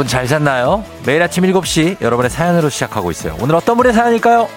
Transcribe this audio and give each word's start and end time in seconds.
여러분 0.00 0.08
잘 0.08 0.26
잤나요? 0.26 0.82
매일 1.04 1.22
아침 1.22 1.44
7시 1.44 2.00
여러분의 2.00 2.30
사연으로 2.30 2.70
시작하고 2.70 3.10
있어요. 3.10 3.36
오늘 3.38 3.54
어떤 3.54 3.76
분의 3.76 3.92
사연일까요? 3.92 4.48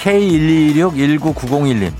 K126-19901님. 0.00 1.92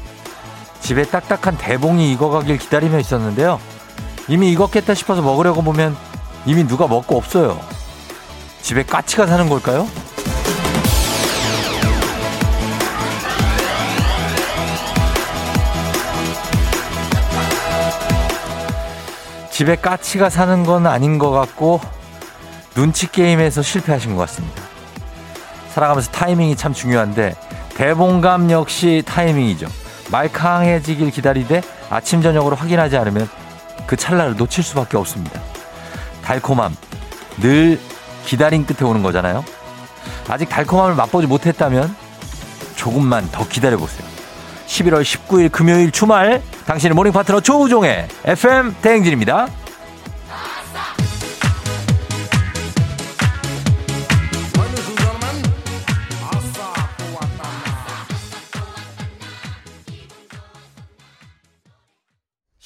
집에 0.81 1.05
딱딱한 1.05 1.57
대봉이 1.57 2.11
익어가길 2.15 2.59
기다리며 2.59 2.99
있었는데요. 2.99 3.61
이미 4.27 4.51
익었겠다 4.51 4.95
싶어서 4.95 5.23
먹으려고 5.23 5.63
보면 5.63 5.97
이미 6.47 6.67
누가 6.67 6.89
먹고 6.89 7.17
없어요. 7.17 7.61
집에 8.63 8.85
까치가 8.85 9.27
사는 9.27 9.49
걸까요? 9.49 9.89
집에 19.51 19.77
까치가 19.77 20.31
사는 20.31 20.65
건 20.65 20.87
아닌 20.87 21.19
것 21.19 21.31
같고 21.31 21.81
눈치 22.75 23.11
게임에서 23.11 23.63
실패하신 23.63 24.15
것 24.17 24.23
같습니다. 24.23 24.63
살아가면서 25.75 26.11
타이밍이 26.11 26.57
참 26.57 26.73
중요한데 26.73 27.35
대봉감 27.75 28.51
역시 28.51 29.03
타이밍이죠. 29.05 29.67
말캉해지길 30.11 31.11
기다리되 31.11 31.63
아침 31.91 32.23
저녁으로 32.23 32.57
확인하지 32.57 32.97
않으면 32.97 33.29
그 33.87 33.97
찰나를 33.97 34.37
놓칠 34.37 34.65
수밖에 34.65 34.97
없습니다. 34.97 35.41
달콤함 36.23 36.75
늘 37.41 37.79
기다림 38.25 38.67
끝에 38.67 38.89
오는 38.89 39.03
거잖아요. 39.03 39.45
아직 40.29 40.49
달콤함을 40.49 40.95
맛보지 40.95 41.27
못했다면 41.27 41.95
조금만 42.77 43.29
더 43.31 43.47
기다려보세요. 43.47 44.07
11월 44.67 45.03
19일 45.03 45.53
금요일 45.53 45.91
주말 45.91 46.43
당신의 46.67 46.95
모닝 46.95 47.13
파트너 47.13 47.41
조우종의 47.41 48.09
FM 48.25 48.77
대행진입니다. 48.81 49.49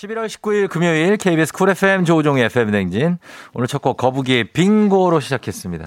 11월 0.06 0.26
19일 0.26 0.68
금요일 0.68 1.16
KBS 1.16 1.52
쿨 1.52 1.70
FM 1.70 2.04
조우종의 2.04 2.44
FM 2.46 2.70
댕진. 2.70 3.18
오늘 3.54 3.66
첫 3.66 3.82
곡 3.82 3.96
거북이의 3.96 4.44
빙고로 4.52 5.20
시작했습니다. 5.20 5.84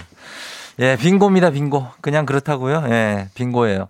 예, 0.80 0.98
빙고입니다, 0.98 1.50
빙고. 1.52 1.88
그냥 2.02 2.26
그렇다고요? 2.26 2.86
예, 2.90 3.30
빙고예요. 3.34 3.88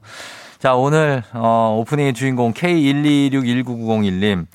자, 0.59 0.75
오늘, 0.75 1.23
어, 1.33 1.77
오프닝의 1.79 2.13
주인공 2.13 2.53
K1261990님. 2.53 4.45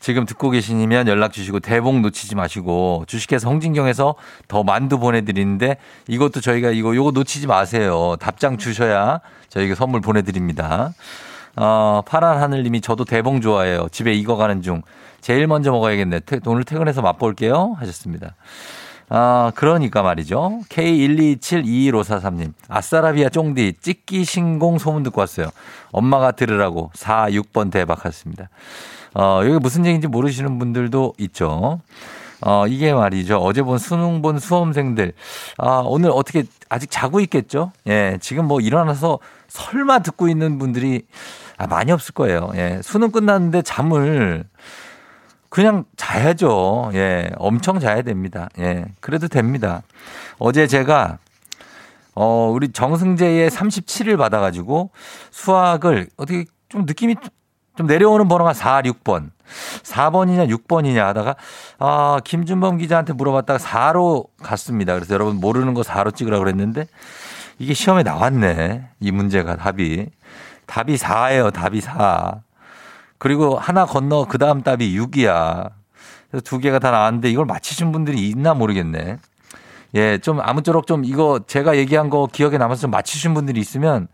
지금 0.00 0.26
듣고 0.26 0.50
계시면 0.50 1.06
연락 1.06 1.32
주시고 1.32 1.60
대복 1.60 2.00
놓치지 2.00 2.34
마시고 2.34 3.04
주식회사 3.06 3.48
홍진경에서 3.48 4.16
더 4.48 4.64
만두 4.64 4.98
보내드리는데 4.98 5.76
이것도 6.08 6.40
저희가 6.40 6.70
이거, 6.70 6.96
요거 6.96 7.12
놓치지 7.12 7.46
마세요. 7.46 8.16
답장 8.18 8.58
주셔야 8.58 9.20
저희가 9.48 9.76
선물 9.76 10.00
보내드립니다. 10.00 10.92
어, 11.56 12.02
파란 12.06 12.40
하늘님이 12.40 12.80
저도 12.80 13.04
대봉 13.04 13.40
좋아해요. 13.40 13.88
집에 13.90 14.14
익어가는 14.14 14.62
중. 14.62 14.82
제일 15.20 15.46
먼저 15.46 15.70
먹어야겠네. 15.70 16.20
오늘 16.46 16.64
퇴근해서 16.64 17.02
맛볼게요. 17.02 17.76
하셨습니다. 17.78 18.34
아, 19.08 19.52
그러니까 19.54 20.02
말이죠. 20.02 20.60
K1272153님. 20.70 22.54
아싸라비아 22.68 23.28
쫑디 23.28 23.74
찍기 23.80 24.24
신공 24.24 24.78
소문 24.78 25.02
듣고 25.02 25.20
왔어요. 25.20 25.50
엄마가 25.90 26.32
들으라고 26.32 26.90
4, 26.94 27.26
6번 27.26 27.70
대박 27.70 28.04
하셨습니다. 28.04 28.48
어, 29.14 29.42
여기 29.44 29.58
무슨 29.58 29.84
얘기인지 29.84 30.08
모르시는 30.08 30.58
분들도 30.58 31.12
있죠. 31.18 31.80
어, 32.40 32.66
이게 32.66 32.92
말이죠. 32.92 33.36
어제 33.36 33.62
본 33.62 33.78
수능 33.78 34.22
본 34.22 34.38
수험생들. 34.38 35.12
아, 35.58 35.82
오늘 35.84 36.10
어떻게 36.10 36.44
아직 36.68 36.90
자고 36.90 37.20
있겠죠? 37.20 37.72
예, 37.86 38.18
지금 38.20 38.46
뭐 38.46 38.60
일어나서 38.60 39.18
설마 39.48 40.00
듣고 40.00 40.28
있는 40.28 40.58
분들이 40.58 41.02
아, 41.58 41.66
많이 41.66 41.92
없을 41.92 42.14
거예요. 42.14 42.50
예, 42.54 42.80
수능 42.82 43.10
끝났는데 43.10 43.62
잠을 43.62 44.44
그냥 45.48 45.84
자야죠. 45.96 46.90
예, 46.94 47.30
엄청 47.36 47.78
자야 47.78 48.02
됩니다. 48.02 48.48
예, 48.58 48.86
그래도 49.00 49.28
됩니다. 49.28 49.82
어제 50.38 50.66
제가 50.66 51.18
어, 52.14 52.50
우리 52.52 52.72
정승재의 52.72 53.50
37을 53.50 54.18
받아가지고 54.18 54.90
수학을 55.30 56.08
어떻게 56.16 56.44
좀 56.68 56.84
느낌이 56.86 57.16
좀 57.76 57.86
내려오는 57.86 58.28
번호가 58.28 58.52
4, 58.52 58.82
6번. 58.82 59.30
4번이냐 59.82 60.48
6번이냐 60.48 60.98
하다가 60.98 61.36
아, 61.78 62.20
김준범 62.24 62.78
기자한테 62.78 63.12
물어봤다가 63.12 63.58
4로 63.58 64.26
갔습니다. 64.42 64.94
그래서 64.94 65.14
여러분 65.14 65.36
모르는 65.36 65.74
거 65.74 65.82
4로 65.82 66.14
찍으라고 66.14 66.44
그랬는데 66.44 66.86
이게 67.58 67.74
시험에 67.74 68.02
나왔네. 68.02 68.88
이 69.00 69.10
문제가 69.10 69.56
답이. 69.56 70.08
답이 70.72 70.96
4예요. 70.96 71.52
답이 71.52 71.82
4. 71.82 72.40
그리고 73.18 73.58
하나 73.58 73.84
건너 73.84 74.24
그 74.26 74.38
다음 74.38 74.62
답이 74.62 74.98
6이야. 74.98 75.70
그래서 76.30 76.42
두 76.42 76.58
개가 76.58 76.78
다 76.78 76.90
나왔는데 76.90 77.30
이걸 77.30 77.44
맞히신 77.44 77.92
분들이 77.92 78.30
있나 78.30 78.54
모르겠네. 78.54 79.18
예, 79.94 80.18
좀 80.18 80.40
아무쪼록 80.40 80.86
좀 80.86 81.04
이거 81.04 81.40
제가 81.46 81.76
얘기한 81.76 82.08
거 82.08 82.26
기억에 82.26 82.56
남아서 82.56 82.80
좀 82.80 82.90
맞히신 82.90 83.34
분들이 83.34 83.60
있으면 83.60 84.08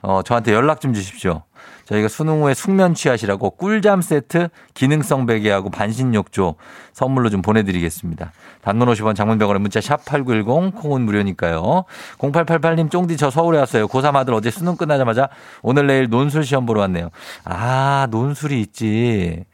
어, 0.00 0.22
저한테 0.22 0.54
연락 0.54 0.80
좀 0.80 0.94
주십시오. 0.94 1.42
저희가 1.86 2.08
수능 2.08 2.42
후에 2.42 2.52
숙면 2.52 2.94
취하시라고 2.94 3.50
꿀잠 3.50 4.02
세트 4.02 4.48
기능성 4.74 5.26
베개하고 5.26 5.70
반신욕조 5.70 6.56
선물로 6.92 7.30
좀 7.30 7.42
보내드리겠습니다. 7.42 8.32
단문 8.62 8.88
50원 8.88 9.14
장문병원에 9.14 9.60
문자 9.60 9.80
샵 9.80 10.04
8910 10.04 10.74
콩은 10.74 11.02
무료니까요. 11.02 11.84
0888님 12.18 12.90
쫑디 12.90 13.16
저 13.16 13.30
서울에 13.30 13.58
왔어요. 13.58 13.86
고3 13.86 14.16
아들 14.16 14.34
어제 14.34 14.50
수능 14.50 14.76
끝나자마자 14.76 15.28
오늘 15.62 15.86
내일 15.86 16.08
논술 16.08 16.44
시험 16.44 16.66
보러 16.66 16.80
왔네요. 16.82 17.10
아 17.44 18.08
논술이 18.10 18.60
있지. 18.60 19.44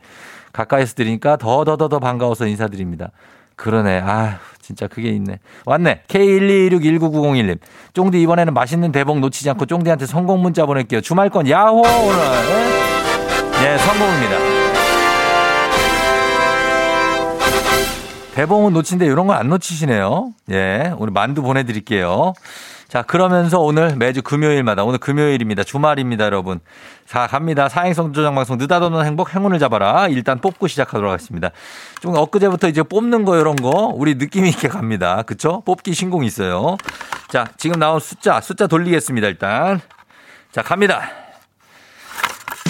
가까이서 0.53 0.95
들으니까 0.95 1.37
더더더더 1.37 1.99
반가워서 1.99 2.47
인사드립니다. 2.47 3.11
그러네. 3.57 4.01
아 4.01 4.39
진짜 4.63 4.87
그게 4.87 5.11
있네. 5.11 5.39
왔네. 5.67 6.03
K1261990님. 6.09 7.59
쫑디 7.93 8.23
이번에는 8.23 8.55
맛있는 8.55 8.93
대복 8.93 9.19
놓치지 9.21 9.51
않고 9.51 9.67
쫑디한테 9.67 10.07
성공 10.07 10.41
문자 10.41 10.65
보낼게요. 10.65 11.01
주말권 11.03 11.49
야호 11.51 11.81
오늘. 11.81 12.19
네, 13.61 13.79
성공입니다. 13.79 14.37
대봉은 18.35 18.73
놓친데 18.73 19.05
이런 19.05 19.27
건 19.27 19.37
안 19.37 19.49
놓치시네요. 19.51 20.33
예, 20.53 20.95
오늘 20.97 21.13
만두 21.13 21.43
보내드릴게요. 21.43 22.33
자, 22.93 23.01
그러면서 23.01 23.59
오늘 23.59 23.97
매주 23.97 24.21
금요일마다 24.21 24.85
오늘 24.85 24.99
금요일입니다. 24.99 25.65
주말입니다, 25.65 26.27
여러분. 26.27 26.61
자, 27.07 27.27
갑니다. 27.27 27.71
사행성 27.71 28.13
조장 28.13 28.35
방송 28.35 28.59
느닷없는 28.59 29.07
행복 29.07 29.35
행운을 29.35 29.59
잡아라. 29.59 30.09
일단 30.09 30.43
뽑고 30.43 30.67
시작하도록 30.69 31.11
하겠습니다. 31.11 31.53
좀 32.03 32.15
엊그제부터 32.15 32.69
이제 32.69 32.83
뽑는 32.83 33.25
거 33.25 33.39
이런 33.39 33.57
거 33.57 33.91
우리 33.95 34.19
느낌 34.19 34.45
있게 34.45 34.69
갑니다. 34.69 35.23
그쵸? 35.23 35.63
뽑기 35.65 35.95
신공 35.95 36.23
있어요. 36.23 36.77
자, 37.31 37.47
지금 37.57 37.79
나온 37.79 37.99
숫자, 37.99 38.43
숫자 38.43 38.67
돌리겠습니다, 38.67 39.27
일단. 39.27 39.81
자, 40.51 40.61
갑니다. 40.61 41.01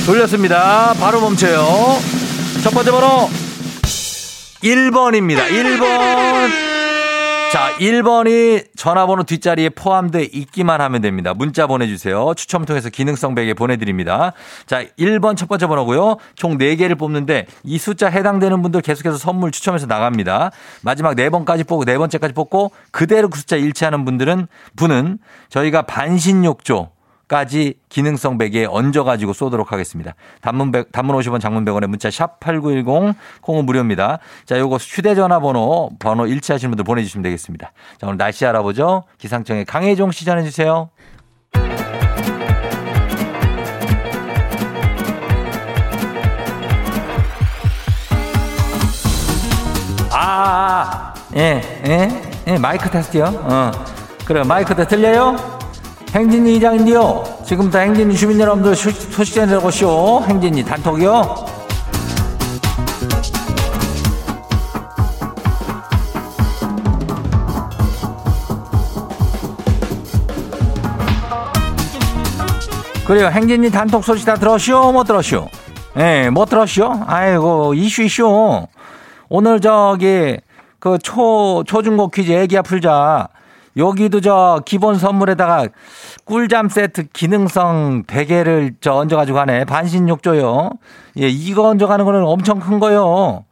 돌렸습니다. 0.07 0.95
바로 1.01 1.21
멈춰요. 1.21 1.67
첫 2.63 2.71
번째 2.73 2.93
번호 2.93 3.29
1번입니다. 4.63 5.49
1번. 5.49 6.72
자, 7.53 7.77
1번이 7.79 8.65
전화번호 8.77 9.25
뒷자리에 9.25 9.69
포함돼 9.69 10.23
있기만 10.33 10.81
하면 10.81 11.03
됩니다. 11.03 11.35
문자 11.35 11.67
보내주세요. 11.67 12.33
추첨 12.35 12.65
통해서 12.65 12.89
기능성 12.89 13.35
베개 13.35 13.53
보내드립니다. 13.53 14.33
자, 14.65 14.83
1번 14.99 15.37
첫 15.37 15.51
번째 15.51 15.67
번호고요. 15.67 16.17
총 16.35 16.57
4개를 16.57 16.99
뽑는데 16.99 17.45
이 17.65 17.77
숫자 17.77 18.09
해당되는 18.09 18.63
분들 18.63 18.81
계속해서 18.81 19.19
선물 19.19 19.51
추첨해서 19.51 19.85
나갑니다. 19.85 20.51
마지막 20.81 21.15
4번까지 21.15 21.69
뽑고 21.69 21.85
4번째까지 21.85 22.35
뽑고 22.35 22.73
그대로 22.91 23.29
그 23.29 23.39
숫자 23.39 23.57
일치하는 23.57 24.07
분들은 24.07 24.47
분은 24.77 25.19
저희가 25.51 25.83
반신욕조 25.83 26.89
까지 27.29 27.75
기능성 27.89 28.39
베개에 28.39 28.67
얹어가지고 28.67 29.33
쏘도록 29.33 29.73
하겠습니다. 29.73 30.15
단문 30.41 30.71
100, 30.71 30.93
단문 30.93 31.17
50원 31.17 31.41
장문 31.41 31.65
100원에 31.65 31.87
문자 31.87 32.11
샵 32.11 32.41
8910 32.41 33.17
콩은 33.41 33.65
무료입니다. 33.65 34.19
자, 34.45 34.59
요거 34.59 34.77
휴대전화 34.77 35.41
번호, 35.41 35.91
번호 35.99 36.27
일치하시는 36.27 36.71
분들 36.71 36.85
보내주시면 36.85 37.23
되겠습니다. 37.23 37.73
자, 37.99 38.07
오늘 38.07 38.19
날씨 38.19 38.45
알아보죠. 38.45 39.05
기상청의 39.19 39.65
강혜종 39.65 40.11
시 40.13 40.25
전해주세요. 40.25 40.91
아, 50.15 50.19
아, 50.19 51.15
아, 51.15 51.15
예, 51.37 51.63
예, 51.87 52.23
예, 52.47 52.59
마이크 52.59 52.91
테스트요. 52.91 53.25
어. 53.25 53.71
그래, 54.27 54.43
마이크도 54.45 54.87
들려요? 54.87 55.62
행진이 56.15 56.57
이장인데요. 56.57 57.25
지금부터 57.47 57.79
행진이 57.79 58.15
주민 58.17 58.39
여러분들 58.39 58.77
소식 58.77 59.35
전해드려보시오. 59.35 60.23
행진이 60.25 60.63
단톡이요. 60.63 61.53
그래요. 73.07 73.29
행진이 73.29 73.71
단톡 73.71 74.05
소식 74.05 74.27
다 74.27 74.35
들었쇼? 74.35 74.93
못 74.93 75.05
들었쇼? 75.05 75.49
예, 75.99 76.31
못 76.31 76.47
들었쇼? 76.47 77.05
아이고, 77.07 77.75
이슈 77.75 78.03
이슈. 78.03 78.67
오늘 79.29 79.61
저기 79.61 80.39
그 80.79 80.99
초, 81.03 81.65
초중고 81.67 82.09
퀴즈 82.09 82.33
애기야 82.33 82.63
풀자. 82.63 83.29
여기도 83.77 84.21
저 84.21 84.61
기본 84.65 84.99
선물에다가 84.99 85.69
꿀잠 86.25 86.69
세트 86.69 87.05
기능성 87.13 88.05
베개를 88.07 88.75
저 88.81 88.93
얹어가지고 88.95 89.37
가네. 89.37 89.65
반신욕조요. 89.65 90.71
예, 91.21 91.29
이거 91.29 91.69
얹어가는 91.69 92.05
거는 92.05 92.25
엄청 92.25 92.61
큰 92.61 92.79
거요. 92.81 93.45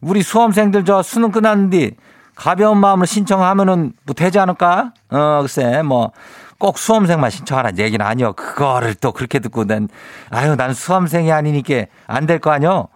우리 0.00 0.22
수험생들 0.22 0.84
저 0.84 1.02
수능 1.02 1.30
끝났는데 1.32 1.92
가벼운 2.34 2.78
마음으로 2.78 3.06
신청하면은 3.06 3.94
뭐 4.04 4.14
되지 4.14 4.38
않을까? 4.38 4.92
어, 5.10 5.38
글쎄, 5.40 5.82
뭐. 5.82 6.12
꼭 6.58 6.78
수험생만 6.78 7.28
신청하라는 7.30 7.78
얘기는 7.78 8.04
아니요. 8.04 8.32
그거를 8.32 8.94
또 8.94 9.12
그렇게 9.12 9.40
듣고 9.40 9.64
난, 9.66 9.88
아유, 10.30 10.56
난 10.56 10.72
수험생이 10.72 11.30
아니니까 11.30 11.84
안 12.06 12.26
될 12.26 12.38
거 12.38 12.50
아니요? 12.50 12.88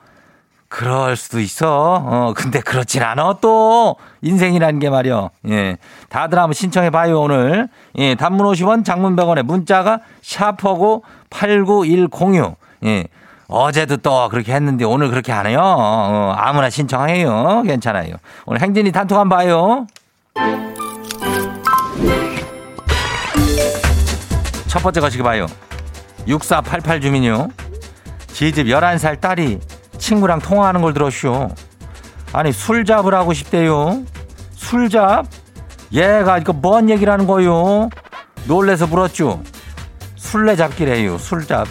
그럴 0.71 1.17
수도 1.17 1.41
있어. 1.41 2.01
어, 2.07 2.33
근데 2.35 2.61
그렇진 2.61 3.03
않아, 3.03 3.39
또. 3.41 3.97
인생이라는 4.23 4.79
게 4.79 4.89
말이요. 4.89 5.31
예. 5.49 5.77
다들 6.09 6.39
한번 6.39 6.55
신청해봐요, 6.55 7.21
오늘. 7.21 7.69
예. 7.99 8.15
단문 8.15 8.47
50원, 8.47 8.85
장문 8.85 9.17
100원에 9.17 9.43
문자가 9.43 9.99
샤퍼고 10.23 11.03
89106. 11.29 12.57
예. 12.85 13.09
어제도 13.49 13.97
또 13.97 14.29
그렇게 14.29 14.55
했는데 14.55 14.85
오늘 14.85 15.11
그렇게 15.11 15.33
안 15.33 15.47
해요. 15.47 15.59
어, 15.61 16.35
아무나 16.39 16.71
신청해요. 16.71 17.65
괜찮아요. 17.67 18.15
오늘 18.47 18.63
행진이 18.63 18.93
단톡 18.93 19.19
한번 19.19 19.39
봐요. 19.39 19.87
첫 24.69 24.81
번째 24.85 25.01
거시기 25.01 25.25
봐요. 25.25 25.47
6488 26.29 27.01
주민요. 27.01 27.49
지집 28.29 28.69
11살 28.69 29.21
딸이 29.21 29.59
친구랑 30.01 30.41
통화하는 30.41 30.83
걸 30.83 30.93
들었쇼. 30.93 31.51
아니 32.33 32.53
술잡을 32.53 33.15
하고 33.15 33.33
싶대요. 33.33 34.03
술잡? 34.57 35.27
얘가 35.93 36.39
이거 36.39 36.53
뭔 36.53 36.89
얘기를 36.91 37.13
하는 37.13 37.27
거요? 37.27 37.89
놀래서 38.47 38.87
물었죠. 38.87 39.43
술래잡기래요. 40.17 41.19
술잡. 41.19 41.67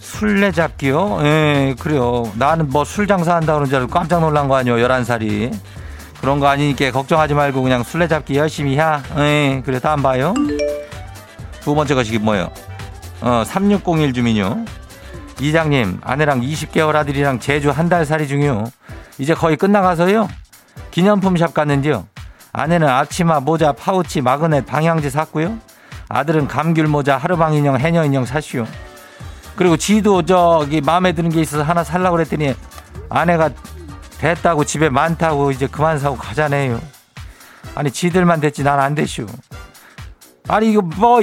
술래잡기요? 0.00 1.20
예, 1.22 1.74
그래요. 1.78 2.24
나는 2.34 2.68
뭐 2.70 2.84
술 2.84 3.06
장사한다 3.06 3.54
그런 3.54 3.66
줄 3.68 3.76
알고 3.76 3.90
깜짝 3.90 4.20
놀란 4.20 4.48
거 4.48 4.56
아니요. 4.56 4.74
11살이. 4.76 5.52
그런 6.20 6.40
거 6.40 6.48
아니니까 6.48 6.90
걱정하지 6.90 7.34
말고 7.34 7.62
그냥 7.62 7.84
술래잡기 7.84 8.36
열심히 8.36 8.76
해. 8.78 8.82
예, 9.18 9.62
그래 9.64 9.78
다음 9.78 10.02
봐요. 10.02 10.34
두 11.60 11.74
번째 11.76 11.94
것이 11.94 12.18
뭐예요? 12.18 12.50
어, 13.20 13.42
3601 13.46 14.12
주민요. 14.12 14.64
이장님, 15.40 16.00
아내랑 16.02 16.40
20개월 16.40 16.94
아들이랑 16.96 17.38
제주 17.40 17.70
한 17.70 17.88
달 17.88 18.04
살이 18.04 18.26
중이요. 18.28 18.64
이제 19.18 19.34
거의 19.34 19.56
끝나가서요. 19.56 20.28
기념품 20.90 21.36
샵 21.36 21.54
갔는데요. 21.54 22.06
아내는 22.52 22.88
아치마, 22.88 23.40
모자, 23.40 23.72
파우치, 23.72 24.20
마그넷, 24.20 24.66
방향제 24.66 25.10
샀고요. 25.10 25.58
아들은 26.08 26.48
감귤 26.48 26.86
모자, 26.88 27.16
하루방 27.16 27.54
인형, 27.54 27.78
해녀 27.78 28.04
인형 28.04 28.24
샀슈. 28.24 28.64
그리고 29.56 29.76
지도 29.76 30.22
저기 30.22 30.80
마음에 30.80 31.12
드는 31.12 31.30
게 31.30 31.40
있어서 31.40 31.62
하나 31.62 31.82
살라고 31.84 32.16
그랬더니 32.16 32.54
아내가 33.08 33.50
됐다고 34.18 34.64
집에 34.64 34.88
많다고 34.88 35.50
이제 35.50 35.66
그만 35.66 35.98
사고 35.98 36.16
가자네요. 36.16 36.80
아니 37.74 37.90
지들만 37.90 38.40
됐지 38.40 38.62
난 38.62 38.78
안 38.80 38.94
됐슈. 38.94 39.26
아니 40.48 40.70
이거 40.72 40.80
뭐 40.82 41.20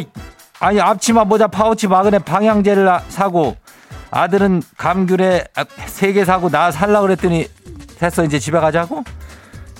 아니 0.59 0.79
앞치마 0.79 1.23
모자 1.25 1.47
파우치 1.47 1.87
마그넷 1.87 2.23
방향제를 2.25 2.89
사고 3.09 3.55
아들은 4.11 4.61
감귤에 4.77 5.43
세 5.87 6.13
개 6.13 6.23
사고 6.25 6.49
나 6.49 6.71
살라 6.71 7.01
그랬더니 7.01 7.47
됐어 7.99 8.23
이제 8.23 8.39
집에 8.39 8.59
가자고? 8.59 9.03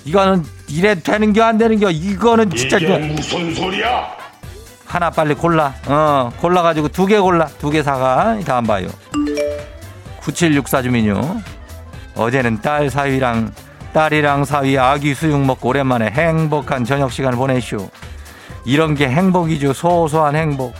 이거는 0.04 0.44
이래 0.68 0.94
되는 0.94 1.32
겨 1.32 1.42
안 1.44 1.58
되는 1.58 1.78
겨? 1.78 1.90
이거는 1.90 2.50
진짜 2.50 2.76
이게 2.78 2.98
무슨 2.98 3.54
소리야? 3.54 4.06
하나 4.86 5.10
빨리 5.10 5.34
골라. 5.34 5.74
어 5.86 6.30
골라 6.38 6.62
가지고 6.62 6.88
두 6.88 7.06
개 7.06 7.18
골라. 7.18 7.46
두 7.58 7.70
개 7.70 7.82
사가. 7.82 8.38
다음 8.44 8.64
봐요. 8.64 8.88
9764 10.20 10.82
주민요. 10.82 11.40
어제는 12.14 12.60
딸 12.62 12.88
사위랑 12.90 13.52
딸이랑 13.92 14.44
사위 14.44 14.78
아기 14.78 15.14
수육 15.14 15.40
먹고 15.40 15.68
오랜만에 15.70 16.10
행복한 16.10 16.84
저녁 16.84 17.12
시간을 17.12 17.36
보내쇼 17.38 17.88
이런 18.64 18.94
게 18.94 19.08
행복이죠. 19.08 19.72
소소한 19.72 20.36
행복 20.36 20.74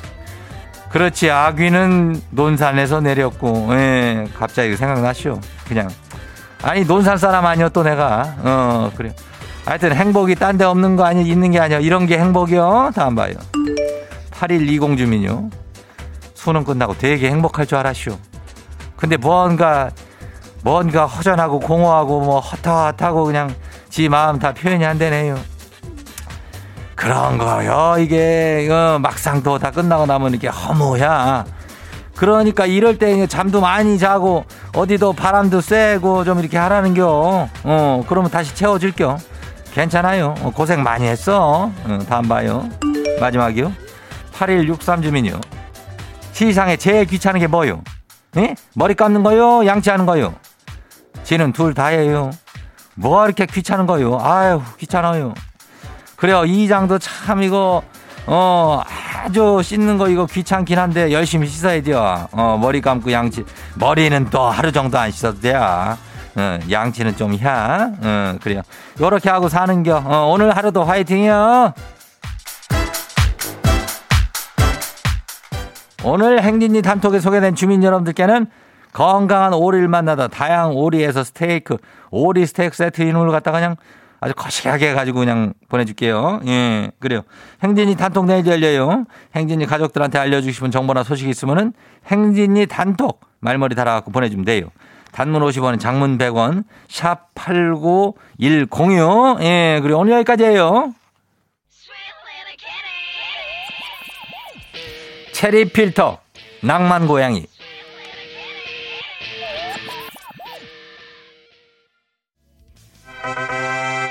그렇지 0.91 1.31
아귀는 1.31 2.23
논산에서 2.31 3.00
내렸고 3.00 3.69
예, 3.73 4.27
갑자기 4.38 4.77
생각나시오 4.77 5.41
그냥. 5.69 5.88
아니 6.62 6.85
논산 6.85 7.19
사람 7.19 7.44
아니요 7.47 7.69
또 7.71 7.83
내가. 7.83 8.35
어 8.38 8.91
그래. 8.97 9.15
하여튼 9.65 9.94
행복이 9.94 10.37
딴 10.37 10.56
데 10.56 10.65
없는 10.65 10.97
거 10.97 11.05
아니 11.05 11.27
있는 11.27 11.50
게 11.50 11.59
아니야 11.61 11.79
이런 11.81 12.06
게 12.06 12.19
행복이요 12.19 12.93
다음 12.94 13.15
봐요. 13.15 13.35
8120 14.31 14.97
주민요. 14.97 15.50
수능 16.35 16.62
끝나고 16.64 16.97
되게 16.99 17.28
행복할 17.31 17.66
줄 17.66 17.78
알았쇼 17.78 18.16
근데 18.97 19.16
뭔가 19.16 19.90
뭔가 20.62 21.05
허전하고 21.07 21.59
공허하고 21.61 22.21
뭐 22.21 22.38
헛헛하고 22.40 23.25
그냥 23.25 23.52
지 23.90 24.09
마음 24.09 24.38
다 24.38 24.52
표현이 24.52 24.85
안 24.87 24.97
되네요 24.99 25.37
그런 26.97 27.38
거요. 27.38 27.97
이게 27.99 28.69
어, 28.71 28.99
막상 28.99 29.43
또 29.43 29.59
다 29.59 29.71
끝나고 29.71 30.07
나면 30.07 30.31
이렇게 30.33 30.49
허무야. 30.49 31.45
그러니까 32.17 32.65
이럴 32.65 32.99
때 32.99 33.26
잠도 33.26 33.61
많이 33.61 33.99
자고 33.99 34.45
어디도 34.75 35.12
바람도 35.12 35.61
쐬고 35.61 36.25
좀 36.25 36.38
이렇게 36.41 36.57
하라는겨. 36.57 37.49
어, 37.65 38.05
그러면 38.09 38.31
다시 38.31 38.55
채워줄겨. 38.55 39.19
괜찮아요. 39.73 40.35
어, 40.41 40.50
고생 40.50 40.83
많이 40.83 41.07
했어. 41.07 41.71
어, 41.85 41.99
다음 42.09 42.26
봐요. 42.29 42.69
마지막이요. 43.21 43.73
8163 44.33 45.03
주민이요. 45.03 45.41
시상에 46.33 46.76
제일 46.76 47.05
귀찮은 47.07 47.41
게 47.41 47.47
뭐요? 47.47 47.83
예? 48.38 48.55
머리 48.75 48.95
감는 48.95 49.23
거요? 49.23 49.67
양치하는 49.67 50.07
거요? 50.07 50.35
지는 51.25 51.53
둘다 51.53 51.87
해요. 51.87 52.31
뭐 52.95 53.25
이렇게 53.26 53.45
귀찮은 53.47 53.87
거요? 53.87 54.19
아유, 54.21 54.62
귀찮아요. 54.79 55.35
그래요. 56.16 56.44
이 56.44 56.66
장도 56.68 56.99
참 56.99 57.42
이거 57.42 57.82
어 58.26 58.82
아주 59.25 59.61
씻는 59.62 59.99
거 59.99 60.08
이거 60.08 60.26
귀찮긴 60.26 60.78
한데 60.78 61.12
열심히 61.12 61.46
씻어야 61.46 61.82
돼요. 61.82 62.28
어 62.32 62.58
머리 62.61 62.80
감고 62.80 63.12
양치 63.12 63.44
머리는 63.76 64.28
또 64.30 64.42
하루 64.42 64.73
정도 64.73 64.99
안 64.99 65.11
씻어도 65.11 65.40
돼요. 65.40 65.96
어, 66.37 66.58
양치는 66.70 67.16
좀 67.16 67.32
해. 67.32 67.49
어, 67.49 68.37
그래요. 68.42 68.61
요렇게 69.00 69.30
하고 69.30 69.49
사는겨. 69.49 70.02
어, 70.04 70.30
오늘 70.30 70.54
하루도 70.54 70.85
화이팅이요. 70.85 71.73
오늘 76.04 76.42
행진이 76.42 76.82
단톡에 76.82 77.20
소개된 77.20 77.54
주민 77.54 77.82
여러분들께는 77.82 78.46
건강한 78.92 79.54
오리를 79.54 79.88
만나다 79.88 80.28
다양한 80.28 80.73
오리에서 80.73 81.25
스테이크, 81.25 81.78
오리 82.11 82.46
스테이크 82.46 82.76
세트 82.76 83.02
이름을 83.02 83.30
갖다 83.30 83.50
그냥 83.50 83.76
아주 84.20 84.35
거시하게 84.35 84.90
해가지고 84.90 85.20
그냥 85.20 85.52
보내줄게요. 85.68 86.40
예, 86.46 86.90
그래요. 86.99 87.23
행진이 87.62 87.96
단톡 87.96 88.26
내일 88.26 88.46
열려요. 88.46 89.04
행진이 89.35 89.66
가족들한테 89.66 90.18
알려주고 90.18 90.52
싶은 90.52 90.70
정보나 90.70 91.02
소식이 91.02 91.30
있으면은 91.30 91.73
행진이 92.06 92.66
단톡 92.66 93.20
말머리 93.40 93.75
달아갖고 93.75 94.11
보내주면 94.11 94.44
돼요. 94.44 94.68
단문 95.12 95.42
50원, 95.42 95.80
장문 95.80 96.18
100원, 96.18 96.64
샵 96.88 97.35
89106. 97.35 99.40
예, 99.40 99.80
그리고 99.82 100.00
오늘 100.00 100.12
여기까지예요. 100.14 100.94
체리 105.32 105.66
필터, 105.66 106.18
낭만 106.62 107.06
고양이. 107.06 107.46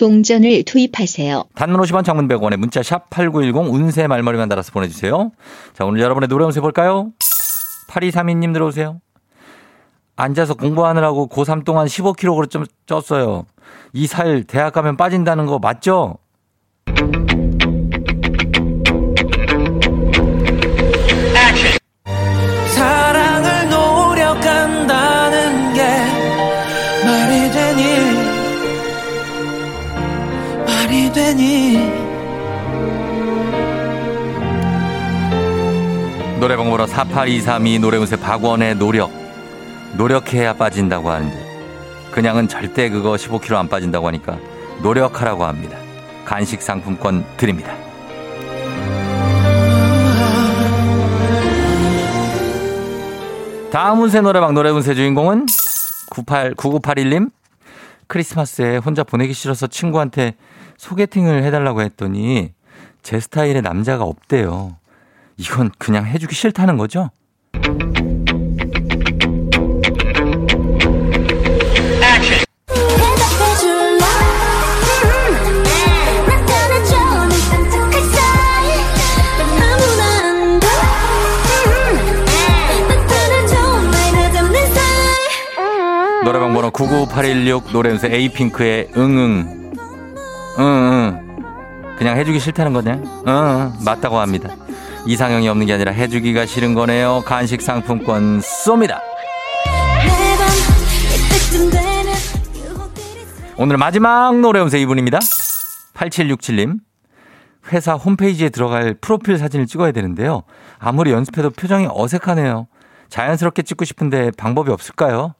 동전을 0.00 0.62
투입하세요. 0.64 1.44
단문 1.54 1.78
50원 1.82 2.04
장문 2.04 2.26
100원에 2.26 2.56
문자 2.56 2.82
샵 2.82 3.10
8910 3.10 3.70
운세 3.70 4.06
말머리만 4.06 4.48
달아서 4.48 4.72
보내주세요. 4.72 5.30
자 5.74 5.84
오늘 5.84 6.00
여러분의 6.00 6.28
노래 6.28 6.46
운세 6.46 6.62
볼까요? 6.62 7.10
8232님 7.90 8.54
들어오세요. 8.54 9.00
앉아서 10.16 10.54
공부하느라고 10.54 11.28
고3 11.28 11.64
동안 11.64 11.86
15kg 11.86 12.48
좀 12.50 12.64
쪘어요. 12.86 13.44
이 13.92 14.06
살 14.06 14.44
대학 14.44 14.72
가면 14.72 14.96
빠진다는 14.96 15.44
거 15.46 15.58
맞죠? 15.58 16.16
되니 31.30 31.78
노래방 36.40 36.70
보러 36.70 36.86
48232 36.86 37.78
노래운세 37.78 38.16
박원의 38.16 38.76
노력. 38.76 39.10
노력해야 39.96 40.54
빠진다고 40.54 41.10
하는데 41.10 41.36
그냥은 42.12 42.48
절대 42.48 42.88
그거 42.88 43.12
15kg 43.12 43.56
안 43.56 43.68
빠진다고 43.68 44.06
하니까 44.06 44.38
노력하라고 44.82 45.44
합니다. 45.44 45.76
간식 46.24 46.62
상품권 46.62 47.24
드립니다. 47.36 47.74
다음 53.70 54.00
운세 54.00 54.20
노래방 54.20 54.54
노래 54.54 54.70
운세 54.70 54.94
주인공은 54.94 55.46
98 56.10 56.54
9981님 56.54 57.30
크리스마스에 58.06 58.78
혼자 58.78 59.04
보내기 59.04 59.32
싫어서 59.32 59.66
친구한테 59.68 60.34
소개팅을 60.80 61.44
해달라고 61.44 61.82
했더니 61.82 62.54
제 63.02 63.20
스타일의 63.20 63.60
남자가 63.60 64.04
없대요. 64.04 64.76
이건 65.36 65.70
그냥 65.76 66.06
해주기 66.06 66.34
싫다는 66.34 66.78
거죠? 66.78 67.10
노래방 86.24 86.54
번호 86.54 86.70
99816 86.70 87.72
노래연세 87.72 88.08
에이핑크의 88.14 88.90
응응 88.96 89.59
응 90.58 90.64
응 90.64 91.96
그냥 91.96 92.16
해주기 92.16 92.38
싫다는 92.40 92.72
거냐? 92.72 92.92
응 93.26 93.72
맞다고 93.84 94.18
합니다. 94.18 94.50
이상형이 95.06 95.48
없는 95.48 95.66
게 95.66 95.74
아니라 95.74 95.92
해주기가 95.92 96.46
싫은 96.46 96.74
거네요. 96.74 97.22
간식 97.24 97.60
상품권 97.62 98.40
쏩니다. 98.40 99.00
오늘 103.56 103.76
마지막 103.76 104.38
노래연세 104.38 104.80
이분입니다. 104.80 105.18
8767님 105.94 106.78
회사 107.72 107.94
홈페이지에 107.94 108.48
들어갈 108.48 108.94
프로필 108.94 109.36
사진을 109.36 109.66
찍어야 109.66 109.92
되는데요. 109.92 110.44
아무리 110.78 111.12
연습해도 111.12 111.50
표정이 111.50 111.86
어색하네요. 111.90 112.66
자연스럽게 113.10 113.62
찍고 113.62 113.84
싶은데 113.84 114.30
방법이 114.38 114.70
없을까요? 114.70 115.34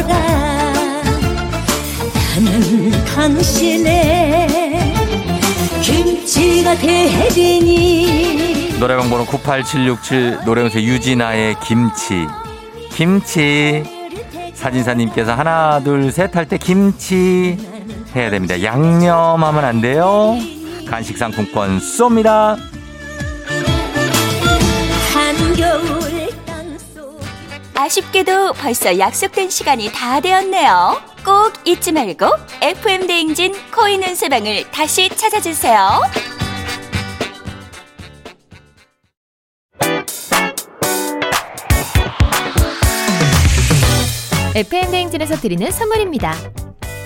되거라 0.00 0.72
나는 2.42 2.90
당신의 3.04 4.48
김치가 5.82 6.74
되리니 6.74 8.76
노래방 8.78 9.10
번호 9.10 9.24
98767 9.26 10.40
노래연세 10.44 10.82
유진아의 10.82 11.56
김치 11.62 12.26
김치 12.92 13.82
사진사님께서 14.54 15.34
하나 15.34 15.80
둘 15.82 16.10
셋 16.12 16.34
할 16.36 16.46
때 16.46 16.58
김치 16.58 17.56
해야 18.14 18.30
됩니다. 18.30 18.62
양념하면 18.62 19.64
안 19.64 19.80
돼요. 19.80 20.36
간식 20.88 21.16
상품권 21.16 21.78
쏩니다. 21.78 22.58
아쉽게도 27.80 28.52
벌써 28.52 28.98
약속된 28.98 29.48
시간이 29.48 29.90
다 29.90 30.20
되었네요. 30.20 31.00
꼭 31.24 31.54
잊지 31.64 31.92
말고 31.92 32.26
FM 32.60 33.06
대행진 33.06 33.54
코인 33.74 34.02
운세방을 34.04 34.70
다시 34.70 35.08
찾아주세요. 35.08 36.02
FM 44.54 44.90
대행진에서 44.90 45.36
드리는 45.36 45.70
선물입니다. 45.70 46.34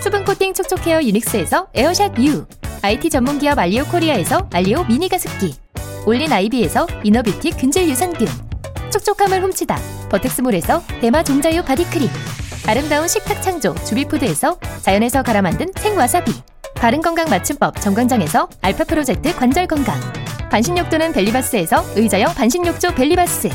수분 0.03 0.25
코팅 0.25 0.55
촉촉 0.55 0.85
헤어 0.89 1.01
유닉스에서 1.01 1.69
에어샷 1.73 2.19
U, 2.19 2.47
IT 2.83 3.11
전문 3.11 3.39
기업 3.39 3.61
알리오 3.61 3.85
코리아에서 3.85 4.49
알리오 4.53 4.83
미니 4.85 5.09
가습기, 5.09 5.55
올린 6.05 6.33
아이비에서 6.33 6.89
이너뷰티 7.05 7.53
균질 7.53 7.89
유산균, 7.89 8.27
촉촉함을 8.95 9.43
훔치다. 9.43 9.77
버텍스몰에서 10.09 10.83
대마 11.01 11.25
종자유 11.25 11.65
바디크림, 11.65 12.09
아름다운 12.69 13.09
식탁 13.09 13.43
창조 13.43 13.75
주비푸드에서 13.85 14.57
자연에서 14.83 15.23
갈아 15.23 15.43
만든 15.43 15.67
생와사비, 15.77 16.33
바른 16.77 17.03
건강 17.03 17.29
맞춤법 17.29 17.81
정관장에서 17.81 18.49
알파 18.63 18.85
프로젝트 18.85 19.35
관절 19.35 19.67
건강, 19.67 20.01
반신욕조는 20.49 21.13
벨리바스에서 21.13 21.85
의자형 21.97 22.35
반신욕조 22.35 22.95
벨리바스, 22.95 23.51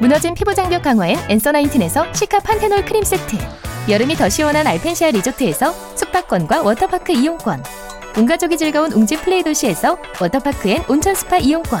무너진 0.00 0.34
피부 0.34 0.52
장벽 0.52 0.82
강화엔 0.82 1.16
엔서 1.28 1.52
나인틴에서 1.52 2.12
시카 2.12 2.40
판테놀 2.40 2.84
크림 2.84 3.04
세트. 3.04 3.36
여름이 3.88 4.16
더 4.16 4.28
시원한 4.28 4.66
알펜시아 4.66 5.12
리조트에서 5.12 5.72
숙박권과 5.96 6.62
워터파크 6.62 7.12
이용권. 7.12 7.62
온 8.16 8.26
가족이 8.26 8.58
즐거운 8.58 8.92
웅진 8.92 9.20
플레이 9.20 9.42
도시에서 9.44 9.96
워터파크 10.20 10.68
and 10.68 10.84
온천 10.88 11.14
스파 11.14 11.38
이용권 11.38 11.80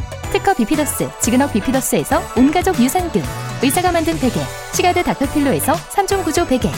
특허 0.31 0.53
비피더스 0.53 1.09
지그넉 1.19 1.53
비피더스에서 1.53 2.21
온가족 2.37 2.79
유산균 2.79 3.23
의사가 3.61 3.91
만든 3.91 4.17
베개 4.19 4.39
시가드 4.73 5.03
닥터필로에서 5.03 5.73
3종 5.73 6.23
구조 6.23 6.45
베개 6.45 6.69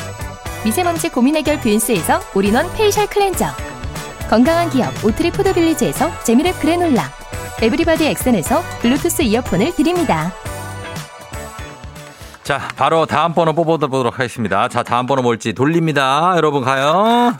미세먼지 0.65 1.09
고민 1.09 1.35
해결 1.35 1.59
뷰인스에서 1.59 2.19
올인원 2.33 2.71
페이셜 2.73 3.07
클렌저 3.07 3.45
건강한 4.29 4.69
기업 4.69 4.91
오트리 5.03 5.31
푸드빌리지에서 5.31 6.11
재미랩 6.23 6.59
그래놀라 6.59 7.11
에브리바디 7.61 8.05
엑센에서 8.07 8.61
블루투스 8.81 9.21
이어폰을 9.21 9.73
드립니다. 9.75 10.33
자, 12.43 12.59
바로 12.75 13.05
다음 13.05 13.33
번호 13.33 13.53
뽑아보도록 13.53 14.19
하겠습니다. 14.19 14.67
자, 14.67 14.83
다음 14.83 15.05
번호 15.05 15.21
뭘지 15.21 15.53
돌립니다. 15.53 16.33
여러분 16.35 16.61
가요. 16.61 17.37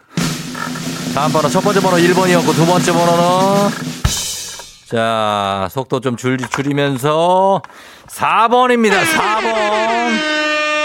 다음 1.13 1.32
번호 1.34 1.50
첫 1.50 1.62
번째 1.62 1.82
번호 1.82 1.98
1번이었고 1.98 2.55
두 2.55 2.65
번째 2.65 2.91
번호는 2.93 3.70
자, 4.86 5.68
속도 5.72 6.00
좀 6.00 6.16
줄, 6.16 6.38
줄이면서 6.38 7.62
4번입니다. 8.08 9.02
4번. 9.04 10.44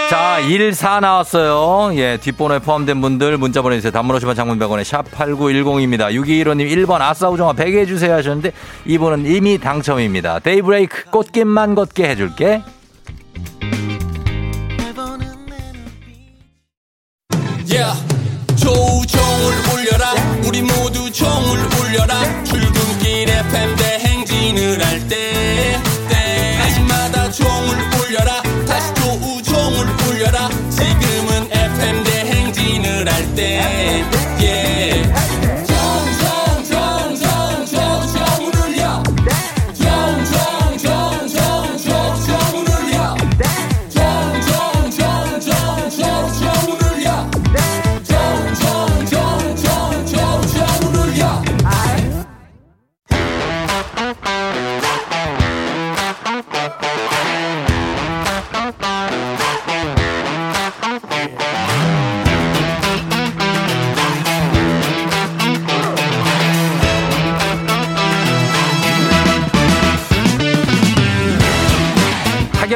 자, 0.09 0.39
1, 0.39 0.73
4 0.73 1.01
나왔어요. 1.01 1.95
예, 1.99 2.17
뒷번호에 2.17 2.59
포함된 2.59 2.99
분들 2.99 3.37
문자 3.37 3.61
보내주세요. 3.61 3.91
단문호시반 3.91 4.35
장문백원에 4.35 4.81
샵8910입니다. 4.81 6.11
6215님 6.11 6.67
1번 6.87 7.01
아싸 7.01 7.29
우정아 7.29 7.53
100개 7.53 7.77
해주세요 7.79 8.15
하셨는데 8.15 8.51
이분은 8.85 9.27
이미 9.27 9.59
당첨입니다. 9.59 10.39
데이브레이크 10.39 11.11
꽃길만 11.11 11.75
걷게 11.75 12.09
해줄게. 12.09 12.63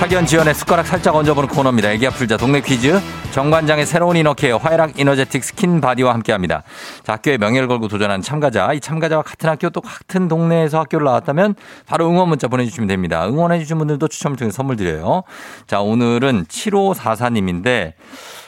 학연 0.00 0.26
지연의 0.26 0.54
숟가락 0.54 0.86
살짝 0.86 1.16
얹어보는 1.16 1.48
코너입니다. 1.48 1.90
애기야 1.90 2.10
풀자 2.10 2.36
동네 2.36 2.60
퀴즈. 2.60 3.00
정관장의 3.32 3.84
새로운 3.84 4.16
이너케어 4.16 4.56
화해락 4.56 5.00
이너제틱 5.00 5.42
스킨 5.42 5.80
바디와 5.80 6.14
함께합니다. 6.14 6.62
자, 7.02 7.14
학교에 7.14 7.36
명예를 7.36 7.66
걸고 7.66 7.88
도전하는 7.88 8.22
참가자. 8.22 8.72
이 8.72 8.78
참가자와 8.78 9.22
같은 9.22 9.50
학교 9.50 9.70
또 9.70 9.80
같은 9.80 10.28
동네에서 10.28 10.78
학교를 10.78 11.04
나왔다면 11.04 11.56
바로 11.84 12.08
응원 12.08 12.28
문자 12.28 12.46
보내주시면 12.46 12.86
됩니다. 12.86 13.26
응원해주신 13.26 13.76
분들도 13.76 14.06
추첨을 14.06 14.36
통해 14.36 14.52
선물 14.52 14.76
드려요. 14.76 15.24
자, 15.66 15.80
오늘은 15.80 16.44
7544님인데 16.44 17.94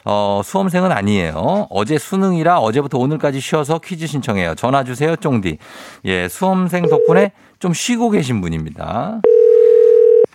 어, 0.05 0.43
수험생은 0.45 0.93
아니에요. 0.93 1.67
어제 1.69 1.99
수능이라 1.99 2.61
어제부터 2.61 2.97
오늘까지 2.99 3.41
쉬어서 3.41 3.81
퀴즈 3.81 4.07
신청해요. 4.07 4.55
전화 4.55 4.85
주세요, 4.85 5.17
쫑디. 5.17 5.59
예, 6.05 6.29
수험생 6.29 6.89
덕분에 6.89 7.33
좀 7.59 7.75
쉬고 7.75 8.11
계신 8.11 8.41
분입니다. 8.41 9.21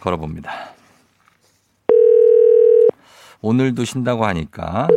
걸어봅니다. 0.01 0.74
오늘도 3.45 3.85
쉰다고 3.85 4.25
하니까. 4.25 4.87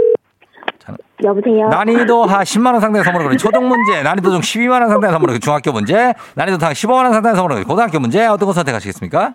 여보세요. 1.23 1.69
난이도 1.69 2.25
하 2.25 2.43
10만 2.43 2.73
원 2.73 2.81
상당의 2.81 3.05
선물을 3.05 3.27
거는 3.27 3.39
초등 3.39 3.69
문제, 3.69 4.03
난이도 4.03 4.31
중 4.31 4.41
12만 4.41 4.81
원 4.81 4.89
상당의 4.89 5.13
선물을 5.13 5.41
중학교 5.41 5.73
문제, 5.73 6.15
난이도 6.35 6.57
당 6.57 6.73
15만 6.73 7.03
원 7.05 7.13
상당의 7.13 7.37
선물을 7.37 7.65
고등학교 7.65 8.01
문제 8.01 8.25
어떤 8.25 8.47
거 8.47 8.53
선택하시겠습니까? 8.55 9.35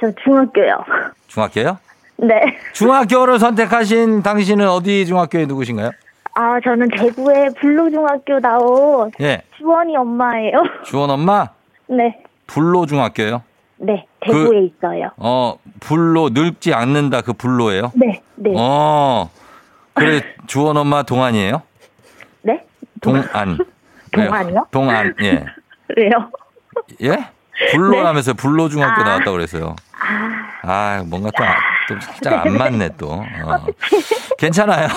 저 0.00 0.10
중학교요. 0.24 0.84
중학교요? 1.26 1.78
네. 2.18 2.56
중학교를 2.72 3.38
선택하신 3.38 4.22
당신은 4.22 4.68
어디 4.70 5.04
중학교에 5.04 5.44
누구신가요? 5.44 5.90
아, 6.34 6.58
저는 6.64 6.88
대구의 6.96 7.50
불로중학교 7.60 8.40
나온 8.40 9.10
예, 9.20 9.42
주원이 9.58 9.96
엄마예요. 9.96 10.62
주원 10.84 11.10
엄마 11.10 11.48
네. 11.88 12.22
불로 12.46 12.86
중학교요. 12.86 13.42
네. 13.78 14.06
대구에 14.20 14.60
있어요. 14.60 15.10
어, 15.18 15.58
불로 15.80 16.30
늙지 16.30 16.72
않는다 16.72 17.20
그 17.20 17.32
불로예요. 17.34 17.92
네. 17.94 18.22
네. 18.36 18.52
어, 18.56 19.30
그래 19.94 20.20
주원 20.46 20.76
엄마 20.76 21.02
동안이에요? 21.02 21.62
네? 22.42 22.64
동안. 23.00 23.58
동안이요? 24.12 24.66
동안. 24.70 25.14
예. 25.22 25.44
왜요? 25.96 26.30
예? 27.02 27.30
불로라면서 27.72 28.34
불로 28.34 28.68
중학교 28.68 29.00
아. 29.02 29.04
나왔다고 29.04 29.32
그랬어요. 29.32 29.74
아, 29.98 30.48
아, 30.62 31.02
뭔가 31.06 31.30
또, 31.36 31.44
아- 31.44 31.54
좀 31.88 32.00
살짝 32.00 32.46
안 32.46 32.52
맞네, 32.58 32.90
또. 32.98 33.12
어. 33.12 33.66
괜찮아요. 34.38 34.88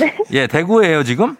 네. 0.00 0.16
예, 0.32 0.46
대구예요, 0.46 1.04
지금? 1.04 1.36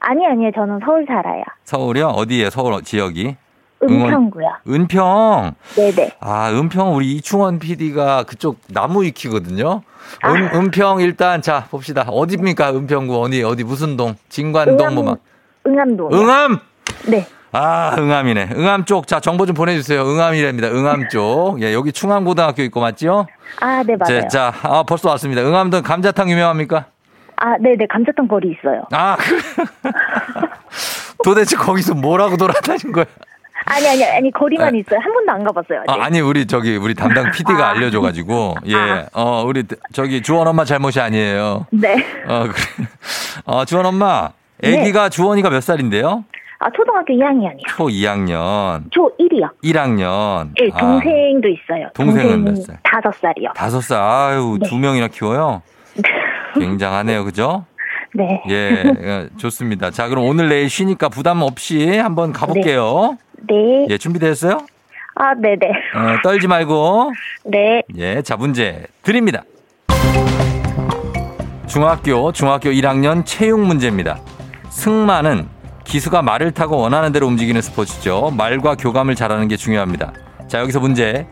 아니, 0.00 0.26
아니요. 0.26 0.50
저는 0.54 0.80
서울 0.84 1.04
살아요. 1.06 1.42
서울이요? 1.64 2.08
어디에 2.08 2.50
서울 2.50 2.82
지역이? 2.82 3.36
은평구요. 3.82 4.48
은평. 4.68 5.54
네네. 5.76 6.12
아, 6.20 6.50
은평 6.50 6.94
우리 6.96 7.12
이충원 7.12 7.58
PD가 7.58 8.24
그쪽 8.24 8.60
나무 8.68 9.02
위키거든요. 9.02 9.82
아. 10.22 10.32
은, 10.32 10.50
은평 10.54 11.00
일단 11.00 11.42
자, 11.42 11.64
봅시다. 11.70 12.02
어디입니까? 12.08 12.70
은평구 12.70 13.20
어디 13.20 13.42
어디 13.42 13.64
무슨 13.64 13.96
동? 13.96 14.14
진관동 14.28 14.94
뭐 14.94 15.04
막. 15.04 15.18
응암동. 15.66 16.12
응암. 16.12 16.58
네. 17.08 17.26
아, 17.52 17.94
응암이네. 17.98 18.50
응암 18.56 18.84
쪽. 18.84 19.06
자, 19.06 19.20
정보 19.20 19.44
좀 19.46 19.54
보내 19.54 19.74
주세요. 19.74 20.02
응암이랍니다. 20.02 20.68
응암 20.68 21.08
쪽. 21.10 21.58
예, 21.60 21.74
여기 21.74 21.92
충암고등학교 21.92 22.62
있고 22.62 22.80
맞죠? 22.80 23.26
아, 23.60 23.82
네, 23.86 23.94
맞아요. 23.96 24.22
자, 24.22 24.28
자, 24.28 24.54
아, 24.62 24.82
벌써 24.84 25.10
왔습니다. 25.10 25.42
응암동 25.42 25.82
감자탕 25.82 26.30
유명합니까? 26.30 26.86
아, 27.36 27.58
네네. 27.58 27.86
감자탕 27.90 28.26
거리 28.28 28.52
있어요. 28.58 28.84
아, 28.92 29.16
그 29.18 29.40
도대체 31.24 31.56
거기서 31.56 31.94
뭐라고 31.94 32.36
돌아다닌 32.36 32.92
거야? 32.92 33.04
아니, 33.72 33.88
아니, 33.88 34.04
아니. 34.04 34.30
거리만 34.30 34.72
네. 34.72 34.80
있어요. 34.80 35.00
한 35.02 35.12
번도 35.12 35.32
안 35.32 35.44
가봤어요. 35.44 35.84
아, 35.88 36.04
아니 36.04 36.20
우리 36.20 36.46
저기 36.46 36.76
우리 36.76 36.94
담당 36.94 37.30
PD가 37.32 37.68
아. 37.68 37.70
알려줘가지고 37.70 38.56
예, 38.66 38.76
아. 38.76 39.06
어 39.12 39.44
우리 39.46 39.64
저기 39.92 40.22
주원 40.22 40.46
엄마 40.46 40.64
잘못이 40.64 41.00
아니에요. 41.00 41.66
네. 41.70 41.96
어 42.26 42.42
그래. 42.44 42.54
어 43.46 43.64
주원 43.64 43.86
엄마, 43.86 44.30
아기가 44.62 45.08
주원이가 45.08 45.50
몇 45.50 45.62
살인데요? 45.62 46.24
아, 46.64 46.70
초등학교 46.76 47.12
2학년이요. 47.12 47.66
초 47.66 47.86
2학년, 47.86 48.84
초 48.92 49.10
1이요. 49.18 49.50
1학년. 49.64 50.50
네, 50.56 50.68
동생도 50.78 51.48
있어요. 51.48 51.86
아. 51.86 51.92
동생은 51.92 52.44
동생이 52.44 52.44
몇 52.44 52.54
살? 52.62 52.78
다섯 52.84 53.14
살이요. 53.20 53.48
다섯 53.56 53.80
살. 53.80 54.00
아유 54.00 54.58
네. 54.60 54.68
두 54.68 54.76
명이나 54.76 55.08
키워요. 55.08 55.62
굉장하네요, 56.58 57.24
그죠? 57.24 57.64
네. 58.14 58.42
예, 58.50 58.84
예, 59.02 59.28
좋습니다. 59.38 59.90
자, 59.90 60.08
그럼 60.08 60.24
오늘 60.24 60.48
내일 60.48 60.68
쉬니까 60.68 61.08
부담 61.08 61.42
없이 61.42 61.96
한번 61.96 62.32
가볼게요. 62.32 63.16
네. 63.48 63.86
예, 63.88 63.98
준비됐어요? 63.98 64.58
아, 65.14 65.34
네네. 65.34 65.66
어, 65.94 66.20
떨지 66.22 66.46
말고. 66.46 67.12
네. 67.44 67.82
예, 67.96 68.22
자, 68.22 68.36
문제 68.36 68.84
드립니다. 69.02 69.44
중학교, 71.66 72.32
중학교 72.32 72.68
1학년 72.70 73.24
체육 73.24 73.60
문제입니다. 73.60 74.18
승마는 74.68 75.48
기수가 75.84 76.22
말을 76.22 76.52
타고 76.52 76.76
원하는 76.78 77.12
대로 77.12 77.26
움직이는 77.26 77.60
스포츠죠. 77.62 78.30
말과 78.36 78.74
교감을 78.74 79.14
잘하는 79.14 79.48
게 79.48 79.56
중요합니다. 79.56 80.12
자, 80.48 80.60
여기서 80.60 80.80
문제. 80.80 81.26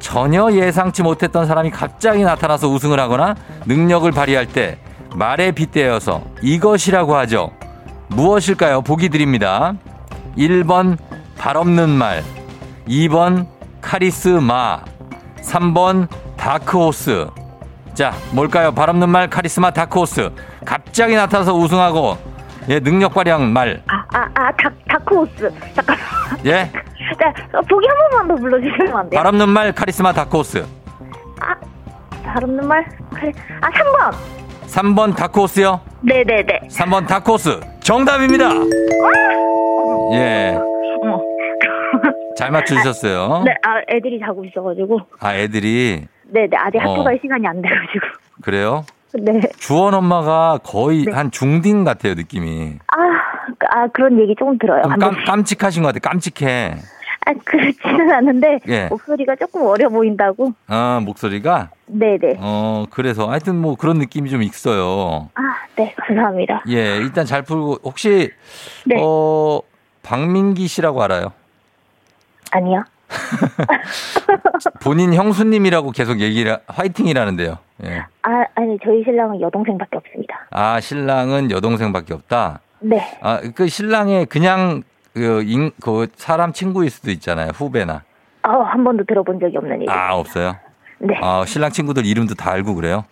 전혀 0.00 0.50
예상치 0.52 1.02
못했던 1.02 1.46
사람이 1.46 1.70
갑자기 1.70 2.22
나타나서 2.22 2.68
우승을 2.68 3.00
하거나 3.00 3.34
능력을 3.66 4.10
발휘할 4.10 4.46
때 4.46 4.78
말에 5.14 5.52
빗대어서 5.52 6.22
이것이라고 6.42 7.16
하죠. 7.18 7.50
무엇일까요? 8.08 8.82
보기 8.82 9.08
드립니다. 9.08 9.74
1번 10.36 10.98
발 11.38 11.56
없는 11.56 11.88
말, 11.90 12.22
2번 12.88 13.46
카리스마, 13.80 14.80
3번 15.40 16.08
다크호스. 16.36 17.26
자, 17.94 18.12
뭘까요? 18.32 18.72
발 18.72 18.90
없는 18.90 19.08
말, 19.08 19.30
카리스마, 19.30 19.70
다크호스. 19.70 20.30
갑자기 20.64 21.14
나타나서 21.14 21.54
우승하고, 21.54 22.18
예, 22.68 22.80
능력 22.80 23.14
발휘한 23.14 23.52
말. 23.52 23.82
아, 23.86 24.04
아, 24.18 24.26
아, 24.34 24.50
다, 24.52 24.70
다크호스. 24.88 25.52
잠깐. 25.74 25.96
예, 26.44 26.70
자, 27.20 27.28
어, 27.56 27.60
보기 27.68 27.86
한 27.86 27.96
번만 28.10 28.28
더 28.28 28.34
불러주시면 28.42 28.96
안 28.96 29.10
돼요? 29.10 29.18
발 29.18 29.26
없는 29.28 29.48
말, 29.48 29.72
카리스마, 29.72 30.12
다크호스. 30.12 30.66
아, 31.40 31.54
발 32.24 32.42
없는 32.42 32.66
말? 32.66 32.84
그래. 33.14 33.32
아, 33.60 33.68
3번. 33.70 34.33
3번 34.74 35.14
다크호스요? 35.14 35.80
네네네. 36.00 36.62
3번 36.68 37.06
다크호스. 37.06 37.60
정답입니다! 37.78 38.50
예. 40.14 40.58
어머. 41.00 41.20
잘 42.36 42.50
맞추셨어요. 42.50 43.44
네, 43.44 43.54
아, 43.62 43.80
애들이 43.94 44.18
자고 44.18 44.44
있어가지고. 44.44 44.98
아, 45.20 45.36
애들이. 45.36 46.04
네, 46.24 46.48
네, 46.50 46.56
아직 46.56 46.78
어. 46.78 46.90
학교 46.90 47.04
갈 47.04 47.16
시간이 47.22 47.46
안 47.46 47.62
돼가지고. 47.62 48.06
그래요? 48.42 48.84
네. 49.16 49.40
주원 49.58 49.94
엄마가 49.94 50.58
거의 50.64 51.04
네. 51.04 51.12
한 51.12 51.30
중딩 51.30 51.84
같아요, 51.84 52.14
느낌이. 52.14 52.72
아, 52.88 52.96
아, 53.76 53.86
그런 53.92 54.18
얘기 54.20 54.34
조금 54.36 54.58
들어요. 54.58 54.82
깜. 54.82 55.14
깜찍하신 55.24 55.84
것 55.84 55.94
같아요, 55.94 56.00
깜찍해. 56.10 56.74
아, 57.26 57.32
그렇지는 57.44 58.10
않은데, 58.10 58.60
예. 58.68 58.86
목소리가 58.88 59.36
조금 59.36 59.62
어려 59.66 59.88
보인다고. 59.88 60.52
아, 60.66 61.00
목소리가? 61.02 61.70
네 61.86 62.18
네. 62.18 62.36
어, 62.38 62.84
그래서 62.90 63.30
하여튼 63.30 63.56
뭐 63.60 63.76
그런 63.76 63.98
느낌이 63.98 64.30
좀 64.30 64.42
있어요. 64.42 65.30
아, 65.34 65.40
네, 65.76 65.94
감사합니다. 65.96 66.64
예, 66.68 66.96
일단 66.96 67.24
잘 67.24 67.42
풀고, 67.42 67.78
혹시, 67.84 68.30
네. 68.84 68.96
어, 69.00 69.60
박민기 70.02 70.66
씨라고 70.66 71.02
알아요? 71.02 71.32
아니요. 72.50 72.84
본인 74.82 75.14
형수님이라고 75.14 75.92
계속 75.92 76.20
얘기를, 76.20 76.58
화이팅이라는데요. 76.66 77.58
예. 77.84 78.04
아, 78.22 78.44
아니, 78.54 78.78
저희 78.84 79.02
신랑은 79.02 79.40
여동생밖에 79.40 79.96
없습니다. 79.96 80.46
아, 80.50 80.80
신랑은 80.80 81.50
여동생밖에 81.50 82.14
없다? 82.14 82.60
네. 82.80 83.18
아, 83.22 83.40
그 83.54 83.68
신랑의 83.68 84.26
그냥 84.26 84.82
그, 85.14 85.42
인, 85.44 85.70
그 85.80 86.08
사람 86.16 86.52
친구일 86.52 86.90
수도 86.90 87.10
있잖아요. 87.12 87.50
후배나. 87.54 88.02
어, 88.42 88.50
한 88.62 88.84
번도 88.84 89.04
들어본 89.04 89.40
적이 89.40 89.56
없는 89.58 89.82
얘기. 89.82 89.90
아, 89.90 90.14
없어요? 90.14 90.56
네. 90.98 91.18
아, 91.22 91.44
신랑 91.46 91.70
친구들 91.70 92.04
이름도 92.04 92.34
다 92.34 92.50
알고 92.50 92.74
그래요? 92.74 93.04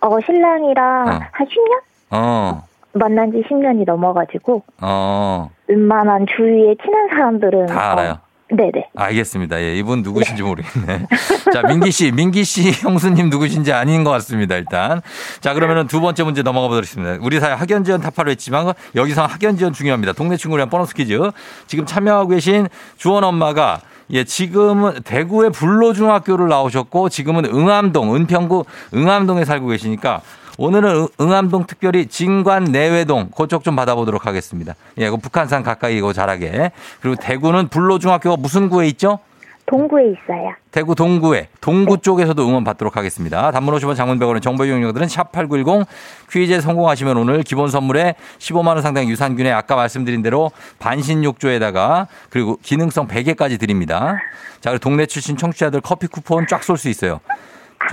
어, 0.00 0.20
신랑이랑 0.20 1.08
어. 1.08 1.10
한 1.32 1.46
10년? 1.46 1.80
어, 2.10 2.62
만난 2.92 3.32
지 3.32 3.42
10년이 3.48 3.84
넘어가지고, 3.86 4.62
어, 4.82 5.50
웬만한 5.66 6.26
주위에 6.36 6.76
친한 6.82 7.08
사람들은. 7.08 7.66
다 7.66 7.92
알아요. 7.92 8.18
어, 8.50 8.56
네네. 8.56 8.88
알겠습니다. 8.96 9.60
예, 9.60 9.76
이분 9.76 10.02
누구신지 10.02 10.42
모르겠네. 10.42 11.06
자, 11.52 11.62
민기 11.62 11.90
씨, 11.90 12.10
민기 12.10 12.44
씨 12.44 12.72
형수님 12.82 13.28
누구신지 13.30 13.72
아닌 13.72 14.04
것 14.04 14.10
같습니다, 14.10 14.56
일단. 14.56 15.02
자, 15.40 15.54
그러면은 15.54 15.86
두 15.86 16.00
번째 16.00 16.22
문제 16.24 16.42
넘어가 16.42 16.68
보도록 16.68 16.84
하겠습니다. 16.84 17.18
우리 17.24 17.40
사회 17.40 17.52
학연 17.52 17.84
지원 17.84 18.00
타파로 18.00 18.30
했지만 18.30 18.72
여기서 18.94 19.26
학연 19.26 19.56
지원 19.56 19.72
중요합니다. 19.72 20.12
동네 20.12 20.36
위한 20.48 20.70
보너스 20.70 20.94
퀴즈. 20.94 21.18
지금 21.66 21.84
참여하고 21.84 22.28
계신 22.28 22.68
주원 22.96 23.24
엄마가 23.24 23.80
예, 24.10 24.24
지금은 24.24 25.02
대구의 25.02 25.50
불로중학교를 25.50 26.48
나오셨고 26.48 27.10
지금은 27.10 27.44
응암동, 27.44 28.14
은평구 28.14 28.64
응암동에 28.94 29.44
살고 29.44 29.68
계시니까 29.68 30.22
오늘은 30.58 30.90
응- 30.96 31.08
응암동 31.20 31.66
특별히 31.66 32.06
진관 32.06 32.64
내외동 32.64 33.30
그쪽 33.30 33.62
좀 33.62 33.76
받아보도록 33.76 34.26
하겠습니다. 34.26 34.74
예, 34.98 35.08
그 35.08 35.16
북한산 35.16 35.62
가까이 35.62 35.96
이거 35.96 36.12
잘하게. 36.12 36.72
그리고 37.00 37.16
대구는 37.20 37.68
불로중학교가 37.68 38.36
무슨 38.36 38.68
구에 38.68 38.88
있죠? 38.88 39.20
동구에 39.66 40.02
있어요. 40.06 40.54
대구 40.72 40.94
동구에 40.94 41.48
동구 41.60 41.98
쪽에서도 41.98 42.42
응원 42.48 42.64
받도록 42.64 42.96
하겠습니다. 42.96 43.50
단문 43.52 43.74
50원 43.74 43.94
장문 43.96 44.18
100원의 44.18 44.40
정보 44.42 44.64
이용료들은 44.64 45.06
샵8910 45.06 45.86
퀴즈에 46.32 46.60
성공하시면 46.60 47.16
오늘 47.18 47.42
기본 47.42 47.68
선물에 47.68 48.14
15만 48.38 48.68
원 48.68 48.82
상당 48.82 49.06
유산균에 49.06 49.52
아까 49.52 49.76
말씀드린 49.76 50.22
대로 50.22 50.50
반신욕조에다가 50.78 52.08
그리고 52.30 52.58
기능성 52.62 53.06
베개까지 53.08 53.58
드립니다. 53.58 54.16
자, 54.60 54.70
그리고 54.70 54.78
동네 54.78 55.04
출신 55.06 55.36
청취자들 55.36 55.82
커피 55.82 56.06
쿠폰 56.08 56.46
쫙 56.48 56.62
쏠 56.64 56.78
수 56.78 56.88
있어요. 56.88 57.20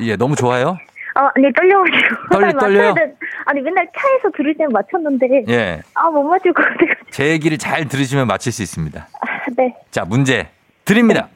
예, 0.01 0.15
너무 0.15 0.35
좋아요? 0.37 0.77
어, 1.17 1.29
아니, 1.35 1.47
떨려가지고. 1.53 2.29
떨리- 2.31 2.53
떨려요? 2.59 2.93
돼. 2.93 3.13
아니, 3.45 3.61
맨날 3.61 3.87
차에서 3.97 4.29
들을 4.35 4.53
때는 4.57 4.71
맞췄는데. 4.71 5.27
예. 5.47 5.81
아, 5.93 6.09
못 6.09 6.23
맞출 6.23 6.53
것 6.53 6.63
같아가지고. 6.63 7.09
제 7.11 7.27
얘기를 7.29 7.57
잘 7.57 7.87
들으시면 7.87 8.27
맞힐 8.27 8.51
수 8.51 8.61
있습니다. 8.61 9.07
아, 9.21 9.25
네. 9.55 9.73
자, 9.91 10.03
문제 10.05 10.49
드립니다. 10.83 11.29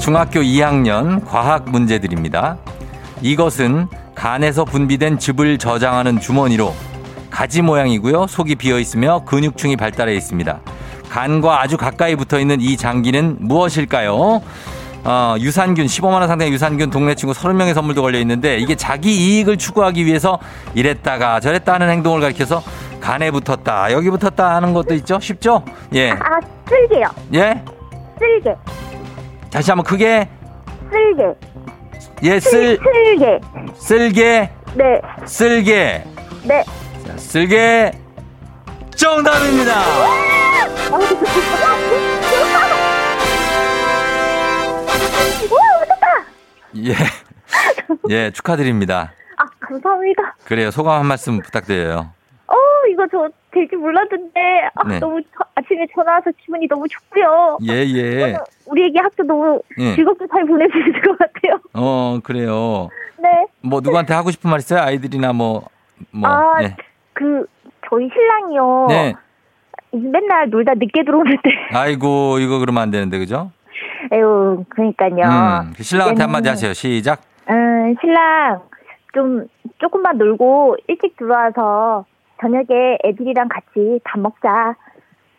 중학교 0.00 0.40
2학년 0.40 1.24
과학 1.26 1.70
문제 1.70 1.98
드립니다. 2.00 2.58
이것은 3.22 3.86
간에서 4.14 4.64
분비된 4.64 5.18
즙을 5.18 5.56
저장하는 5.58 6.18
주머니로 6.20 6.74
가지 7.30 7.62
모양이고요. 7.62 8.26
속이 8.26 8.56
비어 8.56 8.78
있으며 8.78 9.24
근육층이 9.24 9.76
발달해 9.76 10.14
있습니다. 10.16 10.60
간과 11.08 11.62
아주 11.62 11.76
가까이 11.76 12.16
붙어 12.16 12.38
있는 12.40 12.60
이 12.60 12.76
장기는 12.76 13.36
무엇일까요? 13.40 14.42
어, 15.04 15.34
유산균 15.38 15.86
15만 15.86 16.12
원 16.14 16.28
상당의 16.28 16.52
유산균 16.52 16.90
동네 16.90 17.14
친구 17.14 17.34
30명의 17.34 17.74
선물도 17.74 18.02
걸려 18.02 18.18
있는데 18.20 18.58
이게 18.58 18.74
자기 18.76 19.12
이익을 19.14 19.58
추구하기 19.58 20.06
위해서 20.06 20.38
이랬다가 20.74 21.40
저랬다 21.40 21.74
하는 21.74 21.90
행동을 21.90 22.20
가리켜서 22.20 22.62
간에 23.00 23.30
붙었다 23.32 23.90
여기 23.92 24.10
붙었다 24.10 24.54
하는 24.54 24.72
것도 24.72 24.94
있죠 24.94 25.18
쉽죠 25.18 25.64
예 25.94 26.10
아, 26.12 26.38
쓸개요. 26.68 27.06
예? 27.34 27.62
쓸개. 28.18 28.54
다시 29.50 29.70
한번 29.70 29.84
크게 29.84 30.28
쓸개. 30.90 31.34
예, 32.22 32.38
쓸, 32.40 32.78
쓸개. 32.78 33.40
쓸개, 33.74 34.50
네. 34.74 35.00
쓸개. 35.24 36.04
네. 36.44 36.64
자, 37.06 37.16
쓸개. 37.16 37.90
정답입니다. 38.94 39.82
예. 46.76 46.92
예, 48.10 48.30
축하드립니다. 48.30 49.12
아, 49.36 49.44
감사합니다. 49.60 50.36
그래요. 50.44 50.70
소감 50.70 51.00
한 51.00 51.06
말씀 51.06 51.38
부탁드려요. 51.40 52.10
어, 52.48 52.54
이거 52.90 53.06
저 53.08 53.28
될 53.52 53.68
줄 53.68 53.78
몰랐는데, 53.80 54.40
아, 54.74 54.88
네. 54.88 54.98
너무 54.98 55.20
저- 55.36 55.44
아침에 55.56 55.86
전화 55.94 56.12
와서 56.14 56.30
기분이 56.40 56.66
너무 56.68 56.86
좋고요. 56.88 57.58
예, 57.68 57.84
예. 57.84 58.34
우리 58.64 58.86
애기 58.86 58.96
학교 58.98 59.22
너무 59.24 59.60
예. 59.78 59.94
즐겁게 59.94 60.24
잘 60.32 60.46
보내주실 60.46 61.02
것 61.02 61.18
같아요. 61.18 61.60
어, 61.74 62.18
그래요. 62.24 62.88
네. 63.18 63.28
뭐, 63.60 63.80
누구한테 63.82 64.14
하고 64.14 64.30
싶은 64.30 64.48
말 64.50 64.58
있어요? 64.60 64.80
아이들이나 64.80 65.34
뭐, 65.34 65.68
뭐. 66.10 66.30
아, 66.30 66.62
예. 66.62 66.74
그, 67.12 67.44
저희 67.90 68.08
신랑이요. 68.08 68.86
네. 68.88 69.14
맨날 69.92 70.48
놀다 70.48 70.72
늦게 70.74 71.04
들어오는데. 71.04 71.50
아이고, 71.72 72.38
이거 72.38 72.58
그러면 72.58 72.82
안 72.84 72.90
되는데, 72.90 73.18
그죠? 73.18 73.50
에휴, 74.12 74.64
그러니까요. 74.68 75.64
음. 75.66 75.72
그 75.76 75.82
신랑한테 75.82 76.22
얘는, 76.22 76.22
한마디 76.34 76.48
하세요. 76.48 76.72
시작. 76.72 77.20
음, 77.50 77.94
신랑, 78.00 78.60
좀, 79.14 79.46
조금만 79.78 80.18
놀고 80.18 80.76
일찍 80.88 81.16
들어와서 81.16 82.04
저녁에 82.40 82.98
애들이랑 83.04 83.48
같이 83.48 84.00
밥 84.04 84.18
먹자. 84.20 84.74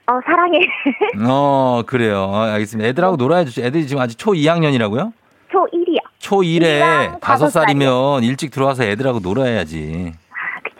어, 0.06 0.20
사랑해. 0.26 0.60
어, 1.30 1.84
그래요. 1.86 2.24
어, 2.24 2.42
알겠습니다. 2.42 2.90
애들하고 2.90 3.16
놀아야죠. 3.16 3.62
애들이 3.62 3.88
지금 3.88 4.02
아직 4.02 4.18
초 4.18 4.32
2학년이라고요? 4.32 5.12
초 5.52 5.66
1이요. 5.68 6.00
초 6.20 6.38
1에 6.38 6.46
일이랑 6.56 7.20
다섯 7.20 7.46
다섯 7.46 7.50
살이면 7.50 8.24
일찍 8.24 8.52
들어와서 8.52 8.84
애들하고 8.84 9.20
놀아야지. 9.20 10.14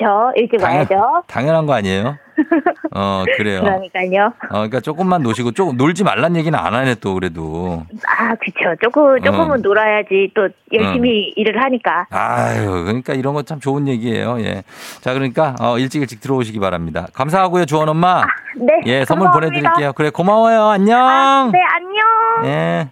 아, 0.02 0.32
그쵸. 0.32 0.32
일찍 0.36 0.62
와야죠. 0.64 1.24
당연한 1.28 1.66
거 1.66 1.74
아니에요? 1.74 2.18
어, 2.96 3.24
그래요. 3.38 3.62
그러니까요. 3.62 4.26
어, 4.50 4.54
그러니까 4.54 4.80
조금만 4.80 5.22
노시고 5.22 5.52
조금 5.52 5.78
놀지 5.78 6.04
말란 6.04 6.36
얘기는 6.36 6.58
안 6.58 6.74
하네 6.74 6.96
또 6.96 7.14
그래도. 7.14 7.84
아, 8.08 8.34
그쵸. 8.36 8.74
조금, 8.82 9.22
조금은 9.22 9.52
어. 9.52 9.58
놀아야지 9.58 10.32
또 10.36 10.50
열심히 10.72 11.32
일을 11.36 11.64
하니까. 11.64 12.08
아유, 12.10 12.84
그러니까 12.86 13.14
이런 13.14 13.34
거 13.36 13.44
참 13.44 13.60
좋은 13.60 13.88
얘기예요. 13.88 14.40
예. 14.40 14.64
자, 15.02 15.14
그러니까 15.14 15.56
어, 15.60 15.78
일찍 15.78 16.02
일찍 16.02 16.22
들어오시기 16.22 16.60
바랍니다. 16.60 17.08
감사하고요, 17.14 17.66
주원 17.66 17.90
엄마. 17.90 18.24
네. 18.58 18.80
예, 18.86 19.06
선물 19.06 19.28
감사합니다. 19.28 19.32
보내드릴게요. 19.70 19.94
그래, 19.94 20.10
고마워요. 20.10 20.64
안녕. 20.70 20.98
아, 21.00 21.50
네, 21.52 21.60
안녕. 21.62 22.46
예. 22.52 22.88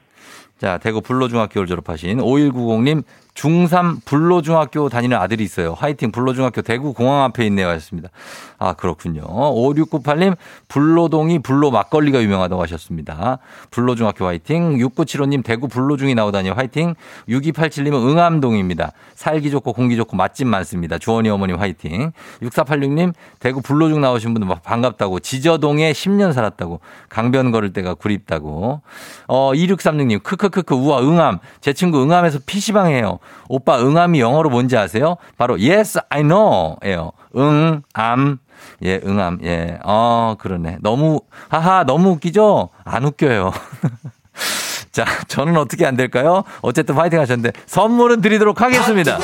자, 0.60 0.78
대구 0.78 1.02
불로중학교를 1.02 1.68
졸업하신 1.68 2.20
5190님 2.20 3.04
중3 3.34 4.04
불로중학교 4.06 4.90
다니는 4.90 5.18
아들이 5.18 5.44
있어요. 5.44 5.74
화이팅 5.74 6.12
불로중학교 6.12 6.62
대구 6.62 6.94
공항 6.94 7.24
앞에 7.24 7.46
있네요. 7.48 7.70
하셨습니다. 7.70 8.10
아, 8.60 8.74
그렇군요. 8.74 9.24
5698님 9.24 10.36
불로동이 10.68 11.40
불로 11.40 11.72
막걸리가 11.72 12.22
유명하다고 12.22 12.62
하셨습니다. 12.62 13.40
불로중학교 13.72 14.26
화이팅. 14.26 14.78
6975님 14.78 15.44
대구 15.44 15.68
불로중이 15.68 16.14
나오다니 16.14 16.50
화이팅. 16.50 16.94
6287님은 17.30 17.94
응암동입니다. 18.12 18.92
살기 19.16 19.50
좋고 19.50 19.74
공기 19.74 19.96
좋고 19.96 20.16
맛집 20.16 20.48
많습니다. 20.48 20.98
주원이 20.98 21.30
어머님 21.30 21.56
화이팅. 21.56 22.12
6486님 22.44 23.14
대구 23.40 23.62
불로중 23.62 24.02
나오신 24.02 24.34
분들 24.34 24.48
막 24.48 24.62
반갑다고 24.62 25.20
지저동에 25.22 25.92
10년 25.94 26.34
살았다고 26.34 26.82
강변 27.10 27.52
걸을 27.52 27.74
때가 27.74 27.96
그립다고. 27.96 28.82
어 29.28 29.52
2636님 29.54 30.22
크크크크 30.22 30.76
우와 30.76 31.02
응암 31.02 31.40
제 31.62 31.74
친구 31.74 32.04
응암에서 32.04 32.40
PC방 32.46 32.88
해요. 32.88 33.20
오빠 33.50 33.80
응암이 33.80 34.20
영어로 34.20 34.50
뭔지 34.50 34.78
아세요? 34.78 35.18
바로 35.38 35.56
yes 35.56 36.00
I 36.10 36.24
know예요. 36.24 37.12
응암 37.36 38.40
예, 38.84 39.02
응암. 39.04 39.40
예. 39.44 39.80
어, 39.84 40.36
그러네. 40.40 40.78
너무 40.82 41.22
하하 41.50 41.84
너무 41.84 42.12
웃기죠? 42.12 42.70
안 42.84 43.06
웃겨요. 43.06 43.52
자, 44.92 45.06
저는 45.28 45.56
어떻게 45.58 45.86
안 45.86 45.96
될까요? 45.96 46.44
어쨌든 46.62 46.96
파이팅 46.96 47.20
하셨는데 47.20 47.54
선물은 47.66 48.22
드리도록 48.22 48.62
하겠습니다. 48.62 49.18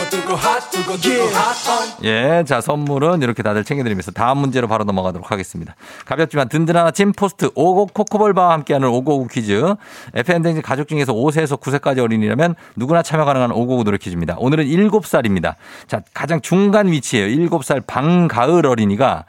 예, 2.04 2.44
자, 2.48 2.62
선물은 2.62 3.22
이렇게 3.22 3.44
다들 3.44 3.64
챙겨드리면서 3.64 4.12
다음 4.12 4.38
문제로 4.38 4.68
바로 4.68 4.86
넘어가도록 4.86 5.30
하겠습니다. 5.30 5.76
가볍지만 6.06 6.48
든든한 6.48 6.88
아침 6.88 7.12
포스트 7.12 7.50
오곡 7.54 7.94
코코볼바와 7.94 8.54
함께하는 8.54 8.88
오고구 8.88 9.28
퀴즈. 9.28 9.76
FM댕진 10.14 10.62
가족 10.62 10.88
중에서 10.88 11.14
5세에서 11.14 11.60
9세까지 11.60 12.00
어린이라면 12.00 12.56
누구나 12.78 13.04
참여 13.04 13.26
가능한 13.26 13.52
오고구 13.52 13.84
노래 13.84 13.98
퀴즈입니다. 13.98 14.36
오늘은 14.40 14.66
7살입니다. 14.66 15.56
자, 15.88 16.02
가장 16.14 16.40
중간 16.42 16.88
위치에요. 16.88 17.28
7살 17.28 17.86
방가을 17.86 18.66
어린이가 18.66 19.26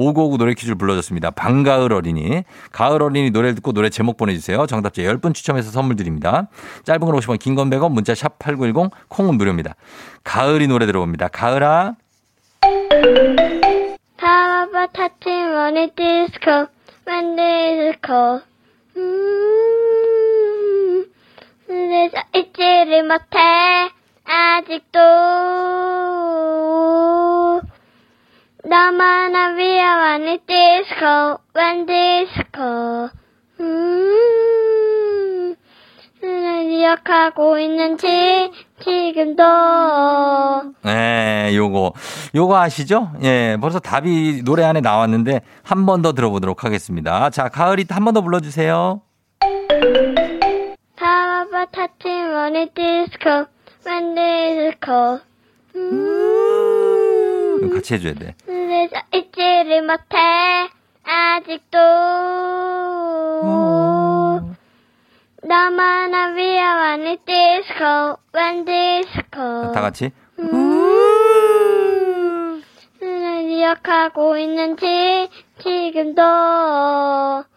오고오구 0.00 0.38
노래 0.38 0.54
퀴즈를 0.54 0.76
불러줬습니다. 0.76 1.30
방가을 1.32 1.92
어린이. 1.92 2.42
가을 2.72 3.02
어린이 3.02 3.30
노래를 3.30 3.54
듣고 3.56 3.72
노래 3.72 3.90
제목 3.90 4.16
보내주세요. 4.16 4.66
정답자 4.66 5.02
10분 5.02 5.34
추첨해서 5.34 5.70
선물 5.70 5.96
드립니다. 5.96 6.48
짧은 6.84 7.00
건 7.00 7.14
50원, 7.16 7.38
긴 7.38 7.54
건 7.54 7.68
100원, 7.68 7.92
문자 7.92 8.14
샵 8.14 8.38
8910, 8.38 8.90
콩은 9.08 9.34
무료입니다. 9.36 9.74
가을이 10.24 10.68
노래 10.68 10.86
들어봅니다. 10.86 11.28
가을아. 11.28 11.96
파워버 14.16 14.86
타칭 14.92 15.54
원의 15.54 15.90
디스코 15.96 16.66
when 17.06 17.36
디스코 17.36 18.40
음 18.96 21.04
잊지를 22.34 23.02
못해 23.04 23.38
아직도 24.24 24.98
너만아 28.70 29.54
위험한 29.56 30.28
이 30.28 30.38
디스코 30.46 31.38
when 31.56 31.86
디스코 31.86 33.10
음 33.58 35.56
기억하고 36.22 37.58
있는지 37.58 38.52
지금도 38.80 39.42
네, 40.84 41.50
요거. 41.56 41.94
요거 42.36 42.56
아시죠? 42.60 43.10
예, 43.24 43.56
벌써 43.60 43.80
답이 43.80 44.42
노래 44.44 44.62
안에 44.62 44.80
나왔는데 44.80 45.40
한 45.64 45.84
번 45.84 46.02
더 46.02 46.12
들어보도록 46.12 46.62
하겠습니다. 46.64 47.28
자, 47.30 47.48
가을이 47.48 47.86
한 47.90 48.04
번 48.04 48.14
더 48.14 48.20
불러주세요. 48.20 49.00
파워버 50.96 51.66
타칭 51.72 52.34
원의 52.36 52.70
디스코 52.72 53.46
when 53.84 54.14
디스코 54.14 55.18
음 55.74 57.70
같이 57.74 57.94
해줘야 57.94 58.14
돼. 58.14 58.34
그래서 58.80 58.96
잊지를 59.12 59.82
못해 59.82 60.16
아직도 61.04 61.76
너만아 65.42 66.28
위험한 66.28 67.06
이 67.06 67.18
디스코 67.26 68.16
when 68.34 68.64
디스코 68.64 69.72
다 69.72 69.82
같이. 69.82 70.12
음 70.38 71.20
기억하고 73.60 74.38
있는지 74.38 75.28
지금도 75.62 76.22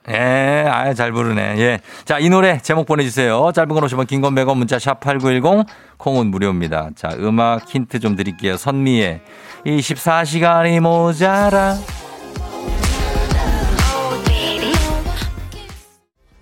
예, 0.10 0.66
아, 0.68 0.94
잘 0.94 1.14
부르네. 1.14 1.58
예. 1.60 1.80
자, 2.04 2.20
이 2.20 2.30
노래 2.30 2.58
제목 2.58 2.86
보내주세요. 2.86 3.52
짧은 3.54 3.70
건 3.70 3.84
오시면 3.86 4.06
긴건 4.06 4.36
100원 4.36 4.58
문자 4.58 4.78
샵 4.78 5.00
8910 5.00 5.66
콩은 5.98 6.28
무료입니다. 6.28 6.90
자, 6.96 7.10
음악 7.20 7.70
힌트 7.70 8.02
좀 8.02 8.18
드릴게요. 8.18 8.58
선미의 8.58 9.22
24시간이 9.66 10.80
모자라. 10.80 11.76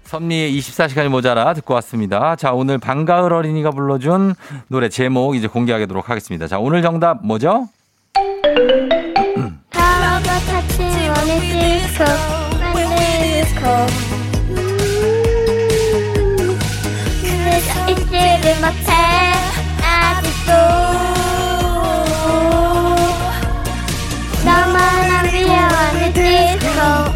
선미의 0.05 0.59
24시간이 0.59 1.07
모자라 1.07 1.53
듣고 1.53 1.73
왔습니다. 1.75 2.35
자, 2.35 2.51
오늘 2.51 2.77
방가을 2.77 3.31
어린이가 3.31 3.71
불러준 3.71 4.35
노래 4.67 4.89
제목 4.89 5.35
이제 5.35 5.47
공개하도록 5.47 6.09
하겠습니다. 6.09 6.47
자, 6.47 6.59
오늘 6.59 6.81
정답 6.81 7.25
뭐죠? 7.25 7.69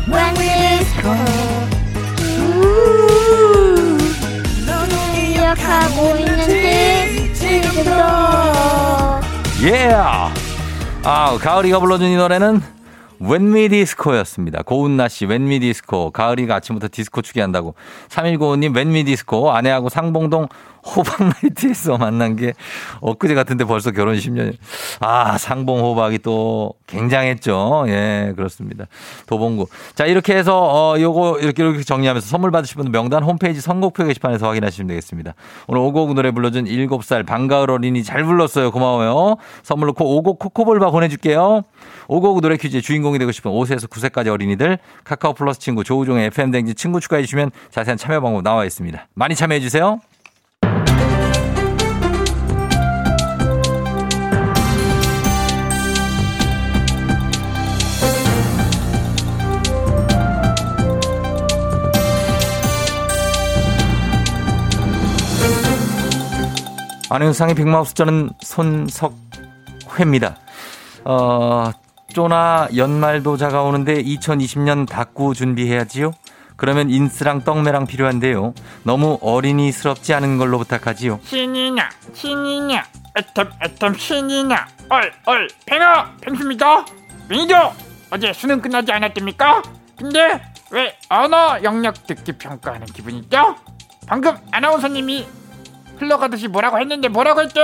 When 0.08 0.36
디스코 0.36 1.10
음 2.38 3.98
너를 4.66 4.94
기억하고 5.34 6.18
있는지 6.18 7.34
지금도 7.34 7.92
예! 9.64 9.96
아, 11.04 11.38
가을이가 11.40 11.80
불러준 11.80 12.08
이 12.08 12.16
노래는 12.16 12.62
웬미 13.20 13.70
디스코였습니다. 13.70 14.64
고은나 14.64 15.08
씨, 15.08 15.26
웬미 15.26 15.60
디스코. 15.60 16.12
가을이가 16.12 16.56
아침부터 16.56 16.90
디스코 16.92 17.22
추게 17.22 17.42
한다고. 17.42 17.76
3195님, 18.10 18.76
웬미 18.76 19.06
디스코. 19.06 19.52
아내하고 19.52 19.90
상봉동 19.90 20.48
호박나이트에서 20.86 21.98
만난 21.98 22.36
게 22.36 22.54
엊그제 23.02 23.34
같은데 23.34 23.66
벌써 23.66 23.92
결혼 23.92 24.16
10년. 24.16 24.56
아, 25.00 25.38
상봉 25.38 25.80
호박이 25.80 26.20
또 26.20 26.74
굉장했죠. 26.88 27.86
예, 27.88 28.34
그렇습니다. 28.36 28.86
도봉구. 29.26 29.68
자, 29.96 30.06
이렇게 30.06 30.36
해서, 30.36 30.58
어, 30.58 31.00
요거, 31.00 31.40
이렇게, 31.40 31.64
이렇게 31.64 31.84
정리하면서 31.84 32.28
선물 32.28 32.52
받으실 32.52 32.76
분들 32.76 32.92
명단 32.92 33.24
홈페이지 33.24 33.62
선곡표 33.62 34.06
게시판에서 34.06 34.48
확인하시면 34.48 34.88
되겠습니다. 34.88 35.34
오늘 35.68 35.82
오곡 35.82 36.14
노래 36.14 36.32
불러준 36.32 36.66
7살 36.66 37.26
방가을 37.26 37.72
어린이 37.72 38.04
잘 38.04 38.24
불렀어요. 38.24 38.72
고마워요. 38.72 39.38
선물로 39.64 39.94
코 39.94 40.18
오곡 40.18 40.40
코코볼바 40.40 40.92
보내줄게요. 40.92 41.64
오곡 42.08 42.42
노래 42.42 42.58
퀴즈의 42.58 42.82
주인공이 42.82 43.18
되고 43.18 43.32
싶은 43.32 43.52
5세에서 43.52 43.90
9세까지 43.90 44.28
어린이들 44.28 44.78
카카오 45.04 45.34
플러스 45.34 45.60
친구 45.60 45.84
조우종의 45.84 46.28
FM댕지 46.28 46.76
친구 46.76 47.00
추가해 47.00 47.24
주시면 47.24 47.52
자세한 47.72 47.98
참여 47.98 48.22
방법 48.22 48.44
나와 48.44 48.66
있습니다. 48.66 49.08
많이 49.16 49.36
참여해 49.36 49.60
주세요. 49.60 50.00
안윤상의 67.10 67.56
빅마우스 67.56 67.94
저는 67.94 68.30
손석회입니다. 68.42 70.38
어, 71.04 71.72
쪼나 72.14 72.70
연말도 72.76 73.38
다가오는데 73.38 74.02
2020년 74.04 74.88
다꾸 74.88 75.34
준비해야지요? 75.36 76.12
그러면 76.58 76.90
인스랑 76.90 77.44
떡매랑 77.44 77.86
필요한데요. 77.86 78.54
너무 78.84 79.20
어린이스럽지 79.22 80.14
않은 80.14 80.38
걸로 80.38 80.58
부탁하지요. 80.58 81.20
신이나 81.24 81.90
신이나 82.14 82.84
엣헴 83.18 83.60
엣헴 83.60 83.98
신이나 84.00 84.68
얼 84.90 85.14
얼 85.26 85.48
펭하 85.66 86.12
펭수입니다 86.22 86.86
매니저 87.28 87.74
어제 88.12 88.32
수능 88.34 88.62
끝나지 88.62 88.92
않았습니까? 88.94 89.62
근데 89.98 90.42
왜 90.72 90.96
언어 91.10 91.62
영역 91.64 92.08
듣기 92.08 92.34
평가하는 92.34 92.86
기분이죠? 92.88 93.56
방금 94.08 94.36
아나운서님이 94.52 95.28
흘러가듯이 95.98 96.48
뭐라고 96.48 96.80
했는데 96.80 97.08
뭐라고 97.08 97.42
했죠? 97.42 97.62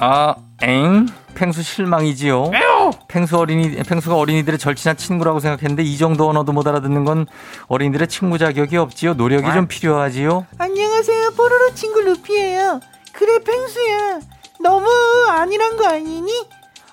아, 0.00 0.34
엥? 0.62 1.06
팽수 1.34 1.62
실망이지요. 1.62 2.50
왜요? 2.52 2.90
팽수 3.08 3.36
어린이, 3.36 3.76
팽수가 3.76 4.16
어린이들의 4.16 4.58
절친한 4.58 4.96
친구라고 4.96 5.40
생각했는데 5.40 5.82
이 5.82 5.96
정도 5.98 6.28
언어도 6.28 6.52
못 6.52 6.66
알아듣는 6.66 7.04
건 7.04 7.26
어린이들의 7.68 8.08
친구 8.08 8.38
자격이 8.38 8.76
없지요. 8.76 9.14
노력이 9.14 9.52
좀 9.52 9.66
필요하지요. 9.66 10.46
안녕하세요. 10.58 11.30
뽀로로 11.32 11.74
친구 11.74 12.00
루피예요. 12.00 12.80
그래 13.12 13.38
펭수야. 13.42 14.20
너무 14.60 14.88
아니란 15.28 15.76
거 15.76 15.86
아니니? 15.88 16.32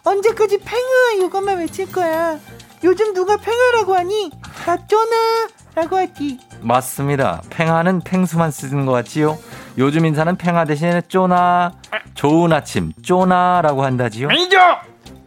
언제까지 0.04 0.60
팽아 0.60 1.26
이것만 1.26 1.58
외칠 1.60 1.92
거야. 1.92 2.38
요즘 2.84 3.14
누가 3.14 3.38
팽아라고 3.38 3.96
하니? 3.96 4.30
나 4.66 4.78
쪼나 4.88 5.48
라고 5.76 5.98
하지. 5.98 6.40
맞습니다. 6.62 7.42
펭하는 7.50 8.02
펭수만 8.02 8.50
쓰는 8.52 8.86
것 8.86 8.94
같지요. 8.94 9.38
요즘 9.78 10.06
인사는 10.06 10.36
펭하 10.38 10.64
대신에 10.66 11.02
쪼나, 11.02 11.74
좋은 12.14 12.54
아침, 12.54 12.94
쪼나라고 13.04 13.84
한다지요. 13.84 14.30
매니저 14.30 14.58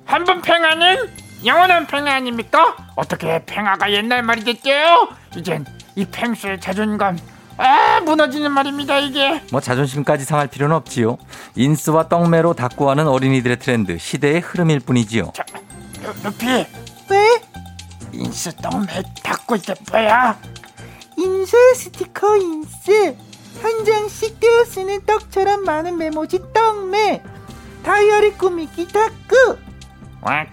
한번 0.06 0.40
펭하는 0.40 0.96
영원한 1.44 1.86
펭하 1.86 2.14
아닙니까? 2.14 2.76
어떻게 2.96 3.44
펭하가 3.44 3.92
옛날 3.92 4.22
말이 4.22 4.42
됐죠? 4.42 4.70
이젠 5.36 5.64
이 5.94 6.04
펭수의 6.06 6.60
자존감 6.60 7.18
아 7.58 8.00
무너지는 8.04 8.52
말입니다 8.52 8.98
이게 8.98 9.42
뭐 9.52 9.60
자존심까지 9.60 10.24
상할 10.24 10.46
필요는 10.48 10.74
없지요. 10.76 11.18
인스와 11.56 12.08
떡매로 12.08 12.54
다꾸하는 12.54 13.06
어린이들의 13.06 13.58
트렌드, 13.58 13.98
시대의 13.98 14.40
흐름일 14.40 14.80
뿐이지요. 14.80 15.32
자, 15.34 15.44
루, 16.02 16.12
루피 16.24 16.46
왜? 16.46 17.42
인스 18.12 18.56
떡매 18.56 19.02
다꾸에 19.22 19.56
쓸 19.56 19.74
거야 19.90 20.38
인쇄 21.16 21.56
스티커 21.74 22.36
인스. 22.36 23.16
한 23.62 23.84
장씩 23.84 24.38
떼어 24.38 24.64
쓰는 24.64 25.04
떡처럼 25.04 25.64
많은 25.64 25.98
메모지 25.98 26.40
떡매 26.52 27.22
다이어리 27.82 28.32
꾸미기 28.32 28.86
와. 30.20 30.46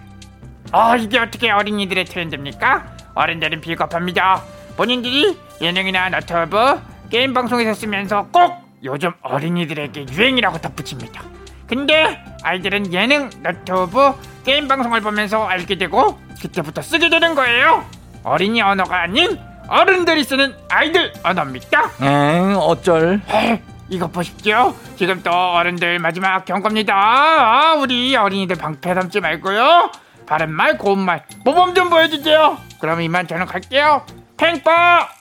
어, 0.72 0.96
이게 0.96 1.18
어떻게 1.18 1.50
어린이들의 1.50 2.04
트렌드입니까? 2.06 2.96
어른들은 3.14 3.60
비겁합니다. 3.60 4.42
본인들이 4.76 5.38
예능이나 5.60 6.08
너튜브, 6.10 6.80
게임 7.10 7.32
방송에서 7.32 7.74
쓰면서 7.74 8.28
꼭 8.32 8.54
요즘 8.84 9.12
어린이들에게 9.22 10.06
유행이라고 10.10 10.58
덧붙입니다. 10.58 11.22
근데 11.66 12.22
아이들은 12.42 12.92
예능, 12.92 13.30
너튜브, 13.42 14.12
게임 14.44 14.68
방송을 14.68 15.00
보면서 15.00 15.44
알게 15.44 15.78
되고 15.78 16.18
그때부터 16.40 16.82
쓰게 16.82 17.08
되는 17.08 17.34
거예요. 17.34 17.84
어린이 18.22 18.60
언어가 18.62 19.02
아닌 19.02 19.38
어른들이 19.68 20.24
쓰는 20.24 20.54
아이들 20.68 21.12
언어입니다. 21.22 21.90
엥, 22.02 22.56
어쩔. 22.56 23.20
에이, 23.28 23.60
이것 23.88 24.12
보십시오. 24.12 24.74
지금 24.96 25.22
또 25.22 25.30
어른들 25.30 25.98
마지막 25.98 26.44
경고입니다. 26.44 26.94
아, 26.94 27.74
우리 27.74 28.14
어린이들 28.16 28.56
방패 28.56 28.94
삼지 28.94 29.20
말고요. 29.20 29.90
바른 30.26 30.50
말, 30.52 30.76
고운 30.76 30.98
말, 31.00 31.24
모범 31.44 31.74
좀 31.74 31.88
보여주세요. 31.88 32.58
그럼 32.80 33.00
이만 33.00 33.26
저는 33.26 33.46
갈게요. 33.46 34.04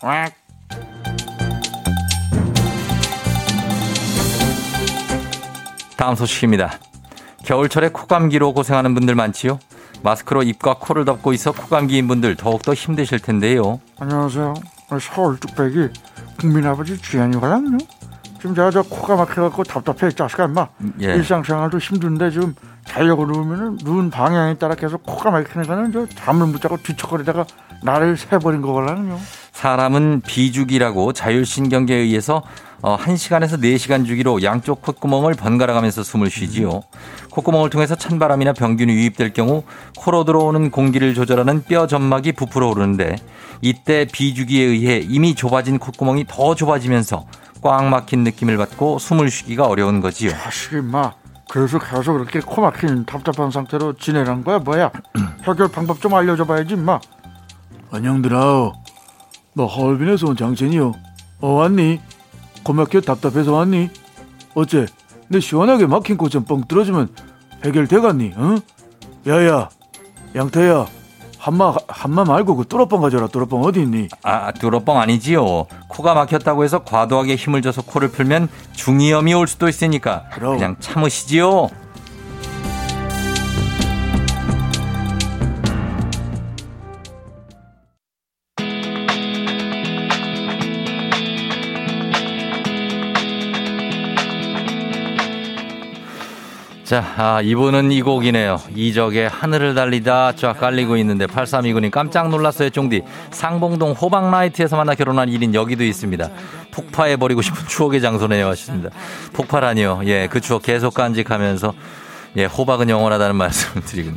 왁. 0.02 0.32
다음 5.96 6.16
소식입니다. 6.16 6.80
겨울철에 7.46 7.90
코감기로 7.90 8.54
고생하는 8.54 8.94
분들 8.96 9.16
많지요? 9.16 9.60
마스크로 10.06 10.44
입과 10.44 10.76
코를 10.76 11.04
덮고 11.04 11.34
있어 11.34 11.52
코감기인 11.52 12.08
분들 12.08 12.36
더욱더 12.36 12.76
힘드실 12.76 13.20
텐데요. 13.20 13.80
안녕하세요. 14.00 14.54
서울 15.02 15.40
뚝배기 15.40 15.90
국민 16.40 16.66
아버지 16.68 16.96
주현이거든요. 17.02 17.80
지금 18.40 18.54
제가 18.54 18.70
저 18.70 18.84
코가 18.84 19.16
막혀갖고 19.16 19.64
답답해 19.64 20.12
자식아 20.12 20.46
임마. 20.46 20.68
예. 21.02 21.06
일상생활도 21.16 21.80
힘든데 21.80 22.30
지금 22.30 22.54
자려고 22.86 23.26
누우면은 23.26 23.80
누운 23.84 24.12
방향에 24.12 24.54
따라 24.60 24.76
계속 24.76 25.02
코가 25.04 25.32
막히니까는 25.32 25.92
저 25.92 26.06
잠을 26.06 26.46
못 26.46 26.62
자고 26.62 26.78
뒤척거리다가 26.78 27.48
나를 27.82 28.16
새버린 28.16 28.62
거걸라는요. 28.62 29.18
사람은 29.56 30.22
비주기라고 30.28 31.14
자율신경계에 31.14 31.98
의해서 31.98 32.44
어, 32.82 32.98
1시간에서 32.98 33.58
4시간 33.58 34.06
주기로 34.06 34.44
양쪽 34.44 34.82
콧구멍을 34.82 35.34
번갈아 35.34 35.74
가면서 35.74 36.04
숨을 36.04 36.30
쉬지요. 36.30 36.82
콧구멍을 37.32 37.70
통해서 37.70 37.96
찬바람이나 37.96 38.52
병균이 38.52 38.92
유입될 38.92 39.32
경우 39.32 39.64
코로 39.98 40.26
들어오는 40.26 40.72
공기를 40.72 41.14
조절하는 41.14 41.64
뼈 41.64 41.88
점막이 41.88 42.34
부풀어 42.34 42.68
오르는데 42.68 43.16
이때 43.62 44.06
비주기에 44.12 44.62
의해 44.66 44.98
이미 44.98 45.36
좁아진 45.36 45.80
콧구멍이 45.80 46.26
더 46.28 46.54
좁아지면서 46.54 47.26
꽉 47.62 47.86
막힌 47.86 48.26
느낌을 48.26 48.58
받고 48.58 49.00
숨을 49.00 49.32
쉬기가 49.32 49.68
어려운 49.68 50.02
거지요. 50.02 50.32
자식 50.32 50.74
임마. 50.74 51.14
그래서 51.50 51.80
계속 51.80 52.14
그렇게 52.14 52.42
코 52.42 52.62
막힌 52.62 53.06
답답한 53.06 53.52
상태로 53.52 53.94
지내란 53.94 54.44
거야 54.44 54.60
뭐야? 54.60 54.92
해결 55.48 55.70
방법 55.70 56.02
좀 56.02 56.14
알려줘봐야지 56.14 56.74
임마. 56.74 57.00
안녕들아. 57.92 58.85
너 59.56 59.66
하얼빈에서 59.66 60.28
온 60.28 60.36
장첸이요. 60.36 60.94
어 61.42 61.48
왔니? 61.48 62.00
고막혀 62.64 63.02
답답해서 63.02 63.54
왔니? 63.54 63.90
어째 64.54 64.86
내 65.30 65.40
시원하게 65.40 65.88
막힌 65.88 66.18
코좀뻥 66.18 66.66
뚫어주면 66.68 67.10
해결돼갔니? 67.64 68.34
응? 68.38 68.60
야야 69.28 69.70
양태야 70.36 70.86
한마 71.40 71.76
한마 71.88 72.24
말고 72.26 72.56
그 72.58 72.66
뚫어뻥 72.66 73.02
가져라 73.02 73.28
뚫어뻥 73.28 73.62
어디 73.62 73.82
있니? 73.82 74.10
아, 74.24 74.52
뚫어뻥 74.52 74.98
아니지요. 74.98 75.68
코가 75.88 76.14
막혔다고 76.16 76.64
해서 76.64 76.84
과도하게 76.84 77.36
힘을 77.36 77.62
줘서 77.62 77.82
코를 77.82 78.10
풀면 78.10 78.50
중이염이 78.74 79.34
올 79.36 79.48
수도 79.48 79.70
있으니까 79.70 80.26
그럼. 80.34 80.56
그냥 80.58 80.76
참으시지요. 80.80 81.70
자, 96.86 97.04
아, 97.18 97.42
이분은 97.42 97.92
이 97.92 98.04
곡이네요. 98.04 98.62
이적의 98.76 99.28
하늘을 99.28 99.74
달리다 99.74 100.34
쫙 100.36 100.54
깔리고 100.60 100.98
있는데 100.98 101.26
8329님 101.26 101.90
깜짝 101.90 102.30
놀랐어요, 102.30 102.70
쫑디. 102.70 103.02
상봉동 103.32 103.94
호박라이트에서 103.94 104.78
만나 104.78 104.94
결혼한 104.94 105.30
일인 105.30 105.56
여기도 105.56 105.84
있습니다. 105.84 106.30
폭파해버리고 106.70 107.42
싶은 107.42 107.68
추억의 107.68 108.02
장소네요 108.02 108.46
하셨습니다. 108.50 108.92
폭발하니요. 109.34 110.02
예, 110.06 110.28
그 110.30 110.40
추억 110.40 110.62
계속 110.62 110.94
간직하면서 110.94 111.74
예, 112.38 112.46
호박은 112.46 112.88
영원하다는 112.88 113.36
말씀을 113.36 113.84
드리고. 113.84 114.12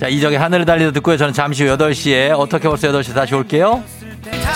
자, 0.00 0.08
이적의 0.08 0.38
하늘을 0.38 0.64
달리다 0.64 0.92
듣고요. 0.92 1.18
저는 1.18 1.34
잠시 1.34 1.66
후 1.66 1.76
8시에 1.76 2.32
어떻게 2.34 2.66
벌써 2.66 2.88
8시 2.88 3.14
다시 3.14 3.34
올게요. 3.34 3.84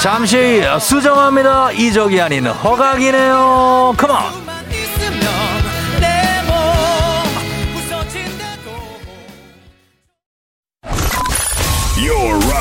잠시 0.01 0.63
수정합니다. 0.81 1.73
이적이 1.73 2.23
아닌 2.23 2.47
허각이네요. 2.47 3.95
컴온! 3.99 4.44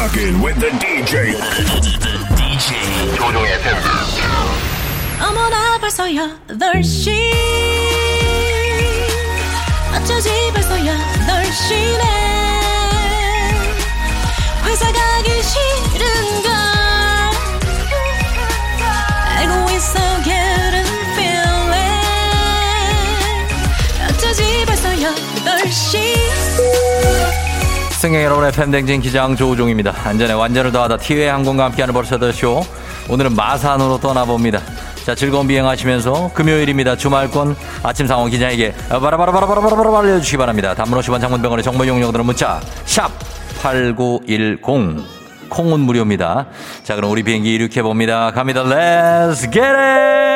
Rocking 0.03 0.35
with 0.43 0.59
the 0.59 0.67
DJ. 0.79 1.31
DJ 2.35 3.15
조종의 3.15 3.57
팬. 3.61 3.73
어머나 5.21 5.77
벌써 5.79 6.03
8시. 6.03 7.31
어쩌지 9.95 10.29
벌써 10.53 10.75
8시네. 10.75 12.03
회사 14.65 14.91
가기 14.91 15.41
싫은걸. 15.41 16.51
알고 19.37 19.71
있어 19.71 19.97
getting 20.23 20.91
feeling. 21.13 22.03
어쩌지 24.09 24.65
벌써 24.65 24.89
8시 24.89 25.93
승객 28.03 28.21
여러분의 28.21 28.51
팬댕진 28.51 28.99
기장 28.99 29.33
조우종입니다. 29.33 29.95
안전에 30.03 30.33
완전을 30.33 30.73
더하다 30.73 30.97
티웨이 30.97 31.29
항공과 31.29 31.63
함께하는 31.63 31.93
벌써더쇼. 31.93 32.61
오늘은 33.07 33.33
마산으로 33.33 33.97
떠나봅니다. 33.97 34.59
자, 35.05 35.15
즐거운 35.15 35.47
비행하시면서 35.47 36.31
금요일입니다. 36.33 36.97
주말권 36.97 37.55
아침 37.81 38.05
상황 38.05 38.29
기장에게 38.29 38.73
바라바라바라바라바라 38.89 39.99
알려주시기 39.99 40.35
바랍니다. 40.35 40.75
단문 40.75 40.99
50원 40.99 41.21
장문병원의 41.21 41.63
정보 41.63 41.87
용역들은 41.87 42.25
문자 42.25 42.59
샵 42.83 43.09
8910 43.61 44.59
콩은 45.47 45.79
무료입니다. 45.79 46.47
자, 46.83 46.95
그럼 46.95 47.09
우리 47.09 47.23
비행기 47.23 47.53
이륙해봅니다. 47.53 48.31
갑니다. 48.31 48.65
Let's 48.65 49.45
it! 49.45 50.32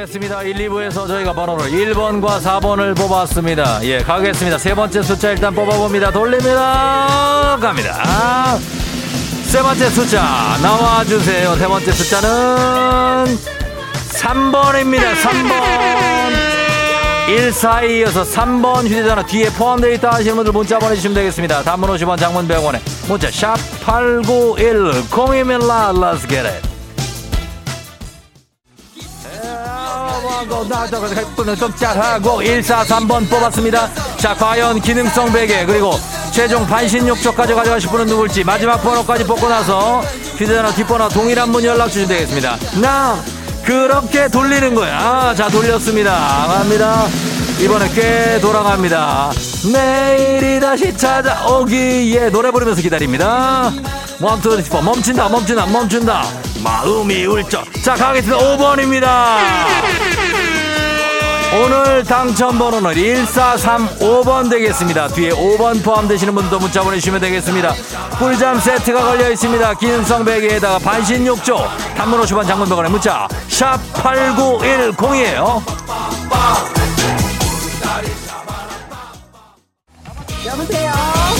가겠습니다. 0.00 0.42
1, 0.42 0.54
2부에서 0.68 1.06
저희가 1.06 1.32
번호를 1.34 1.70
1번과 1.70 2.40
4번을 2.40 2.96
뽑았습니다. 2.96 3.80
예, 3.84 3.98
가겠습니다. 3.98 4.56
세 4.56 4.74
번째 4.74 5.02
숫자 5.02 5.30
일단 5.30 5.54
뽑아봅니다. 5.54 6.10
돌립니다. 6.10 7.58
갑니다. 7.60 8.58
세 9.44 9.60
번째 9.60 9.90
숫자 9.90 10.56
나와주세요. 10.62 11.54
세 11.56 11.66
번째 11.66 11.92
숫자는 11.92 13.38
3번입니다. 14.12 15.12
3번. 15.16 15.60
1422여서 17.28 18.24
3번 18.24 18.86
휴대전화 18.86 19.24
뒤에 19.26 19.50
포함되어 19.50 19.90
있다 19.92 20.12
하시는 20.14 20.34
분들 20.34 20.52
문자 20.52 20.78
보내주시면 20.78 21.14
되겠습니다. 21.14 21.62
단문 21.62 21.90
50원 21.90 22.18
장문 22.18 22.48
100원에 22.48 22.80
문자 23.06 23.30
샵 23.30 23.56
8910이면 23.84 25.60
Let's 25.60 26.28
get 26.28 26.46
it. 26.46 26.69
좀 31.56 31.74
짤하고 31.76 32.40
143번 32.40 33.28
뽑았습니다. 33.28 33.90
자, 34.16 34.34
과연 34.34 34.80
기능성 34.80 35.32
베개 35.32 35.66
그리고 35.66 35.92
최종 36.32 36.66
반신욕조까지 36.66 37.54
가져가실 37.54 37.90
분은 37.90 38.06
누굴지 38.06 38.44
마지막 38.44 38.78
번호까지 38.78 39.24
뽑고 39.24 39.48
나서 39.48 40.00
휴대전화 40.36 40.72
뒷번호 40.72 41.08
동일한 41.10 41.52
분 41.52 41.62
연락 41.64 41.88
주시면 41.88 42.08
되겠습니다. 42.08 42.56
나 42.80 43.22
그렇게 43.64 44.28
돌리는 44.28 44.74
거야. 44.74 45.34
자, 45.36 45.48
돌렸습니다. 45.48 46.46
갑니다. 46.48 47.06
이번에 47.60 47.90
꽤 47.90 48.40
돌아갑니다. 48.40 49.32
내일이 49.70 50.58
다시 50.58 50.96
찾아오기에 50.96 52.30
노래 52.30 52.50
부르면서 52.50 52.80
기다립니다. 52.80 53.70
원투 54.20 54.56
리스포 54.56 54.80
멈춘다 54.82 55.28
멈춘다 55.28 55.66
멈춘다 55.66 56.22
마음이 56.62 57.26
울적 57.26 57.64
자 57.82 57.94
가겠습니다 57.94 58.38
5번입니다 58.56 59.40
오늘 61.52 62.04
당첨 62.04 62.56
번호는 62.58 62.92
1435번 62.92 64.48
되겠습니다. 64.48 65.08
뒤에 65.08 65.30
5번 65.30 65.82
포함되시는 65.82 66.32
분도 66.32 66.60
문자 66.60 66.80
보내주시면 66.80 67.20
되겠습니다. 67.20 67.74
꿀잠 68.20 68.60
세트가 68.60 69.02
걸려 69.04 69.28
있습니다. 69.32 69.74
기능성 69.74 70.24
베개에다가 70.24 70.78
반신 70.78 71.26
욕조, 71.26 71.58
단문 71.96 72.20
50원 72.20 72.46
장문 72.46 72.68
100원의 72.68 72.90
문자 72.90 73.26
샵 73.48 73.80
8910이에요. 73.94 75.60
여보세요. 80.46 81.39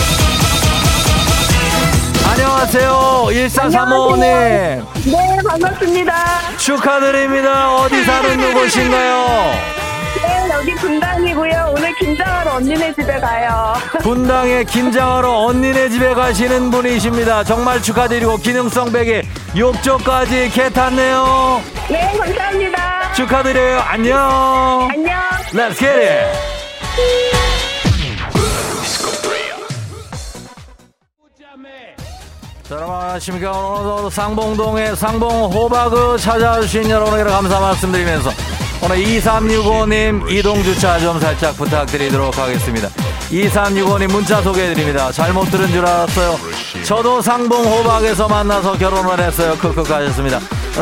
안녕하세요. 2.45 3.27
1435님. 3.29 4.19
네, 4.23 5.37
반갑습니다. 5.47 6.15
축하드립니다. 6.57 7.75
어디 7.75 8.03
사는 8.03 8.35
누구신가요? 8.35 9.51
네, 10.15 10.49
여기 10.51 10.73
분당이고요. 10.73 11.73
오늘 11.77 11.93
김장하러 11.99 12.55
언니네 12.55 12.95
집에 12.95 13.19
가요. 13.19 13.75
분당에 14.01 14.63
김장하러 14.63 15.31
언니네 15.45 15.89
집에 15.89 16.15
가시는 16.15 16.71
분이십니다. 16.71 17.43
정말 17.43 17.79
축하드리고 17.79 18.37
기능성 18.37 18.91
베개 18.91 19.21
욕조까지 19.55 20.49
개 20.49 20.67
탔네요. 20.71 21.61
네, 21.89 22.17
감사합니다. 22.17 23.13
축하드려요. 23.13 23.83
안녕. 23.85 24.89
안녕. 24.91 25.19
Let's 25.53 25.77
get 25.77 25.93
it. 25.93 27.40
자, 32.71 32.77
여러분 32.77 32.95
안녕하십니까. 32.95 33.51
오늘도 33.51 34.09
상봉동의 34.11 34.95
상봉 34.95 35.51
호박을 35.51 36.17
찾아주신 36.17 36.89
여러분에게 36.89 37.29
감사 37.29 37.59
말씀드리면서 37.59 38.31
오늘 38.81 38.95
2365님 38.95 40.31
이동주차 40.31 40.97
좀 40.99 41.19
살짝 41.19 41.57
부탁드리도록 41.57 42.37
하겠습니다. 42.37 42.87
2365님 43.29 44.09
문자 44.09 44.41
소개해드립니다. 44.41 45.11
잘못 45.11 45.51
들은 45.51 45.67
줄 45.67 45.85
알았어요. 45.85 46.37
저도 46.85 47.21
상봉 47.21 47.61
호박에서 47.61 48.29
만나서 48.29 48.77
결혼을 48.77 49.19
했어요. 49.19 49.57
크크 49.59 49.81
하셨습니다. 49.81 50.39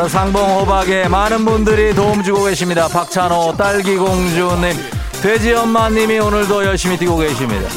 상봉 0.08 0.60
호박에 0.60 1.08
많은 1.08 1.44
분들이 1.44 1.92
도움 1.92 2.22
주고 2.22 2.44
계십니다. 2.44 2.86
박찬호 2.86 3.56
딸기공주님 3.56 4.76
돼지 5.22 5.54
엄마님이 5.54 6.20
오늘도 6.20 6.66
열심히 6.66 6.96
뛰고 6.96 7.16
계십니다. 7.16 7.68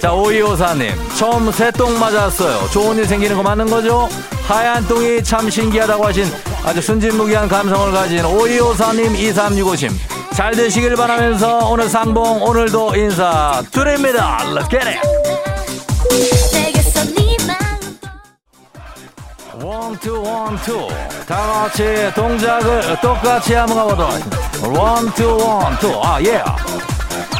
자, 0.00 0.12
오이오사님. 0.12 0.94
처음 1.16 1.50
새똥 1.50 1.98
맞았어요. 1.98 2.68
좋은 2.70 2.96
일 2.98 3.06
생기는 3.06 3.36
거 3.36 3.42
맞는 3.42 3.66
거죠? 3.68 4.08
하얀 4.46 4.86
똥이 4.86 5.22
참 5.24 5.50
신기하다고 5.50 6.06
하신 6.06 6.24
아주 6.64 6.80
순진무구한 6.80 7.48
감성을 7.48 7.92
가진 7.92 8.24
오이오사님 8.24 9.14
2365님. 9.14 9.90
잘 10.34 10.54
되시길 10.54 10.94
바라면서 10.94 11.68
오늘 11.68 11.88
상봉 11.88 12.42
오늘도 12.44 12.94
인사 12.96 13.60
드립니다. 13.72 14.38
Let's 14.44 14.70
get 14.70 14.86
it! 14.86 15.00
one 19.60 19.91
two 19.91 20.22
one 20.22 20.55
two 20.55 20.88
다 21.26 21.36
같이 21.36 22.12
동작을 22.14 23.00
똑같이 23.00 23.54
한번 23.54 23.76
가보도록 23.78 24.12
하겠습니다. 24.12 24.38
one 24.80 25.08
two 25.08 25.36
one 25.36 25.68
two 25.68 26.00
아 26.04 26.22
예. 26.22 26.42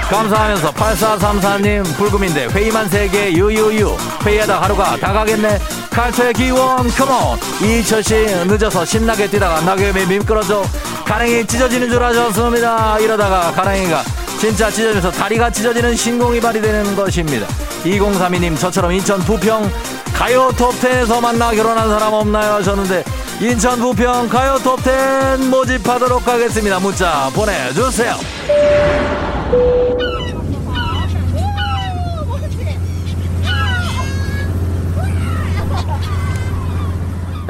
감사하면서 0.08 0.72
8434님 0.72 1.84
불금인데 1.96 2.46
회의만 2.46 2.88
3개 2.88 3.30
유유유. 3.36 3.94
회의하다 4.24 4.62
하루가 4.62 4.96
다 4.96 5.12
가겠네. 5.12 5.58
칼퇴 5.90 6.32
기원 6.32 6.88
컴온 6.88 7.38
이철씨 7.62 8.14
늦어서 8.46 8.84
신나게 8.84 9.28
뛰다가 9.28 9.60
낙엽에 9.60 10.06
미끄러져 10.06 10.62
가랭이 11.04 11.46
찢어지는 11.46 11.90
줄 11.90 12.02
아셨습니다. 12.02 12.98
이러다가 13.00 13.52
가랭이가 13.52 14.02
진짜 14.40 14.70
찢어져서 14.70 15.10
다리가 15.10 15.50
찢어지는 15.50 15.94
신공이 15.94 16.40
발휘되는 16.40 16.96
것입니다. 16.96 17.46
2032님 17.84 18.58
저처럼 18.58 18.92
인천 18.92 19.20
부평 19.20 19.70
가요 20.14 20.50
톱10에서 20.56 21.20
만나 21.20 21.50
결혼한 21.50 21.88
사람 21.88 22.12
없나요? 22.14 22.54
하셨는데 22.54 23.04
인천 23.40 23.78
부평 23.78 24.28
가요 24.28 24.56
톱10 24.64 25.48
모집하도록 25.48 26.26
하겠습니다. 26.26 26.78
문자 26.78 27.30
보내주세요 27.34 28.16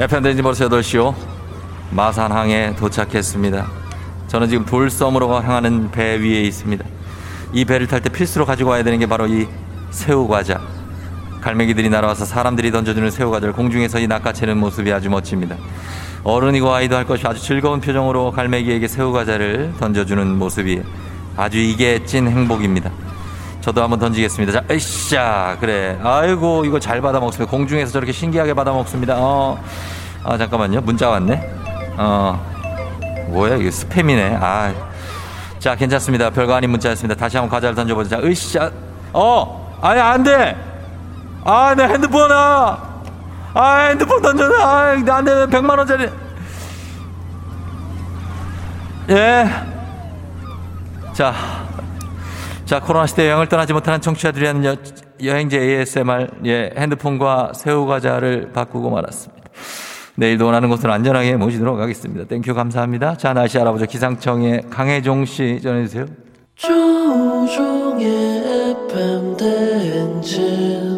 FM대지 0.01 0.43
벌써 0.43 0.69
8시요. 0.69 1.13
마산항에 1.91 2.77
도착했습니다. 2.77 3.67
저는 4.29 4.49
지금 4.49 4.65
돌섬으로 4.65 5.43
향하는 5.43 5.91
배 5.91 6.21
위에 6.21 6.43
있습니다. 6.43 6.85
이 7.53 7.65
배를 7.65 7.89
탈 7.89 8.01
때 8.01 8.09
필수로 8.09 8.47
가지고 8.47 8.71
와야 8.71 8.85
되는 8.85 9.01
게 9.01 9.07
바로 9.07 9.27
이 9.27 9.49
새우과자. 9.91 10.61
갈매기들이 11.41 11.91
날아와서 11.91 12.27
사람들이 12.27 12.71
던져주는 12.71 13.11
새우과자를 13.11 13.53
공중에서 13.55 13.99
이 13.99 14.07
낚아채는 14.07 14.57
모습이 14.59 14.93
아주 14.93 15.11
멋집니다. 15.11 15.57
어른이고 16.23 16.73
아이도 16.73 16.95
할 16.95 17.05
것이 17.05 17.27
아주 17.27 17.43
즐거운 17.43 17.81
표정으로 17.81 18.31
갈매기에게 18.31 18.87
새우과자를 18.87 19.75
던져주는 19.81 20.39
모습이 20.39 20.81
아주 21.37 21.59
이게 21.59 22.05
찐 22.05 22.29
행복입니다. 22.29 22.93
저도 23.61 23.83
한번 23.83 23.99
던지겠습니다. 23.99 24.53
자, 24.53 24.65
으쌰. 24.71 25.57
그래. 25.61 25.99
아이고, 26.03 26.65
이거 26.65 26.79
잘 26.79 27.01
받아 27.01 27.21
먹습니다. 27.21 27.51
공중에서 27.51 27.93
저렇게 27.93 28.13
신기하게 28.13 28.55
받아 28.55 28.73
먹습니다. 28.73 29.15
어. 29.19 29.59
아, 30.25 30.39
잠깐만요. 30.39 30.81
문자 30.81 31.09
왔네. 31.09 31.41
어. 31.97 33.27
뭐야? 33.29 33.57
이거 33.57 33.69
스팸이네. 33.71 34.39
아. 34.41 34.73
자, 35.59 35.75
괜찮습니다. 35.75 36.31
별거 36.31 36.55
아닌 36.55 36.71
문자였습니다. 36.71 37.19
다시 37.19 37.37
한번 37.37 37.51
과자를 37.51 37.75
던져보자. 37.75 38.17
자, 38.21 38.27
으쌰. 38.27 38.71
어! 39.13 39.77
아니, 39.83 40.01
안 40.01 40.23
돼! 40.23 40.57
아, 41.45 41.75
내 41.75 41.85
핸드폰, 41.85 42.31
아! 42.31 42.79
아, 43.55 43.77
핸드폰 43.89 44.23
던져놔! 44.23 44.63
아, 44.63 44.91
안 44.93 45.25
돼. 45.25 45.33
100만원짜리. 45.47 46.11
예. 49.11 49.49
자. 51.13 51.68
자, 52.69 52.81
코로나 52.81 53.07
시대 53.07 53.27
여행을 53.29 53.49
떠나지 53.49 53.73
못하는 53.73 53.99
청취자들이 53.99 54.45
하는 54.45 54.63
여, 54.67 54.77
여행제 55.25 55.59
ASMR, 55.59 56.27
예, 56.45 56.71
핸드폰과 56.77 57.53
새우과자를 57.55 58.53
바꾸고 58.53 58.91
말았습니다. 58.91 59.49
내일도 60.17 60.45
원하는 60.45 60.69
곳으로 60.69 60.93
안전하게 60.93 61.37
모시도록 61.37 61.81
하겠습니다. 61.81 62.27
thank 62.27 62.43
you 62.43 62.53
감사합니다. 62.53 63.17
자, 63.17 63.33
날씨 63.33 63.59
알아보죠. 63.59 63.87
기상청의 63.87 64.65
강혜종 64.69 65.25
씨 65.25 65.63
전해주세요. 65.63 66.05
조우종의 66.57 68.05
FM 68.85 69.37
대행진 69.39 70.98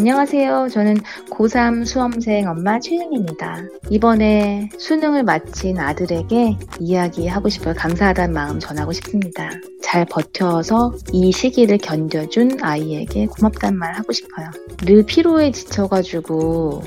안녕하세요. 0.00 0.68
저는 0.70 0.96
고3 1.28 1.84
수험생 1.84 2.48
엄마 2.48 2.80
최영입니다. 2.80 3.58
이번에 3.90 4.70
수능을 4.78 5.24
마친 5.24 5.78
아들에게 5.78 6.56
이야기하고 6.78 7.50
싶어요. 7.50 7.74
감사하다는 7.74 8.32
마음 8.32 8.58
전하고 8.58 8.92
싶습니다. 8.92 9.50
잘 9.82 10.06
버텨서 10.06 10.94
이 11.12 11.30
시기를 11.30 11.76
견뎌준 11.76 12.60
아이에게 12.62 13.26
고맙다는 13.26 13.78
말 13.78 13.92
하고 13.92 14.10
싶어요. 14.12 14.48
늘 14.86 15.04
피로에 15.04 15.50
지쳐가지고 15.50 16.82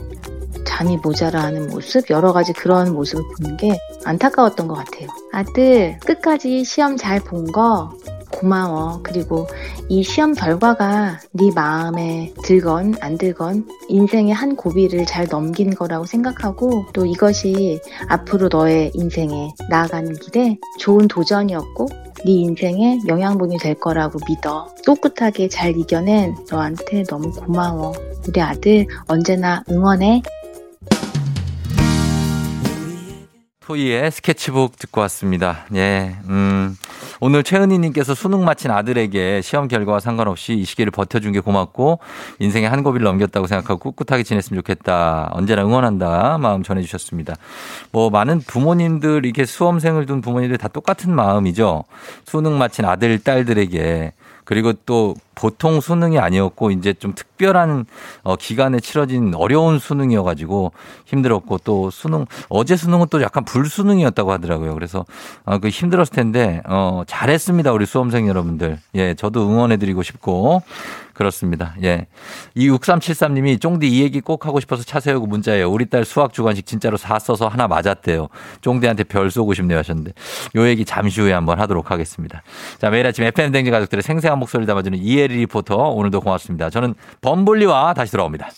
잠이 0.66 0.98
모자라는 0.98 1.68
모습, 1.68 2.10
여러 2.10 2.34
가지 2.34 2.52
그런 2.52 2.94
모습을 2.94 3.24
보는 3.38 3.58
게 3.58 3.78
안타까웠던 4.06 4.68
것 4.68 4.74
같아요. 4.74 5.08
아들, 5.32 6.00
끝까지 6.00 6.64
시험 6.64 6.98
잘 6.98 7.20
본 7.20 7.46
거 7.52 7.94
고마워. 8.34 9.00
그리고 9.04 9.48
이 9.90 10.04
시험 10.04 10.34
결과가 10.34 11.20
네 11.32 11.52
마음에 11.54 12.34
들건 12.44 12.96
안 13.02 13.18
들건 13.18 13.68
인생의 13.88 14.34
한 14.34 14.56
고비를 14.56 15.06
잘 15.06 15.28
넘긴 15.30 15.74
거라고 15.74 16.06
생각하고 16.06 16.86
또 16.94 17.06
이것이 17.06 17.80
앞으로 18.10 18.50
너의 18.50 18.92
인생에 18.94 19.54
나아가는 19.70 20.14
길에 20.16 20.58
좋은 20.80 21.08
도전이었고 21.08 21.88
네 22.26 22.32
인생에 22.32 23.00
영양분이 23.08 23.58
될 23.58 23.76
거라고 23.76 24.20
믿어. 24.28 24.68
꿋꿋하게 24.86 25.50
잘 25.50 25.78
이겨낸 25.78 26.36
너한테 26.50 27.04
너무 27.04 27.32
고마워. 27.32 27.94
우리 28.28 28.42
아들 28.42 28.88
언제나 29.08 29.64
응원해. 29.70 30.22
토이의 33.66 34.12
스케치북 34.12 34.78
듣고 34.78 35.00
왔습니다. 35.02 35.66
예, 35.74 36.18
음, 36.28 36.76
오늘 37.22 37.44
최은희님께서 37.44 38.14
수능 38.14 38.44
마친 38.44 38.72
아들에게 38.72 39.42
시험 39.42 39.70
결과와 39.70 40.02
상관없이 40.02 40.54
이 40.54 40.66
시기를 40.66 40.92
버텨준 40.92 41.32
게 41.32 41.40
고맙고 41.40 42.00
인생의 42.40 42.70
한 42.70 42.84
고비를 42.84 43.06
넘겼다고 43.06 43.48
생각하고 43.48 43.92
꿋꿋하게 43.92 44.24
지냈으면 44.24 44.62
좋겠다. 44.62 45.30
언제나 45.32 45.64
응원한다. 45.64 46.40
마음 46.40 46.62
전해주셨습니다. 46.62 47.36
뭐 47.92 48.10
많은 48.10 48.42
부모님들 48.42 49.26
이렇게 49.26 49.46
수험생을 49.46 50.08
둔 50.08 50.20
부모님들 50.20 50.58
다 50.58 50.68
똑같은 50.68 51.16
마음이죠. 51.16 51.86
수능 52.26 52.58
마친 52.58 52.84
아들, 52.84 53.18
딸들에게 53.18 54.12
그리고 54.46 54.74
또 54.86 55.16
보통 55.36 55.82
수능이 55.82 56.20
아니었고 56.20 56.72
이제 56.72 56.94
좀 56.94 57.16
특별한 57.16 57.86
어 58.24 58.36
기간에 58.36 58.80
치러진 58.80 59.34
어려운 59.36 59.80
수능이어가지고 59.80 60.72
힘들었고 61.06 61.60
또 61.64 61.90
수능 61.90 62.26
어제 62.50 62.76
수능은 62.76 63.08
또 63.10 63.22
약간 63.22 63.44
불수능이었다고 63.46 64.32
하더라고요. 64.32 64.74
그래서 64.76 65.06
어 65.46 65.58
그 65.64 65.70
힘들었을 65.70 66.08
텐데 66.14 66.62
어 66.68 67.04
잘했습니다 67.08 67.72
우리 67.72 67.86
수험생 67.86 68.28
여러분들. 68.28 68.80
예, 68.96 69.14
저도 69.16 69.48
응원해드리고 69.50 70.04
싶고 70.04 70.62
그렇습니다. 71.14 71.76
예. 71.84 72.08
이 72.56 72.70
6373님이 72.70 73.62
쫑디 73.62 73.88
이 73.88 74.02
얘기 74.02 74.22
꼭 74.22 74.46
하고 74.46 74.60
싶어서 74.60 74.84
차 74.84 75.00
세우고 75.00 75.28
문자예요. 75.28 75.70
우리 75.70 75.86
딸 75.86 76.06
수학 76.06 76.34
주관식 76.34 76.66
진짜로 76.66 76.98
4 76.98 77.20
써서 77.20 77.48
하나 77.48 77.68
맞았대요. 77.68 78.30
쫑디한테 78.62 79.06
별 79.06 79.32
쏘고 79.32 79.54
싶네요 79.54 79.78
하셨는데 79.80 80.14
요 80.56 80.68
얘기 80.68 80.86
잠시 80.86 81.22
후에 81.22 81.34
한번 81.34 81.60
하도록 81.60 81.90
하겠습니다. 81.92 82.44
자, 82.80 82.90
매일 82.90 83.06
아침 83.06 83.24
FM 83.26 83.52
대행진 83.52 83.72
가족들의 83.72 84.02
생생한 84.02 84.40
목소리를 84.40 84.68
담아주는 84.68 84.98
이혜리 84.98 85.38
리포터 85.38 85.76
오늘도 85.76 86.22
고맙습니다. 86.22 86.70
저는 86.70 86.96
범블리와 87.22 87.94
다시 87.94 88.12
돌아옵니다. 88.12 88.50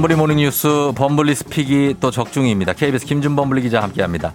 범블리 0.00 0.14
morning 0.14 0.38
뉴스 0.38 0.92
범블리's 0.96 1.34
pick이 1.34 1.96
또 2.00 2.10
적중입니다. 2.10 2.72
KBS 2.72 3.04
김준 3.04 3.36
범블리 3.36 3.60
기자 3.60 3.82
함께합니다. 3.82 4.32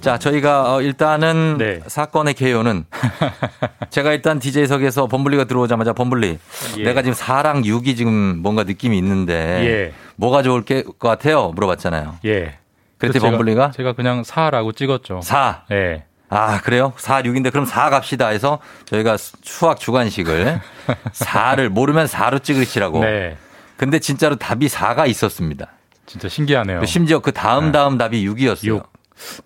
자, 0.00 0.18
저희가 0.18 0.74
어, 0.74 0.82
일단은 0.82 1.58
사건의 1.86 2.34
개요는 2.34 2.86
제가 3.90 4.10
일단 4.12 4.40
DJ석에서 4.40 5.06
범블리가 5.06 5.44
들어오자마자 5.44 5.92
범블리 5.92 6.38
예. 6.78 6.82
내가 6.82 7.02
지금 7.02 7.14
4랑 7.16 7.64
6이 7.64 7.96
지금 7.96 8.38
뭔가 8.42 8.64
느낌이 8.64 8.98
있는데 8.98 9.34
예. 9.64 9.92
뭐가 10.16 10.42
좋을 10.42 10.64
게- 10.64 10.82
것 10.82 10.98
같아요? 10.98 11.52
물어봤잖아요. 11.54 12.16
예. 12.24 12.54
그랬더니 12.98 13.22
범블리가 13.30 13.70
제가 13.76 13.92
그냥 13.92 14.22
4라고 14.22 14.74
찍었죠. 14.74 15.20
4. 15.22 15.66
예. 15.70 16.02
아, 16.30 16.60
그래요? 16.62 16.92
4, 16.96 17.22
6인데 17.22 17.52
그럼 17.52 17.64
4 17.64 17.90
갑시다 17.90 18.26
해서 18.26 18.58
저희가 18.86 19.16
수학 19.44 19.78
주관식을 19.78 20.60
4를 21.14 21.68
모르면 21.68 22.06
4로 22.06 22.42
찍으시라고. 22.42 23.04
네. 23.04 23.36
근데 23.76 23.98
진짜로 23.98 24.36
답이 24.36 24.68
4가 24.68 25.08
있었습니다. 25.08 25.68
진짜 26.06 26.28
신기하네요. 26.28 26.80
그 26.80 26.86
심지어 26.86 27.20
그 27.20 27.32
다음 27.32 27.72
다음 27.72 27.98
답이 27.98 28.26
6이었어요. 28.28 28.84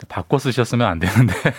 바꿔 0.08 0.38
쓰셨으면 0.38 0.86
안 0.86 0.98
되는데. 0.98 1.34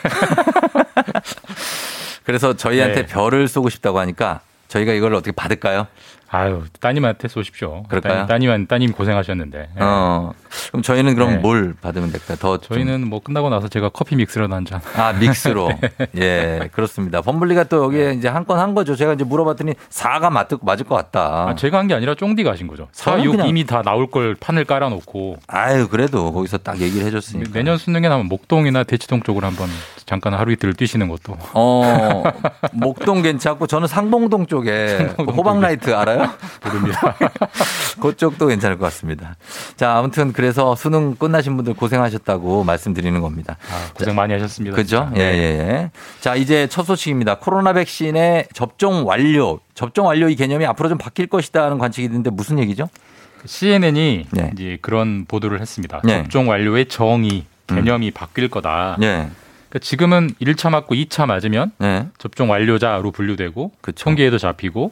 그래서 2.24 2.56
저희한테 2.56 3.06
네. 3.06 3.08
별을 3.08 3.48
쏘고 3.48 3.70
싶다고 3.70 4.00
하니까 4.00 4.42
저희가 4.68 4.94
이걸 4.94 5.16
어떻게 5.16 5.32
받을까요? 5.32 5.88
아유, 6.34 6.64
따님한테 6.80 7.28
쏘십시오. 7.28 7.84
그럴까요? 7.90 8.26
따, 8.26 8.38
님 8.38 8.66
따님 8.66 8.94
고생하셨는데. 8.94 9.60
예. 9.60 9.66
어, 9.82 10.32
그럼 10.70 10.82
저희는 10.82 11.16
그럼 11.16 11.30
네. 11.32 11.38
뭘 11.40 11.74
받으면 11.82 12.10
될까요? 12.12 12.38
더 12.40 12.58
좀- 12.58 12.78
저희는 12.78 13.06
뭐 13.10 13.20
끝나고 13.22 13.50
나서 13.50 13.68
제가 13.68 13.90
커피 13.90 14.16
믹스라도 14.16 14.56
한 14.56 14.64
잔. 14.64 14.80
아, 14.96 15.12
믹스로. 15.12 15.70
네. 15.82 15.90
예, 16.18 16.70
그렇습니다. 16.72 17.20
범블리가 17.22 17.66
또 17.66 17.84
여기에 17.84 18.14
이제 18.14 18.30
한 18.30 18.46
건한 18.46 18.74
거죠. 18.74 18.96
제가 18.96 19.14
이제 19.14 19.26
물어봤더니 19.26 19.74
4가 19.90 20.30
맞, 20.32 20.48
맞을 20.62 20.86
것 20.86 20.96
같다. 20.96 21.50
아, 21.50 21.56
제가 21.56 21.78
한 21.80 21.88
게 21.88 21.96
아니라 21.96 22.16
쫑디가 22.16 22.52
하신 22.52 22.68
거죠. 22.68 22.88
4, 22.94 23.12
저는 23.12 23.24
6 23.26 23.32
그냥- 23.32 23.48
이미 23.50 23.66
다 23.66 23.82
나올 23.82 24.10
걸 24.10 24.36
판을 24.40 24.64
깔아놓고. 24.64 25.36
아유, 25.48 25.90
그래도 25.90 26.32
거기서 26.32 26.60
딱 26.60 26.80
얘기를 26.80 27.06
해줬으니까. 27.08 27.50
내년 27.54 27.78
수능에 27.78 28.08
나면 28.08 28.28
목동이나 28.28 28.84
대치동 28.84 29.24
쪽으로 29.24 29.48
한번 29.48 29.68
잠깐 30.06 30.34
하루 30.34 30.54
이틀 30.54 30.74
뛰시는 30.74 31.10
것도. 31.10 31.36
어, 31.54 32.24
목동 32.72 33.22
괜찮고 33.22 33.68
저는 33.68 33.88
상봉동 33.90 34.46
쪽에 34.48 35.10
호박라이트 35.20 35.94
알아요? 35.94 36.21
모릅니다. 36.64 37.16
그쪽도 38.02 38.48
괜찮을 38.48 38.78
것 38.78 38.86
같습니다. 38.86 39.36
자, 39.76 39.98
아무튼 39.98 40.34
그래서 40.34 40.76
수능 40.76 41.16
끝나신 41.16 41.56
분들 41.56 41.74
고생하셨다고 41.74 42.64
말씀드리는 42.64 43.20
겁니다. 43.22 43.58
고생 43.94 44.16
많이 44.16 44.34
하셨습니다. 44.34 44.76
그죠? 44.76 45.10
예, 45.16 45.20
네. 45.20 45.38
예, 45.38 45.42
예. 45.42 45.92
자, 46.20 46.36
이제 46.36 46.68
첫 46.68 46.84
소식입니다. 46.84 47.36
코로나 47.40 47.74
백신의 47.74 48.48
접종 48.54 49.08
완료. 49.08 49.60
접종 49.74 50.08
완료 50.08 50.30
이 50.30 50.36
개념이 50.36 50.66
앞으로 50.66 50.90
좀 50.90 50.98
바뀔 50.98 51.28
것이다 51.28 51.64
하는 51.64 51.78
관측이 51.78 52.06
있는데 52.06 52.30
무슨 52.30 52.60
얘기죠? 52.60 52.90
CNN이 53.46 54.28
이제 54.54 54.78
그런 54.82 55.26
보도를 55.26 55.62
했습니다. 55.62 56.02
네. 56.04 56.24
접종 56.24 56.50
완료의 56.50 56.88
정의 56.88 57.46
개념이 57.68 58.12
바뀔 58.12 58.50
거다. 58.50 58.98
네. 59.00 59.30
그러니까 59.70 59.80
지금은 59.80 60.32
1차 60.42 60.70
맞고 60.70 60.96
2차 60.96 61.26
맞으면 61.26 61.72
네. 61.80 62.08
접종 62.18 62.50
완료자로 62.52 63.12
분류되고 63.12 63.72
통계에도 63.96 64.38
잡히고 64.38 64.92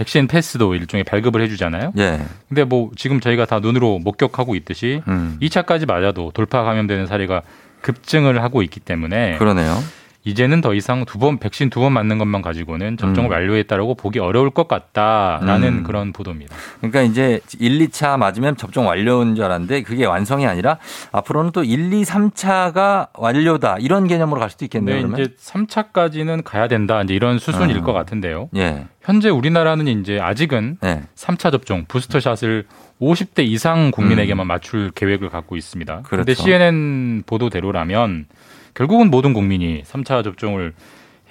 백신 0.00 0.28
패스도 0.28 0.74
일종의 0.74 1.04
발급을 1.04 1.42
해주잖아요. 1.42 1.92
예. 1.98 2.20
근데 2.48 2.64
뭐 2.64 2.90
지금 2.96 3.20
저희가 3.20 3.44
다 3.44 3.60
눈으로 3.60 3.98
목격하고 3.98 4.54
있듯이 4.54 5.02
음. 5.06 5.36
2차까지 5.42 5.86
맞아도 5.86 6.30
돌파 6.32 6.62
감염되는 6.62 7.06
사례가 7.06 7.42
급증을 7.82 8.42
하고 8.42 8.62
있기 8.62 8.80
때문에 8.80 9.36
그러네요. 9.36 9.76
이제는 10.24 10.60
더 10.60 10.74
이상 10.74 11.04
두 11.06 11.18
번 11.18 11.38
백신 11.38 11.70
두 11.70 11.80
번 11.80 11.92
맞는 11.92 12.18
것만 12.18 12.42
가지고는 12.42 12.96
접종을 12.98 13.30
음. 13.30 13.32
완료했다라고 13.32 13.94
보기 13.94 14.18
어려울 14.18 14.50
것 14.50 14.68
같다라는 14.68 15.68
음. 15.68 15.82
그런 15.82 16.12
보도입니다. 16.12 16.54
그러니까 16.78 17.02
이제 17.02 17.40
1, 17.58 17.78
2차 17.88 18.18
맞으면 18.18 18.56
접종 18.56 18.86
완료인 18.86 19.34
줄 19.34 19.44
알았는데 19.46 19.82
그게 19.82 20.04
완성이 20.04 20.46
아니라 20.46 20.76
앞으로는 21.12 21.52
또 21.52 21.64
1, 21.64 21.92
2, 21.92 22.02
3차가 22.02 23.08
완료다. 23.14 23.76
이런 23.80 24.06
개념으로 24.06 24.40
갈 24.40 24.50
수도 24.50 24.64
있겠네요. 24.66 24.96
네, 24.96 25.02
그러면. 25.02 25.20
이제 25.20 25.34
3차까지는 25.40 26.42
가야 26.44 26.68
된다. 26.68 27.00
이제 27.02 27.14
이런 27.14 27.38
수순일 27.38 27.78
아. 27.78 27.80
것 27.82 27.92
같은데요. 27.94 28.50
예. 28.56 28.86
현재 29.02 29.30
우리나라는 29.30 29.88
이제 29.88 30.20
아직은 30.20 30.78
네. 30.82 31.02
3차 31.16 31.50
접종 31.50 31.86
부스터샷을 31.88 32.66
50대 33.00 33.42
이상 33.46 33.90
국민에게만 33.90 34.46
맞출 34.46 34.90
계획을 34.94 35.30
갖고 35.30 35.56
있습니다. 35.56 35.92
음. 35.94 36.02
그렇죠. 36.02 36.08
그런데 36.10 36.34
CNN 36.34 37.22
보도대로라면 37.24 38.26
결국은 38.74 39.10
모든 39.10 39.32
국민이 39.32 39.82
3차 39.84 40.24
접종을 40.24 40.72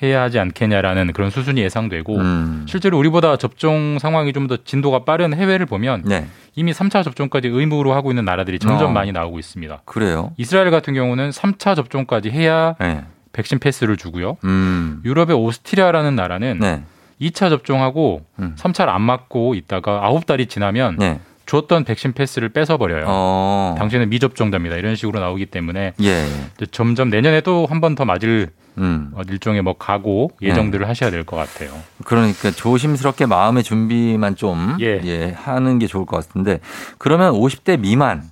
해야 0.01 0.21
하지 0.21 0.39
않겠냐라는 0.39 1.11
그런 1.11 1.29
수순이 1.29 1.59
예상되고 1.61 2.15
음. 2.17 2.65
실제로 2.67 2.97
우리보다 2.97 3.35
접종 3.35 3.97
상황이 3.99 4.31
좀 4.31 4.47
더 4.47 4.57
진도가 4.63 5.03
빠른 5.03 5.33
해외를 5.33 5.65
보면 5.65 6.03
네. 6.05 6.25
이미 6.55 6.71
3차 6.71 7.03
접종까지 7.03 7.49
의무로 7.49 7.93
하고 7.93 8.09
있는 8.11 8.23
나라들이 8.25 8.57
점점 8.59 8.91
어. 8.91 8.93
많이 8.93 9.11
나오고 9.11 9.37
있습니다. 9.39 9.81
그래요. 9.85 10.31
이스라엘 10.37 10.71
같은 10.71 10.93
경우는 10.93 11.31
3차 11.31 11.75
접종까지 11.75 12.29
해야 12.31 12.75
네. 12.79 13.03
백신 13.33 13.59
패스를 13.59 13.97
주고요. 13.97 14.37
음. 14.45 15.01
유럽의 15.05 15.35
오스트리아라는 15.35 16.15
나라는 16.15 16.59
네. 16.59 16.83
2차 17.21 17.49
접종하고 17.49 18.21
음. 18.39 18.55
3차를 18.57 18.87
안 18.87 19.01
맞고 19.01 19.53
있다가 19.55 20.01
9달이 20.09 20.47
지나면 20.49 20.95
네. 20.97 21.19
줬던 21.49 21.83
백신 21.83 22.13
패스를 22.13 22.49
뺏어버려요. 22.49 23.05
어. 23.07 23.75
당신은 23.79 24.09
미접종자입니다. 24.09 24.75
이런 24.75 24.95
식으로 24.95 25.19
나오기 25.19 25.47
때문에 25.47 25.93
예. 25.99 26.25
점점 26.69 27.09
내년에 27.09 27.41
또 27.41 27.65
한 27.67 27.81
번 27.81 27.95
더 27.95 28.05
맞을 28.05 28.49
음. 28.77 29.11
어, 29.15 29.21
일종의 29.27 29.63
뭐 29.63 29.73
각오 29.73 30.29
예정들을 30.43 30.87
하셔야 30.87 31.09
될 31.09 31.23
것 31.25 31.35
같아요. 31.37 31.71
그러니까 32.05 32.51
조심스럽게 32.51 33.25
마음의 33.25 33.63
준비만 33.63 34.35
좀 34.35 34.77
예. 34.79 35.31
하는 35.35 35.79
게 35.79 35.87
좋을 35.87 36.05
것 36.05 36.17
같은데 36.17 36.59
그러면 36.99 37.33
50대 37.33 37.79
미만 37.79 38.29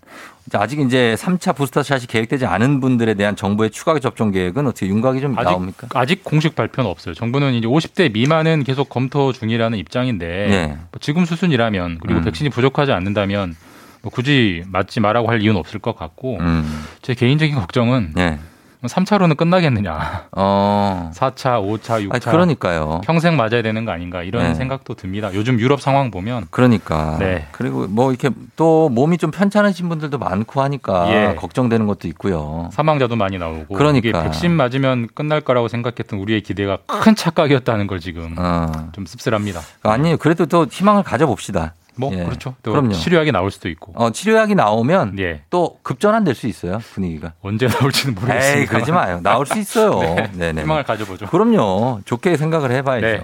아직 0.53 0.79
이제 0.79 1.15
3차 1.17 1.55
부스터샷이 1.55 2.07
계획되지 2.07 2.45
않은 2.45 2.79
분들에 2.79 3.15
대한 3.15 3.35
정부의 3.35 3.69
추가 3.69 3.97
접종 3.99 4.31
계획은 4.31 4.67
어떻게 4.67 4.87
윤곽이 4.87 5.19
좀 5.19 5.37
아직 5.37 5.49
나옵니까? 5.49 5.87
아직 5.93 6.23
공식 6.23 6.55
발표는 6.55 6.89
없어요. 6.89 7.13
정부는 7.13 7.53
이제 7.53 7.67
50대 7.67 8.13
미만은 8.13 8.63
계속 8.63 8.89
검토 8.89 9.33
중이라는 9.33 9.77
입장인데 9.77 10.25
네. 10.25 10.67
뭐 10.67 10.99
지금 11.01 11.25
수순이라면 11.25 11.99
그리고 12.01 12.19
음. 12.19 12.23
백신이 12.23 12.49
부족하지 12.49 12.93
않는다면 12.93 13.55
뭐 14.01 14.11
굳이 14.11 14.63
맞지 14.67 15.01
말라고 15.01 15.29
할 15.29 15.41
이유는 15.41 15.59
없을 15.59 15.79
것 15.79 15.97
같고 15.97 16.37
음. 16.39 16.85
제 17.01 17.13
개인적인 17.13 17.55
걱정은 17.55 18.13
네. 18.15 18.39
3차로는 18.83 19.37
끝나겠느냐. 19.37 20.27
어. 20.33 21.11
4차, 21.13 21.61
5차, 21.61 22.07
6차. 22.07 22.13
아니, 22.13 22.19
그러니까요. 22.21 23.01
평생 23.03 23.35
맞아야 23.35 23.61
되는 23.61 23.85
거 23.85 23.91
아닌가 23.91 24.21
이런 24.21 24.43
네. 24.43 24.53
생각도 24.53 24.93
듭니다. 24.93 25.29
요즘 25.33 25.59
유럽 25.59 25.81
상황 25.81 26.11
보면 26.11 26.47
그러니까. 26.51 27.17
네. 27.19 27.47
그리고 27.51 27.87
뭐 27.87 28.11
이렇게 28.11 28.29
또 28.55 28.89
몸이 28.89 29.17
좀 29.17 29.31
편찮으신 29.31 29.89
분들도 29.89 30.17
많고 30.19 30.61
하니까 30.61 31.09
예. 31.11 31.35
걱정되는 31.35 31.87
것도 31.87 32.07
있고요. 32.09 32.69
사망자도 32.71 33.15
많이 33.15 33.37
나오고 33.37 33.75
그러니까. 33.75 33.97
이게 33.97 34.11
백신 34.11 34.51
맞으면 34.51 35.07
끝날 35.13 35.41
거라고 35.41 35.67
생각했던 35.67 36.19
우리의 36.19 36.41
기대가 36.41 36.77
큰 36.85 37.15
착각이었다는 37.15 37.87
걸 37.87 37.99
지금 37.99 38.35
어. 38.37 38.71
좀 38.91 39.05
씁쓸합니다. 39.05 39.61
아니 39.83 40.15
그래도 40.17 40.45
또 40.45 40.67
희망을 40.69 41.03
가져봅시다. 41.03 41.73
뭐 41.97 42.11
예. 42.13 42.23
그렇죠. 42.23 42.55
또 42.63 42.71
그럼요. 42.71 42.93
치료약이 42.93 43.31
나올 43.31 43.51
수도 43.51 43.69
있고. 43.69 43.93
어, 43.95 44.11
치료약이 44.11 44.55
나오면 44.55 45.17
예. 45.19 45.41
또 45.49 45.77
급전환될 45.83 46.35
수 46.35 46.47
있어요 46.47 46.79
분위기가. 46.93 47.33
언제 47.41 47.67
나올지는 47.67 48.15
모르겠습니다. 48.15 48.59
에이 48.59 48.65
그러지 48.65 48.91
마요. 48.91 49.19
나올 49.23 49.45
수 49.45 49.57
있어요. 49.59 49.99
네, 50.01 50.31
네네. 50.33 50.61
희망을 50.61 50.83
가져보죠. 50.83 51.27
그럼요. 51.27 52.01
좋게 52.05 52.37
생각을 52.37 52.71
해봐야죠. 52.71 53.05
네. 53.05 53.21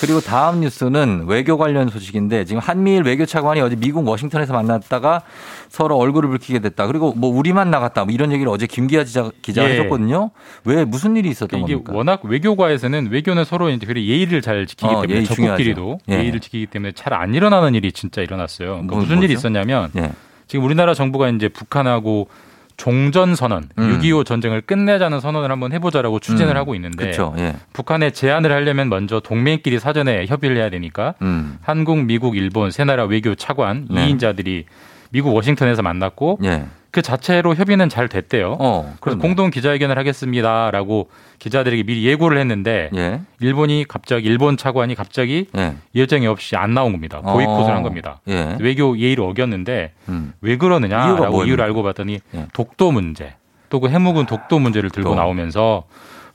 그리고 0.00 0.20
다음 0.20 0.60
뉴스는 0.60 1.24
외교 1.26 1.58
관련 1.58 1.88
소식인데 1.88 2.44
지금 2.44 2.60
한미일 2.60 3.02
외교 3.02 3.26
차관이 3.26 3.60
어제 3.60 3.76
미국 3.76 4.06
워싱턴에서 4.06 4.52
만났다가 4.52 5.22
서로 5.70 5.96
얼굴을 5.96 6.28
붉히게 6.30 6.58
됐다. 6.58 6.88
그리고 6.88 7.14
뭐 7.16 7.30
우리만 7.30 7.70
나갔다. 7.70 8.04
뭐 8.04 8.12
이런 8.12 8.32
얘기를 8.32 8.50
어제 8.50 8.66
김기아 8.66 9.04
기자, 9.04 9.30
기자가 9.40 9.70
예. 9.70 9.74
해줬거든요. 9.74 10.30
왜 10.64 10.84
무슨 10.84 11.16
일이 11.16 11.28
있었던 11.30 11.60
이게 11.60 11.74
겁니까? 11.74 11.92
워낙 11.94 12.20
외교과에서는 12.24 13.08
외교는 13.10 13.44
서로 13.44 13.70
이제 13.70 13.86
그래 13.86 14.02
예의를 14.02 14.42
잘 14.42 14.66
지키기 14.66 14.92
어, 14.92 15.00
때문에 15.02 15.14
예의 15.14 15.24
적국끼리도. 15.26 16.00
예. 16.10 16.14
예의를 16.14 16.40
지키기 16.40 16.66
때문에 16.66 16.92
잘 16.92 17.10
안 17.20 17.34
일어나는 17.34 17.74
일이 17.74 17.92
진짜 17.92 18.20
일어났어요. 18.22 18.68
그러니까 18.68 18.94
뭐, 18.94 19.02
무슨 19.02 19.18
일이 19.18 19.34
뭐죠? 19.34 19.40
있었냐면 19.40 19.90
예. 19.96 20.10
지금 20.46 20.64
우리나라 20.64 20.94
정부가 20.94 21.28
이제 21.28 21.48
북한하고 21.48 22.28
종전 22.76 23.34
선언, 23.34 23.68
음. 23.78 23.98
6.25 24.00 24.24
전쟁을 24.24 24.62
끝내자는 24.62 25.20
선언을 25.20 25.50
한번 25.50 25.72
해보자라고 25.72 26.18
추진을 26.18 26.54
음. 26.54 26.56
하고 26.56 26.74
있는데. 26.74 27.12
예. 27.38 27.54
북한에 27.74 28.10
제안을 28.10 28.50
하려면 28.50 28.88
먼저 28.88 29.20
동맹끼리 29.20 29.78
사전에 29.78 30.24
협의를 30.26 30.56
해야 30.56 30.70
되니까 30.70 31.14
음. 31.20 31.58
한국, 31.60 32.02
미국, 32.04 32.36
일본 32.36 32.70
세 32.70 32.84
나라 32.84 33.04
외교 33.04 33.34
차관 33.34 33.86
네. 33.90 34.08
이 34.08 34.14
2인자들이 34.14 34.64
미국 35.10 35.34
워싱턴에서 35.34 35.82
만났고 35.82 36.38
예. 36.44 36.64
그 36.92 37.02
자체로 37.02 37.54
협의는 37.54 37.88
잘 37.88 38.08
됐대요. 38.08 38.56
어, 38.58 38.96
그래서. 39.00 39.18
공동 39.20 39.50
기자회견을 39.50 39.96
하겠습니다라고 39.96 41.08
기자들에게 41.38 41.84
미리 41.84 42.04
예고를 42.06 42.38
했는데 42.38 42.90
예. 42.96 43.20
일본이 43.40 43.84
갑자기 43.88 44.26
일본 44.26 44.56
차관이 44.56 44.94
갑자기 44.96 45.46
예. 45.56 45.74
예정이 45.94 46.26
없이 46.26 46.56
안 46.56 46.74
나온 46.74 46.90
겁니다. 46.92 47.20
보이콧을 47.20 47.70
어. 47.70 47.74
한 47.76 47.82
겁니다. 47.82 48.20
예. 48.28 48.56
외교 48.60 48.98
예의를 48.98 49.22
어겼는데 49.24 49.92
음. 50.08 50.32
왜 50.40 50.56
그러느냐라고? 50.56 51.44
이유를 51.44 51.62
알고 51.64 51.82
봤더니 51.84 52.18
예. 52.34 52.46
독도 52.52 52.90
문제 52.90 53.34
또 53.68 53.78
그 53.78 53.88
해묵은 53.88 54.26
독도 54.26 54.58
문제를 54.58 54.90
들고 54.90 55.10
독도. 55.10 55.20
나오면서 55.20 55.84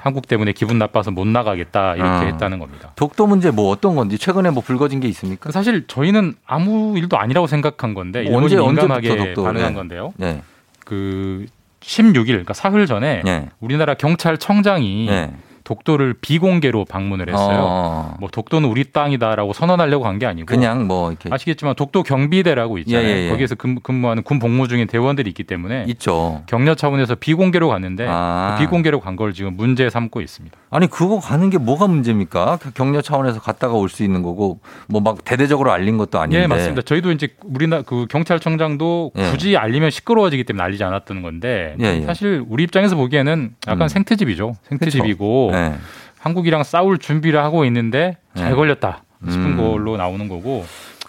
한국 0.06 0.28
때문에 0.28 0.52
기분 0.52 0.78
나빠서 0.78 1.10
못 1.10 1.26
나가겠다 1.26 1.96
이렇게 1.96 2.10
어. 2.10 2.28
했다는 2.28 2.60
겁니다. 2.60 2.92
독도 2.96 3.26
문제 3.26 3.50
뭐 3.50 3.72
어떤 3.72 3.96
건지 3.96 4.20
최근에 4.20 4.52
뭐 4.52 4.62
불거진 4.62 5.00
게 5.00 5.08
있습니까? 5.08 5.52
사실 5.52 5.88
저희는 5.88 6.36
아무 6.46 6.96
일도 6.96 7.18
아니라고 7.18 7.48
생각한 7.48 7.96
건데 7.96 8.20
일본이 8.24 8.56
언제 8.56 8.84
민감하게 8.84 9.18
독도 9.18 9.44
반응한 9.46 9.70
네. 9.70 9.74
건데요. 9.74 10.14
네. 10.18 10.44
그 10.86 11.48
16일 11.82 12.28
그러니까 12.28 12.54
사흘 12.54 12.86
전에 12.86 13.24
네. 13.26 13.50
우리나라 13.60 13.96
경찰청장이 13.96 15.08
네. 15.08 15.34
독도를 15.66 16.14
비공개로 16.22 16.86
방문을 16.86 17.28
했어요. 17.28 17.58
어. 17.68 18.14
뭐 18.22 18.30
독도는 18.30 18.70
우리 18.70 18.86
땅이다라고 18.94 19.52
선언하려고 19.52 20.04
간 20.06 20.16
게 20.16 20.26
아니고 20.26 20.46
그냥 20.46 20.88
뭐 20.88 21.10
이렇게 21.12 21.28
아시겠지만 21.30 21.76
독도 21.76 22.04
경비대라고 22.04 22.78
있잖아요. 22.78 23.06
예, 23.06 23.12
예, 23.12 23.26
예. 23.26 23.30
거기에서 23.30 23.56
근- 23.56 23.80
근무하는 23.84 24.24
군 24.24 24.40
복무 24.40 24.70
중인 24.70 24.88
대원들이 24.88 25.30
있기 25.32 25.44
때문에 25.44 25.84
있죠. 25.90 26.42
격려 26.46 26.76
차원에서 26.76 27.16
비공개로 27.16 27.68
갔는데 27.68 28.06
아. 28.08 28.56
그 28.58 28.64
비공개로 28.64 29.02
간 29.02 29.16
걸 29.18 29.34
지금 29.34 29.56
문제 29.58 29.90
삼고 29.90 30.22
있습니다. 30.22 30.56
아니 30.70 30.88
그거 30.88 31.20
가는 31.20 31.50
게 31.50 31.58
뭐가 31.58 31.88
문제입니까? 31.88 32.60
그 32.62 32.72
격려 32.74 33.02
차원에서 33.02 33.40
갔다가 33.42 33.74
올 33.74 33.90
수 33.90 34.04
있는 34.04 34.22
거고 34.24 34.60
뭐 34.88 35.02
막 35.02 35.24
대대적으로 35.26 35.72
알린 35.72 35.98
것도 35.98 36.20
아닌데. 36.20 36.44
예, 36.44 36.48
맞습니다. 36.48 36.82
저희도 36.84 37.12
이제 37.12 37.30
우리나 37.44 37.82
그 37.82 38.06
경찰청장도 38.10 39.12
예. 39.18 39.32
굳이 39.32 39.58
알리면 39.58 39.90
시끄러워지기 39.92 40.44
때문에 40.44 40.64
알리지 40.64 40.84
않았던 40.84 41.22
건데 41.22 41.76
예, 41.82 42.02
예. 42.02 42.06
사실 42.06 42.44
우리 42.48 42.64
입장에서 42.64 42.96
보기에는 42.96 43.56
약간 43.68 43.82
음. 43.84 43.88
생태집이죠. 43.88 44.56
생태집이고 44.70 45.52
네. 45.56 45.76
한국이랑 46.20 46.64
싸울 46.64 46.98
준비를 46.98 47.40
하고 47.40 47.66
있는데 47.66 48.18
잘 48.36 48.50
네. 48.50 48.56
걸렸다 48.56 49.04
싶은 49.30 49.46
음. 49.46 49.58
걸로 49.58 49.98
나오는 49.98 50.28
거고 50.28 50.66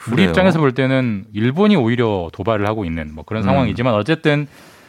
우리 0.09 0.17
그래요. 0.17 0.29
입장에서 0.29 0.59
볼 0.59 0.73
때는 0.73 1.25
일본이 1.33 1.75
오히려 1.77 2.29
도발을 2.33 2.69
하고 2.69 2.85
있는 2.85 3.11
뭐 3.15 3.25
그런 3.25 3.43
음. 3.43 3.47
상황이지만 3.47 3.95
어쨌든 3.95 4.47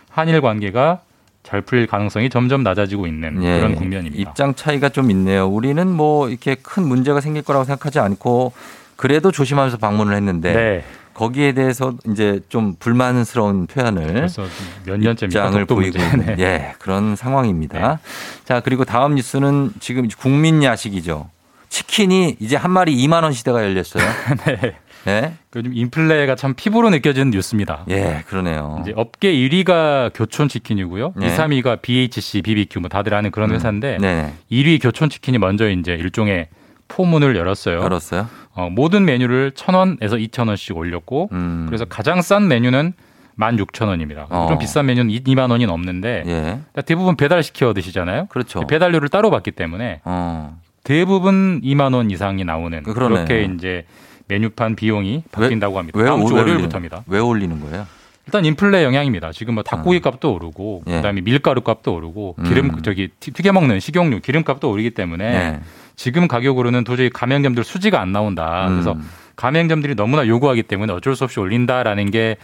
한일 0.10 0.42
관계가 0.42 1.02
잘 1.44 1.62
풀릴 1.62 1.88
가능성이 1.88 2.30
점점 2.30 2.62
낮아지고 2.62 3.08
있는 3.08 3.42
예. 3.42 3.58
그런 3.58 3.76
국면입니다. 3.76 4.18
입장 4.18 4.54
차이가 4.54 4.90
좀 4.90 5.10
있네요. 5.12 5.48
우리는 5.48 5.88
뭐 5.88 6.28
이렇게 6.28 6.56
큰 6.56 6.86
문제가 6.86 7.22
생길 7.22 7.42
거라고 7.42 7.64
생각하지 7.64 8.00
않고 8.00 8.52
그래도 8.98 9.32
조심하면서 9.32 9.78
방문을 9.78 10.16
했는데 10.16 10.54
네. 10.54 10.84
거기에 11.18 11.54
대해서 11.54 11.94
이제 12.12 12.40
좀 12.48 12.76
불만스러운 12.78 13.66
표현을 13.66 14.06
그래서 14.14 14.44
몇 14.86 15.00
년째입니까? 15.00 15.26
입장을 15.26 15.66
보이고. 15.66 15.98
있는 15.98 16.36
네. 16.36 16.36
예, 16.38 16.74
그런 16.78 17.16
상황입니다. 17.16 18.00
자, 18.46 18.60
그리고 18.60 18.86
다음 18.86 19.16
뉴스는 19.16 19.72
지금 19.80 20.08
국민 20.08 20.64
야식이죠. 20.64 21.28
치킨이 21.70 22.38
이제 22.40 22.56
한 22.56 22.70
마리 22.70 22.96
2만 22.96 23.24
원 23.24 23.34
시대가 23.34 23.64
열렸어요. 23.64 24.04
네. 24.46 24.76
네. 25.06 25.34
요즘 25.56 25.74
인플레가 25.74 26.36
참 26.36 26.54
피부로 26.54 26.92
느껴지는 26.92 27.32
뉴스입니다. 27.32 27.86
예, 27.90 28.24
그러네요. 28.28 28.80
이제 28.84 28.94
업계 28.96 29.34
1위가 29.34 30.12
교촌 30.14 30.48
치킨이고요. 30.48 31.14
네. 31.16 31.28
2, 31.28 31.30
3위가 31.36 31.82
BHC, 31.82 32.44
BBQ 32.44 32.82
뭐 32.82 32.90
다들 32.90 33.16
아는 33.16 33.32
그런 33.32 33.50
음. 33.50 33.56
회사인데 33.56 33.98
네. 34.00 34.34
1위 34.52 34.80
교촌 34.82 35.10
치킨이 35.10 35.40
먼저 35.40 35.68
이제 35.68 35.94
일종의 35.94 36.48
포문을 36.88 37.36
열었어요. 37.36 37.80
열었어요. 37.82 38.28
어, 38.54 38.70
모든 38.72 39.06
메뉴를 39.06 39.52
1,000원에서 39.52 40.14
2,000원씩 40.30 40.76
올렸고 40.76 41.30
음. 41.32 41.66
그래서 41.68 41.86
가장 41.86 42.22
싼 42.22 42.48
메뉴는 42.48 42.94
16,000원입니다. 43.40 44.26
어. 44.30 44.48
좀 44.50 44.58
비싼 44.58 44.88
메뉴는 44.88 45.12
2만 45.14 45.52
원이 45.52 45.66
넘는데 45.68 46.24
예. 46.26 46.82
대부분 46.84 47.16
배달 47.16 47.44
시켜 47.44 47.74
드시잖아요. 47.74 48.28
그렇죠. 48.28 48.66
배달료를 48.66 49.10
따로 49.10 49.30
받기 49.30 49.52
때문에 49.52 50.02
어. 50.06 50.60
대부분 50.84 51.62
2만 51.64 51.94
원 51.94 52.10
이상이 52.10 52.44
나오는 52.44 52.82
그러네요. 52.82 53.26
그렇게 53.26 53.44
이제 53.44 53.86
메뉴판 54.28 54.76
비용이 54.76 55.24
바뀐다고 55.32 55.78
합니다. 55.78 56.00
왜, 56.00 56.06
다음 56.06 56.26
주왜 56.26 56.40
월요일부터입니다. 56.40 57.04
왜 57.08 57.20
올리는 57.20 57.60
거예요? 57.60 57.86
일단 58.28 58.44
인플레 58.44 58.84
영향입니다. 58.84 59.32
지금 59.32 59.54
뭐 59.56 59.64
닭고기 59.64 60.02
값도 60.02 60.34
오르고 60.34 60.84
예. 60.88 60.92
그다음에 60.98 61.22
밀가루 61.22 61.62
값도 61.62 61.94
오르고 61.96 62.36
기름 62.46 62.66
음. 62.72 62.82
저기 62.84 63.08
튀- 63.22 63.32
튀겨 63.32 63.54
먹는 63.54 63.80
식용유 63.80 64.20
기름값도 64.20 64.70
오르기 64.70 64.92
때문에 64.92 65.32
네. 65.32 65.60
지금 65.96 66.28
가격으로는 66.28 66.84
도저히 66.84 67.10
가맹점들 67.10 67.64
수지가 67.64 68.02
안 68.02 68.12
나온다. 68.12 68.68
그래서 68.70 68.92
음. 68.92 69.10
가맹점들이 69.38 69.96
너무나 69.96 70.28
요구하기 70.28 70.64
때문에 70.64 70.92
어쩔 70.94 71.16
수 71.16 71.24
없이 71.24 71.40
올린다라는 71.40 72.12
게 72.12 72.36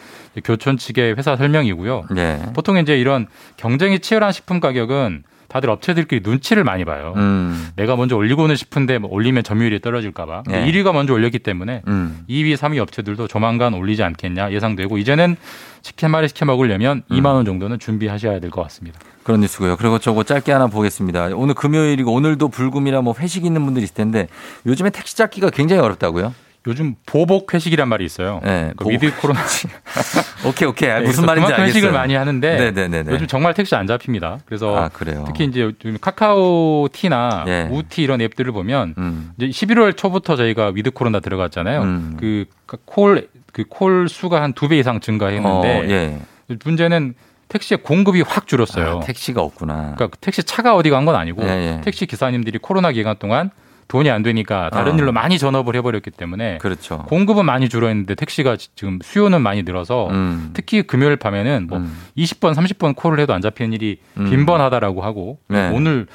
교촌 0.45 0.77
측의 0.77 1.15
회사 1.17 1.35
설명이고요. 1.35 2.03
네. 2.15 2.41
보통 2.53 2.77
이제 2.77 2.97
이런 2.97 3.27
경쟁이 3.57 3.99
치열한 3.99 4.31
식품 4.31 4.59
가격은 4.61 5.23
다들 5.53 5.69
업체들끼리 5.69 6.21
눈치를 6.23 6.63
많이 6.63 6.83
봐요. 6.83 7.13
음. 7.15 7.67
내가 7.75 7.95
먼저 7.95 8.15
올리고는 8.17 8.55
싶은데 8.55 8.97
뭐 8.97 9.11
올리면 9.11 9.43
점유율이 9.43 9.81
떨어질까봐. 9.81 10.43
네. 10.47 10.65
1위가 10.65 10.93
먼저 10.93 11.13
올렸기 11.13 11.37
때문에 11.37 11.83
음. 11.87 12.25
2위, 12.27 12.55
3위 12.55 12.79
업체들도 12.79 13.27
조만간 13.27 13.75
올리지 13.75 14.01
않겠냐 14.01 14.51
예상되고 14.51 14.97
이제는 14.97 15.35
치킨 15.83 16.05
한 16.07 16.11
마리 16.11 16.27
시켜 16.27 16.45
먹으려면 16.45 17.03
2만 17.11 17.25
원 17.35 17.45
정도는 17.45 17.77
준비하셔야 17.77 18.39
될 18.39 18.49
것 18.49 18.63
같습니다. 18.63 18.99
그런 19.21 19.41
뉴스고요. 19.41 19.77
그리고 19.77 19.99
저거 19.99 20.23
짧게 20.23 20.51
하나 20.51 20.65
보겠습니다. 20.65 21.29
오늘 21.35 21.53
금요일이고 21.53 22.11
오늘도 22.11 22.47
불금이라 22.47 23.01
뭐 23.03 23.13
회식 23.19 23.45
있는 23.45 23.63
분들이 23.63 23.83
있을 23.83 23.93
텐데 23.93 24.29
요즘에 24.65 24.89
택시 24.89 25.15
잡기가 25.15 25.51
굉장히 25.51 25.83
어렵다고요? 25.83 26.33
요즘 26.67 26.95
보복 27.05 27.53
회식이란 27.53 27.89
말이 27.89 28.05
있어요. 28.05 28.39
네, 28.43 28.71
그. 28.77 28.89
with 28.89 29.13
코로나 29.17 29.41
오케이 30.47 30.67
오케이 30.67 30.89
아, 30.89 30.99
네, 30.99 31.05
무슨 31.05 31.25
말인지 31.25 31.51
알겠어요. 31.51 31.67
회식을 31.67 31.91
많이 31.91 32.13
하는데 32.15 32.55
네네네네. 32.71 33.11
요즘 33.11 33.27
정말 33.27 33.53
택시 33.53 33.75
안 33.75 33.85
잡힙니다. 33.85 34.39
그래서 34.45 34.77
아. 34.77 34.89
특히 35.25 35.45
이제 35.45 35.61
요즘 35.61 35.97
카카오 35.99 36.87
T나 36.91 37.43
예. 37.47 37.67
우티 37.69 38.01
이런 38.03 38.21
앱들을 38.21 38.51
보면 38.53 38.95
음. 38.97 39.31
이제 39.37 39.47
11월 39.65 39.97
초부터 39.97 40.35
저희가 40.37 40.71
with 40.73 40.91
코로나 40.91 41.19
들어갔잖아요. 41.19 41.81
음. 41.81 42.17
그콜 42.65 43.27
그 43.51 43.63
콜 43.69 44.07
수가 44.09 44.41
한 44.41 44.53
두 44.53 44.67
배 44.69 44.77
이상 44.79 44.99
증가했는데 44.99 45.79
어, 45.79 45.83
예. 45.89 46.19
문제는 46.63 47.13
택시의 47.49 47.83
공급이 47.83 48.21
확 48.21 48.47
줄었어요. 48.47 48.99
아, 49.03 49.05
택시가 49.05 49.41
없구나. 49.41 49.93
그러니까 49.95 50.17
택시 50.21 50.43
차가 50.43 50.75
어디 50.75 50.89
간 50.89 51.05
건 51.05 51.15
아니고 51.15 51.43
예, 51.43 51.49
예. 51.77 51.81
택시 51.83 52.05
기사님들이 52.07 52.57
코로나 52.59 52.91
기간 52.91 53.15
동안 53.19 53.51
돈이 53.87 54.09
안 54.09 54.23
되니까 54.23 54.69
다른 54.71 54.93
어. 54.93 54.95
일로 54.97 55.11
많이 55.11 55.37
전업을 55.37 55.75
해버렸기 55.75 56.11
때문에 56.11 56.57
그렇죠. 56.59 56.99
공급은 57.07 57.45
많이 57.45 57.69
줄어있는데 57.69 58.15
택시가 58.15 58.57
지- 58.57 58.69
지금 58.75 58.99
수요는 59.03 59.41
많이 59.41 59.63
늘어서 59.63 60.09
음. 60.09 60.51
특히 60.53 60.83
금요일 60.83 61.15
밤에는 61.17 61.67
뭐 61.67 61.77
음. 61.79 61.97
20번, 62.17 62.53
30번 62.55 62.95
콜을 62.95 63.19
해도 63.19 63.33
안 63.33 63.41
잡히는 63.41 63.73
일이 63.73 63.99
음. 64.17 64.29
빈번하다라고 64.29 65.01
하고 65.03 65.37
네. 65.47 65.69
오늘 65.69 66.07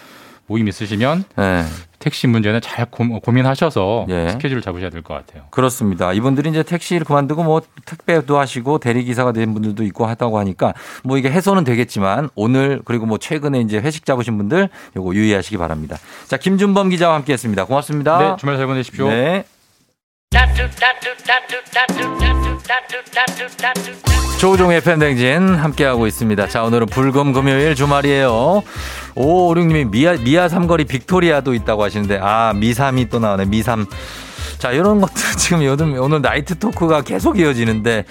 모임 0.46 0.66
있으시면 0.68 1.24
네. 1.36 1.64
택시 1.98 2.26
문제는 2.26 2.60
잘 2.60 2.86
고, 2.86 3.20
고민하셔서 3.20 4.06
예. 4.08 4.28
스케줄 4.30 4.60
잡으셔야 4.62 4.90
될 4.90 5.02
것 5.02 5.14
같아요. 5.14 5.44
그렇습니다. 5.50 6.12
이분들이 6.12 6.50
이제 6.50 6.62
택시를 6.62 7.04
그만두고 7.04 7.42
뭐 7.42 7.60
택배도 7.84 8.38
하시고 8.38 8.78
대리기사가 8.78 9.32
된 9.32 9.52
분들도 9.54 9.82
있고 9.84 10.06
하다고 10.06 10.38
하니까 10.38 10.74
뭐 11.02 11.18
이게 11.18 11.30
해소는 11.30 11.64
되겠지만 11.64 12.30
오늘 12.34 12.80
그리고 12.84 13.06
뭐 13.06 13.18
최근에 13.18 13.60
이제 13.60 13.78
회식 13.78 14.06
잡으신 14.06 14.36
분들 14.38 14.68
요거 14.96 15.14
유의하시기 15.14 15.56
바랍니다. 15.56 15.96
자, 16.26 16.36
김준범 16.36 16.90
기자와 16.90 17.14
함께 17.16 17.32
했습니다. 17.32 17.64
고맙습니다. 17.64 18.18
네, 18.18 18.36
주말 18.38 18.56
잘 18.56 18.66
보내십시오. 18.66 19.08
네. 19.08 19.44
조우종의 24.38 24.82
FM 24.82 24.93
대행진 24.93 25.54
함께하고 25.54 26.06
있습니다. 26.06 26.48
자, 26.48 26.62
오늘은 26.64 26.86
불금 26.86 27.32
금요일 27.32 27.74
주말이에요. 27.74 28.62
5556님이 29.14 29.90
미아, 29.90 30.16
미아 30.16 30.48
삼거리 30.48 30.84
빅토리아도 30.84 31.54
있다고 31.54 31.82
하시는데, 31.82 32.20
아, 32.22 32.52
미삼이 32.54 33.08
또 33.08 33.18
나오네. 33.18 33.46
미삼. 33.46 33.86
자, 34.58 34.70
이런 34.70 35.00
것도 35.00 35.14
지금 35.38 35.64
요즘 35.64 35.98
오늘 35.98 36.20
night 36.20 36.58
talk가 36.58 37.02
계속 37.02 37.38
이어지는데, 37.38 38.04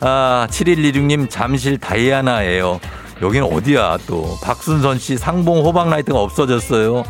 아, 0.00 0.48
7126님 0.50 1.30
잠실 1.30 1.78
다이아나예요. 1.78 2.80
여기는 3.22 3.46
어디야 3.52 3.98
또. 4.06 4.36
박순선 4.42 4.98
씨 4.98 5.16
상봉 5.16 5.64
호박라이트가 5.64 6.18
없어졌어요. 6.18 7.04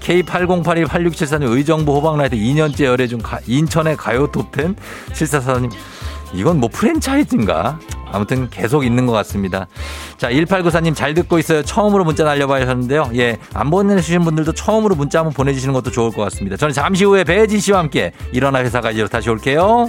K80828674님 0.00 1.50
의정부 1.52 1.94
호박라이트 1.96 2.36
2년째 2.36 2.84
열애 2.84 3.06
중 3.06 3.20
가- 3.20 3.40
인천의 3.46 3.96
가요 3.96 4.26
톱텐 4.26 4.76
744님 5.12 5.70
이건 6.32 6.58
뭐 6.60 6.68
프랜차이즈인가? 6.72 7.78
아무튼 8.12 8.48
계속 8.50 8.84
있는 8.84 9.06
것 9.06 9.12
같습니다. 9.12 9.66
자, 10.16 10.30
1894님 10.30 10.94
잘 10.96 11.14
듣고 11.14 11.38
있어요. 11.38 11.62
처음으로 11.62 12.04
문자 12.04 12.24
날려봐 12.24 12.60
하셨는데요. 12.60 13.10
예, 13.16 13.36
안 13.54 13.70
보내주신 13.70 14.22
분들도 14.24 14.52
처음으로 14.52 14.94
문자 14.96 15.20
한번 15.20 15.32
보내주시는 15.32 15.72
것도 15.74 15.90
좋을 15.92 16.10
것 16.12 16.22
같습니다. 16.24 16.56
저는 16.56 16.72
잠시 16.72 17.04
후에 17.04 17.22
배지 17.24 17.58
씨와 17.60 17.78
함께 17.80 18.12
일어나 18.32 18.60
회사가 18.60 18.90
이로 18.92 19.06
다시 19.08 19.30
올게요. 19.30 19.88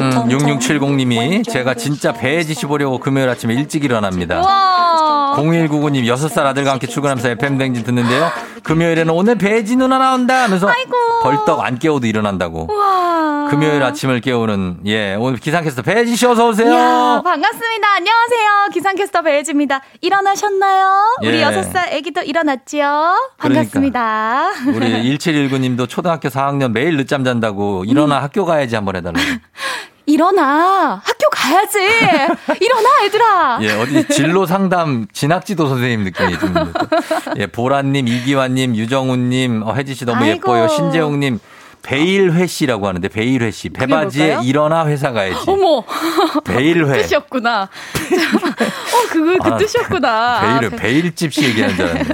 음, 0.00 0.28
6670님이 0.28 1.48
제가 1.48 1.74
진짜 1.74 2.12
배지 2.12 2.54
씨 2.54 2.66
보려고 2.66 2.98
금요일 2.98 3.28
아침에 3.28 3.54
일찍 3.54 3.84
일어납니다. 3.84 4.40
와. 4.40 5.34
0199님 5.36 6.04
6살 6.04 6.44
아들과 6.46 6.72
함께 6.72 6.86
출근하면서 6.86 7.30
FM 7.30 7.58
댕진 7.58 7.84
듣는데요. 7.84 8.30
금요일에는 8.62 9.12
오늘 9.12 9.36
배지 9.36 9.76
누나 9.76 9.98
나온다 9.98 10.44
하면서 10.44 10.68
벌떡 11.22 11.60
안 11.60 11.78
깨워도 11.78 12.06
일어난다고. 12.06 12.68
와. 12.72 13.48
금요일 13.50 13.82
아침을 13.82 14.20
깨우는 14.20 14.80
예 14.86 15.14
오늘 15.14 15.38
기상캐스터 15.38 15.82
배지 15.82 16.16
씨 16.16 16.26
어서 16.26 16.48
오세요. 16.48 16.72
이야, 16.72 17.20
반갑습니다. 17.22 17.92
안녕하세요. 17.96 18.68
기상캐스터 18.72 19.22
배혜지입니다. 19.22 19.82
일어나셨나요? 20.00 21.16
우리 21.22 21.36
예. 21.36 21.42
여섯 21.42 21.62
살 21.64 21.92
아기도 21.94 22.22
일어났지요? 22.22 23.14
반갑습니다. 23.38 24.50
우리 24.74 25.16
1719님도 25.18 25.88
초등학교 25.88 26.28
4학년 26.28 26.72
매일 26.72 26.96
늦잠 26.96 27.24
잔다고 27.24 27.84
일어나 27.84 28.18
음. 28.18 28.22
학교 28.22 28.44
가야 28.46 28.61
지 28.68 28.74
한번 28.74 28.96
해달라고. 28.96 29.18
일어나. 30.06 31.00
학교 31.04 31.28
가야지. 31.30 31.78
일어나, 32.60 32.88
얘들아. 33.04 33.58
예, 33.62 33.70
어디 33.72 34.06
진로 34.08 34.46
상담 34.46 35.06
진학지도 35.12 35.68
선생님 35.68 36.02
느낌이 36.04 36.38
드는데. 36.38 36.72
또. 36.72 36.86
예, 37.38 37.46
보라님, 37.46 38.08
이기환님, 38.08 38.74
유정훈님, 38.74 39.62
어, 39.62 39.74
혜지 39.74 39.94
씨 39.94 40.04
너무 40.04 40.24
아이고. 40.24 40.34
예뻐요. 40.36 40.68
신재웅님. 40.68 41.38
베일회 41.82 42.46
씨라고 42.46 42.86
하는데 42.86 43.08
베일회 43.08 43.50
씨 43.50 43.68
배바지에? 43.68 44.38
일어나 44.44 44.86
회사 44.86 45.10
가야지. 45.10 45.36
어머. 45.50 45.82
베일회. 46.44 47.02
뜻이었구나. 47.02 47.62
어, 47.62 49.08
그거 49.10 49.36
그 49.42 49.50
아, 49.54 49.56
뜻이었구나. 49.56 50.40
베일을 50.60 50.70
베일집 50.78 51.32
씨 51.32 51.44
얘기하는 51.44 51.74
줄 51.76 51.84
알았네. 51.86 52.04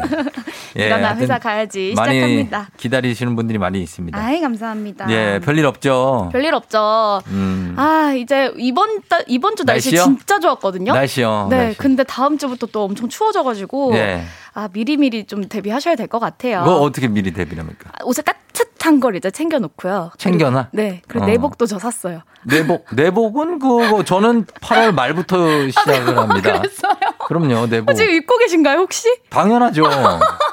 예, 0.76 0.86
일어나 0.86 1.14
회사 1.16 1.38
가야지. 1.38 1.90
시작합니다. 1.90 2.68
기다리시는 2.76 3.36
분들이 3.36 3.58
많이 3.58 3.80
있습니다. 3.82 4.18
아이, 4.18 4.40
감사합니다. 4.40 5.10
예, 5.10 5.40
별일 5.44 5.66
없죠. 5.66 6.28
별일 6.32 6.54
없죠. 6.54 7.20
음. 7.28 7.74
아, 7.76 8.12
이제 8.16 8.52
이번 8.56 9.00
달, 9.08 9.24
이번 9.28 9.56
주 9.56 9.64
날씨 9.64 9.90
날씨요? 9.92 10.04
진짜 10.16 10.40
좋았거든요. 10.40 10.92
날씨요, 10.92 11.46
네, 11.50 11.56
날씨. 11.56 11.78
근데 11.78 12.04
다음 12.04 12.38
주부터 12.38 12.66
또 12.66 12.84
엄청 12.84 13.08
추워져가지고. 13.08 13.92
네. 13.92 14.24
아, 14.54 14.68
미리미리 14.72 15.26
좀 15.26 15.44
대비하셔야 15.48 15.94
될 15.94 16.08
것 16.08 16.18
같아요. 16.18 16.64
그거 16.64 16.80
어떻게 16.80 17.06
미리 17.06 17.32
대비합니까? 17.32 17.90
옷에 18.04 18.22
따뜻한 18.22 18.98
걸 18.98 19.14
이제 19.14 19.30
챙겨놓고요. 19.30 20.10
챙겨놔? 20.18 20.68
네. 20.72 21.00
그리고 21.06 21.26
어. 21.26 21.28
내복도 21.28 21.66
저 21.66 21.78
샀어요. 21.78 22.22
내복 22.44 22.86
내복은 22.92 23.58
그거 23.60 24.02
저는 24.02 24.46
8월 24.46 24.92
말부터 24.94 25.36
시작을 25.70 26.18
합니다. 26.18 26.54
아, 26.54 26.58
그랬어요? 26.60 26.94
그럼요, 27.26 27.66
내복. 27.66 27.90
어, 27.90 27.94
지금 27.94 28.14
입고 28.14 28.36
계신가요, 28.38 28.78
혹시? 28.78 29.06
당연하죠. 29.30 29.84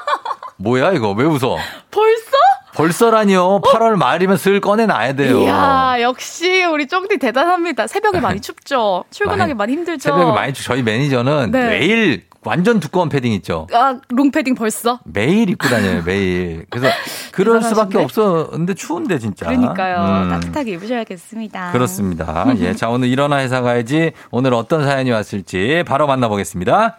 뭐야 0.58 0.92
이거 0.92 1.10
왜 1.12 1.24
웃어? 1.24 1.58
벌써? 1.90 2.36
벌써라니요. 2.74 3.60
8월 3.62 3.96
말이면 3.96 4.36
슬 4.36 4.60
꺼내놔야 4.60 5.14
돼요. 5.14 5.40
이야, 5.42 5.96
역시 6.02 6.62
우리 6.64 6.86
쫑디 6.86 7.16
대단합니다. 7.18 7.86
새벽에 7.86 8.20
많이 8.20 8.40
춥죠? 8.40 9.04
출근하기 9.10 9.54
많이, 9.54 9.72
힘들죠? 9.72 10.10
새벽에 10.10 10.32
많이 10.32 10.52
춥- 10.52 10.64
저희 10.66 10.82
매니저는 10.82 11.52
네. 11.52 11.68
매일 11.68 12.26
완전 12.44 12.78
두꺼운 12.78 13.08
패딩 13.08 13.32
있죠. 13.32 13.66
아, 13.72 13.98
롱패딩 14.10 14.54
벌써? 14.56 15.00
매일 15.04 15.48
입고 15.48 15.68
다녀요, 15.68 16.02
매일. 16.04 16.66
그래서 16.68 16.94
그럴 17.32 17.62
수밖에 17.62 17.96
없었는데 17.98 18.74
추운데 18.74 19.18
진짜. 19.18 19.46
그러니까요. 19.46 20.24
음. 20.24 20.28
따뜻하게 20.28 20.72
입으셔야겠습니다. 20.72 21.72
그렇습니다. 21.72 22.46
예. 22.60 22.74
자, 22.74 22.90
오늘 22.90 23.08
일어나 23.08 23.38
회사 23.38 23.62
가야지. 23.62 24.12
오늘 24.30 24.52
어떤 24.52 24.84
사연이 24.84 25.10
왔을지 25.10 25.82
바로 25.86 26.06
만나보겠습니다. 26.06 26.98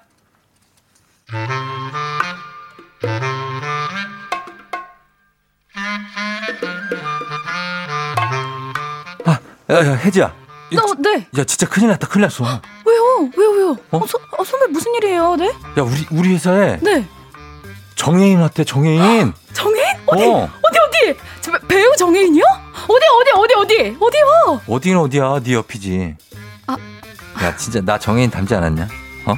아, 9.25 9.39
야, 9.69 9.75
야, 9.85 9.93
혜지야. 9.95 10.33
이- 10.71 10.77
어, 10.77 10.81
네. 10.99 11.27
야, 11.37 11.43
진짜 11.43 11.67
큰일 11.67 11.89
났다, 11.89 12.07
큰일 12.07 12.23
났어. 12.23 12.43
왜요? 12.85 13.29
왜요, 13.37 13.49
왜요? 13.51 13.77
어? 13.91 14.05
서, 14.05 14.17
어, 14.37 14.43
선배 14.43 14.67
무슨 14.67 14.93
일이에요? 14.95 15.35
네? 15.35 15.47
야, 15.47 15.81
우리, 15.83 16.05
우리 16.11 16.33
회사에 16.33 16.79
네. 16.81 17.07
정혜인 17.95 18.39
왔대, 18.39 18.63
정혜인. 18.63 19.33
정혜인? 19.53 19.85
어디? 20.05 20.23
어. 20.25 20.49
어디, 20.61 20.79
어디? 20.87 21.19
저 21.41 21.51
배우 21.67 21.95
정혜인이요? 21.97 22.43
어디, 22.43 23.05
어디, 23.21 23.31
어디, 23.35 23.53
어디? 23.55 23.97
어디요? 23.99 24.61
어디는 24.67 24.97
어디야, 24.99 25.39
네 25.43 25.53
옆이지. 25.53 26.15
아. 26.67 26.77
야, 27.43 27.55
진짜 27.55 27.81
나 27.81 27.97
정혜인 27.97 28.29
닮지 28.29 28.53
않았냐? 28.55 28.87
어? 29.25 29.35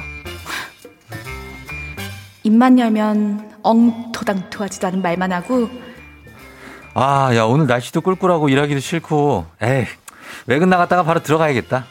입만 2.42 2.78
열면 2.78 3.49
엉토당토하지도 3.62 4.90
말만 4.98 5.32
하고 5.32 5.68
아, 6.94 7.30
야, 7.36 7.44
오늘 7.44 7.66
날씨도 7.66 8.00
꿀꿀하고 8.00 8.48
일하기도 8.48 8.80
싫고, 8.80 9.46
에이, 9.62 9.84
외근 10.46 10.68
나갔다가 10.68 11.04
바로 11.04 11.22
들어가야겠다. 11.22 11.84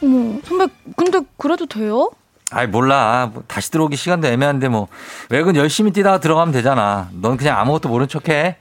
어머 0.00 0.38
선배 0.44 0.68
근데 0.96 1.20
그래도 1.36 1.66
돼요? 1.66 2.08
아이, 2.52 2.68
몰라. 2.68 3.30
뭐 3.32 3.42
다시 3.48 3.70
들어오기 3.72 3.96
시간도 3.96 4.28
애매한데, 4.28 4.68
뭐, 4.68 4.86
외근 5.28 5.56
열심히 5.56 5.90
뛰다가 5.90 6.20
들어가면 6.20 6.52
되잖아. 6.52 7.08
넌 7.12 7.36
그냥 7.36 7.58
아무것도 7.58 7.88
모른 7.88 8.06
척 8.06 8.28
해. 8.28 8.58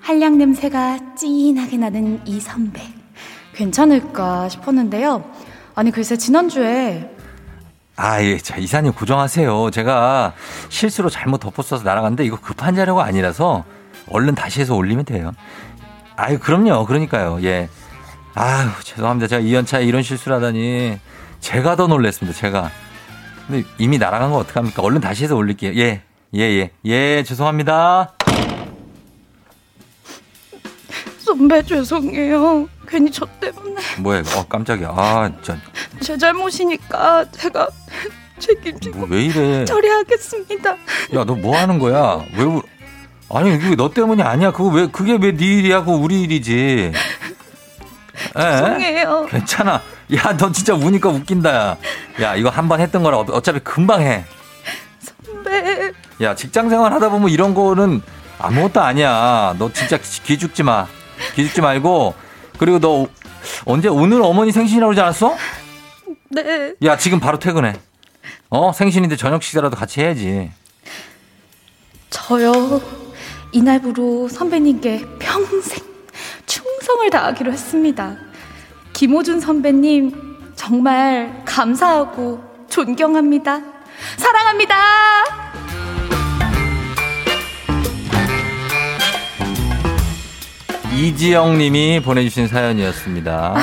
한량 0.00 0.38
냄새가 0.38 1.14
진하게 1.14 1.76
나는 1.76 2.20
이 2.24 2.40
선배 2.40 2.80
괜찮을까 3.54 4.48
싶었는데요 4.48 5.22
아니 5.74 5.90
글쎄 5.90 6.16
지난주에 6.16 7.14
아, 8.02 8.22
예, 8.24 8.38
자, 8.38 8.56
이사님 8.56 8.94
고정하세요. 8.94 9.70
제가 9.72 10.32
실수로 10.70 11.10
잘못 11.10 11.36
덮어써서 11.36 11.84
날아갔는데, 11.84 12.24
이거 12.24 12.40
급한 12.40 12.74
자료가 12.74 13.04
아니라서, 13.04 13.64
얼른 14.08 14.34
다시 14.34 14.62
해서 14.62 14.74
올리면 14.74 15.04
돼요. 15.04 15.32
아유, 16.16 16.38
그럼요. 16.38 16.86
그러니까요. 16.86 17.40
예. 17.42 17.68
아유, 18.34 18.70
죄송합니다. 18.82 19.26
제가 19.28 19.42
이연차에 19.42 19.84
이런 19.84 20.02
실수를 20.02 20.38
하다니. 20.38 20.98
제가 21.40 21.76
더 21.76 21.88
놀랬습니다. 21.88 22.38
제가. 22.38 22.70
근데 23.46 23.68
이미 23.76 23.98
날아간 23.98 24.30
거 24.30 24.38
어떡합니까? 24.38 24.82
얼른 24.82 25.02
다시 25.02 25.24
해서 25.24 25.36
올릴게요. 25.36 25.74
예. 25.76 26.00
예, 26.34 26.40
예. 26.40 26.70
예, 26.86 27.22
죄송합니다. 27.22 28.14
선배 31.18 31.62
죄송해요 31.62 32.66
괜히 32.88 33.10
저 33.10 33.26
때문에 33.40 33.82
뭐야, 33.98 34.20
이거. 34.20 34.40
어, 34.40 34.46
깜짝이야. 34.48 34.88
아, 34.88 35.30
진짜. 35.42 35.69
제 36.02 36.16
잘못이니까 36.16 37.24
제가 37.30 37.68
책임지고 38.38 38.98
뭐왜 39.06 39.24
이래. 39.24 39.64
처리하겠습니다 39.64 40.70
야, 40.70 41.24
너 41.24 41.34
뭐 41.34 41.56
하는 41.56 41.78
거야? 41.78 42.24
왜, 42.36 42.44
울- 42.44 42.62
아니, 43.32 43.56
그게 43.58 43.76
너 43.76 43.90
때문이 43.90 44.22
아니야. 44.22 44.50
그거 44.50 44.70
왜, 44.70 44.88
그게 44.88 45.12
왜 45.20 45.32
네 45.36 45.44
일이야? 45.44 45.80
그거 45.80 45.92
우리 45.92 46.22
일이지. 46.22 46.92
에? 48.36 48.40
죄송해요 48.40 49.26
괜찮아. 49.30 49.80
야, 50.14 50.36
너 50.36 50.50
진짜 50.50 50.74
우니까 50.74 51.08
웃긴다. 51.10 51.50
야, 51.54 51.76
야 52.20 52.34
이거 52.34 52.48
한 52.50 52.66
번 52.68 52.80
했던 52.80 53.02
거라 53.02 53.18
어- 53.18 53.26
어차피 53.30 53.60
금방 53.60 54.00
해. 54.02 54.24
선배 55.22 55.92
야, 56.22 56.34
직장 56.34 56.68
생활 56.70 56.92
하다 56.92 57.08
보면 57.10 57.28
이런 57.30 57.54
거는 57.54 58.02
아무것도 58.38 58.80
아니야. 58.80 59.54
너 59.58 59.70
진짜 59.72 59.96
기죽지 59.98 60.62
마. 60.62 60.86
기죽지 61.34 61.60
말고. 61.60 62.14
그리고 62.58 62.78
너 62.80 63.06
언제 63.64 63.88
오늘 63.88 64.22
어머니 64.22 64.50
생신이라고 64.52 64.88
그러지 64.90 65.00
않았어? 65.02 65.36
네. 66.30 66.74
야, 66.84 66.96
지금 66.96 67.18
바로 67.20 67.38
퇴근해. 67.38 67.74
어, 68.48 68.72
생신인데 68.72 69.16
저녁 69.16 69.42
식사라도 69.42 69.76
같이 69.76 70.00
해야지. 70.00 70.50
저요. 72.08 72.80
이날부로 73.52 74.28
선배님께 74.28 75.04
평생 75.18 75.84
충성을 76.46 77.10
다하기로 77.10 77.52
했습니다. 77.52 78.16
김호준 78.92 79.40
선배님, 79.40 80.52
정말 80.54 81.42
감사하고 81.44 82.42
존경합니다. 82.68 83.60
사랑합니다! 84.16 85.49
이지영 91.00 91.56
님이 91.56 92.02
보내주신 92.02 92.46
사연이었습니다. 92.46 93.54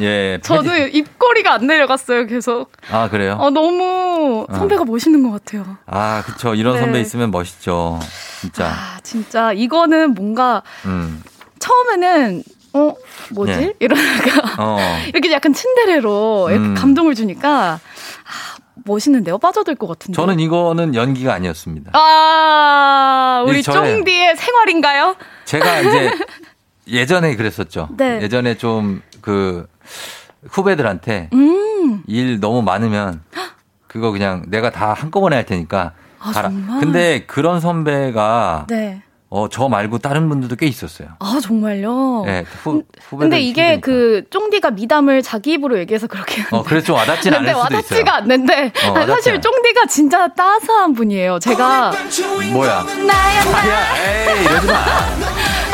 예. 0.00 0.38
저는 0.42 0.94
입꼬리가 0.94 1.52
안 1.52 1.66
내려갔어요, 1.66 2.26
계속. 2.26 2.72
아, 2.90 3.10
그래요? 3.10 3.36
어, 3.38 3.50
너무 3.50 4.46
선배가 4.50 4.84
멋있는 4.84 5.22
것 5.22 5.32
같아요. 5.32 5.76
아, 5.86 6.22
그쵸. 6.24 6.54
이런 6.54 6.76
네. 6.76 6.80
선배 6.80 7.00
있으면 7.00 7.30
멋있죠. 7.30 8.00
진짜. 8.40 8.66
아, 8.68 8.98
진짜 9.02 9.52
이거는 9.52 10.14
뭔가 10.14 10.62
음. 10.86 11.22
처음에는 11.58 12.42
어 12.74 12.94
뭐지 13.32 13.52
네. 13.52 13.74
이러다가 13.80 14.54
어. 14.62 14.78
이렇게 15.08 15.32
약간 15.32 15.52
츤데레로 15.52 16.48
이렇게 16.50 16.64
음. 16.68 16.74
감동을 16.74 17.14
주니까 17.14 17.72
아, 17.72 18.56
멋있는데요 18.84 19.38
빠져들 19.38 19.74
것 19.74 19.86
같은데 19.86 20.14
저는 20.14 20.38
이거는 20.38 20.94
연기가 20.94 21.32
아니었습니다. 21.32 21.92
아 21.94 23.42
우리 23.46 23.62
쫑디의 23.62 24.36
생활인가요? 24.36 25.16
제가 25.46 25.80
이제 25.80 26.10
예전에 26.88 27.36
그랬었죠. 27.36 27.88
네. 27.96 28.20
예전에 28.22 28.56
좀 28.56 29.02
그 29.20 29.66
후배들한테 30.48 31.28
음. 31.32 32.02
일 32.06 32.40
너무 32.40 32.62
많으면 32.62 33.20
그거 33.86 34.10
그냥 34.10 34.44
내가 34.48 34.70
다 34.70 34.92
한꺼번에 34.92 35.36
할 35.36 35.44
테니까 35.44 35.92
아, 36.20 36.32
가라. 36.32 36.48
정말? 36.48 36.80
근데 36.80 37.24
그런 37.26 37.60
선배가 37.60 38.66
네. 38.68 39.02
어, 39.30 39.46
저 39.50 39.68
말고 39.68 39.98
다른 39.98 40.30
분들도 40.30 40.56
꽤 40.56 40.66
있었어요. 40.66 41.08
아 41.18 41.38
정말요. 41.42 42.22
네, 42.24 42.44
후, 42.62 42.82
후배들 43.10 43.18
근데 43.28 43.40
이게 43.40 43.78
그 43.80 44.24
쫑디가 44.30 44.70
미담을 44.70 45.20
자기 45.20 45.52
입으로 45.52 45.78
얘기해서 45.80 46.06
그렇게 46.06 46.42
어, 46.50 46.62
그래서 46.62 46.86
좀 46.86 46.96
와닿진 46.96 47.34
않을 47.34 47.44
근데 47.44 47.52
수도 47.52 47.60
와닿지가 47.76 48.00
있어요. 48.00 48.10
않는데 48.14 48.72
어, 48.86 48.92
아니, 48.94 49.06
사실 49.06 49.32
와닿지 49.34 49.40
쫑디가 49.42 49.86
진짜 49.90 50.28
따스한 50.28 50.94
분이에요. 50.94 51.38
제가 51.40 51.92
뭐야? 52.52 52.82
나야 53.06 53.40
야, 53.70 54.32
에이, 54.32 54.44
이러지 54.44 54.66
마. 54.66 54.84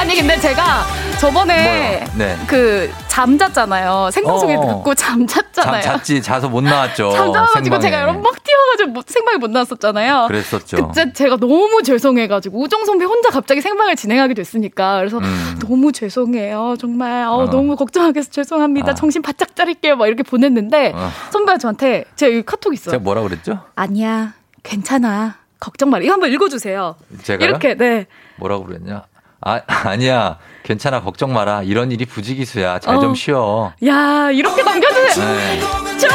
아니 0.00 0.16
근데 0.16 0.40
제가 0.40 1.03
저번에? 1.20 2.04
네. 2.16 2.36
그 2.46 2.90
잠잤잖아요. 3.08 4.10
생방송에 4.12 4.56
어, 4.56 4.60
어. 4.60 4.66
듣고 4.78 4.94
잠잤잖아요. 4.94 5.82
잠, 5.82 5.96
잤지, 5.98 6.20
자서 6.20 6.48
못 6.48 6.62
나왔죠. 6.62 7.10
잠자가지고. 7.16 7.78
제가 7.78 8.00
여러 8.02 8.12
막 8.12 8.42
뛰어가지고 8.42 8.90
못- 8.90 9.08
생방에 9.08 9.38
못 9.38 9.50
나왔었잖아요. 9.50 10.26
그랬었죠. 10.28 10.88
그때 10.88 11.12
제가 11.12 11.36
너무 11.36 11.82
죄송해가지고 11.82 12.60
우정 12.60 12.84
선배 12.84 13.04
혼자 13.04 13.30
갑자기 13.30 13.60
생방을 13.60 13.96
진행하게 13.96 14.34
됐으니까 14.34 14.98
그래서 14.98 15.18
음. 15.18 15.58
너무 15.60 15.92
죄송해요 15.92 16.76
정말 16.78 17.24
어, 17.26 17.34
어. 17.36 17.50
너무 17.50 17.76
걱정하게 17.76 18.18
해서 18.18 18.30
죄송합니다 18.30 18.90
아. 18.90 18.94
정신 18.94 19.22
바짝 19.22 19.54
차릴게요 19.56 19.96
막 19.96 20.06
이렇게 20.06 20.22
보냈는데 20.22 20.92
어. 20.94 21.10
선배가 21.30 21.58
저한테 21.58 22.04
제가 22.16 22.32
여기 22.32 22.42
카톡 22.44 22.74
있어요. 22.74 22.92
제가 22.92 23.02
뭐라 23.02 23.22
그랬죠? 23.22 23.60
아니야 23.76 24.34
괜찮아 24.62 25.36
걱정 25.60 25.90
말아 25.90 26.02
이거 26.02 26.12
한번 26.12 26.30
읽어주세요. 26.32 26.96
제가요? 27.22 27.48
이렇게 27.48 27.74
네. 27.76 28.06
뭐라고 28.36 28.64
그랬냐? 28.64 29.04
아, 29.44 29.60
아니야. 29.66 30.38
괜찮아. 30.62 31.02
걱정 31.02 31.32
마라. 31.34 31.62
이런 31.62 31.92
일이 31.92 32.06
부지기수야. 32.06 32.78
잘좀 32.78 33.10
어. 33.12 33.14
쉬어. 33.14 33.72
야 33.86 34.30
이렇게 34.32 34.62
남겨주세요. 34.62 35.26
네. 35.26 35.60
저 35.98 36.08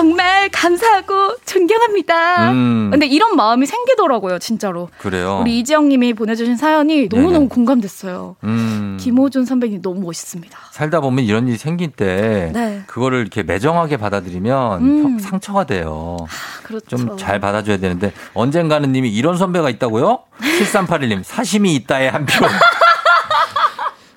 정말 0.00 0.48
감사하고 0.48 1.36
존경합니다. 1.44 2.52
음. 2.52 2.88
근데 2.90 3.04
이런 3.04 3.36
마음이 3.36 3.66
생기더라고요, 3.66 4.38
진짜로. 4.38 4.88
그래요. 4.96 5.40
우리 5.42 5.58
이지영님이 5.58 6.14
보내주신 6.14 6.56
사연이 6.56 7.06
너무 7.10 7.24
너무 7.24 7.32
네네. 7.34 7.48
공감됐어요. 7.48 8.36
음. 8.44 8.96
김호준 8.98 9.44
선배님 9.44 9.82
너무 9.82 10.00
멋있습니다. 10.00 10.58
살다 10.72 11.00
보면 11.00 11.26
이런 11.26 11.46
일이 11.48 11.58
생길 11.58 11.90
때 11.90 12.50
네. 12.54 12.82
그거를 12.86 13.20
이렇게 13.20 13.42
매정하게 13.42 13.98
받아들이면 13.98 14.80
음. 14.82 15.02
평- 15.02 15.18
상처가 15.18 15.64
돼요. 15.66 16.16
그렇죠. 16.62 16.96
좀 16.96 17.16
잘 17.18 17.38
받아줘야 17.38 17.76
되는데 17.76 18.12
언젠가는 18.32 18.90
님이 18.90 19.10
이런 19.10 19.36
선배가 19.36 19.68
있다고요? 19.68 20.20
7381님 20.60 21.22
사심이 21.22 21.74
있다에 21.74 22.08
한 22.08 22.24
표. 22.24 22.46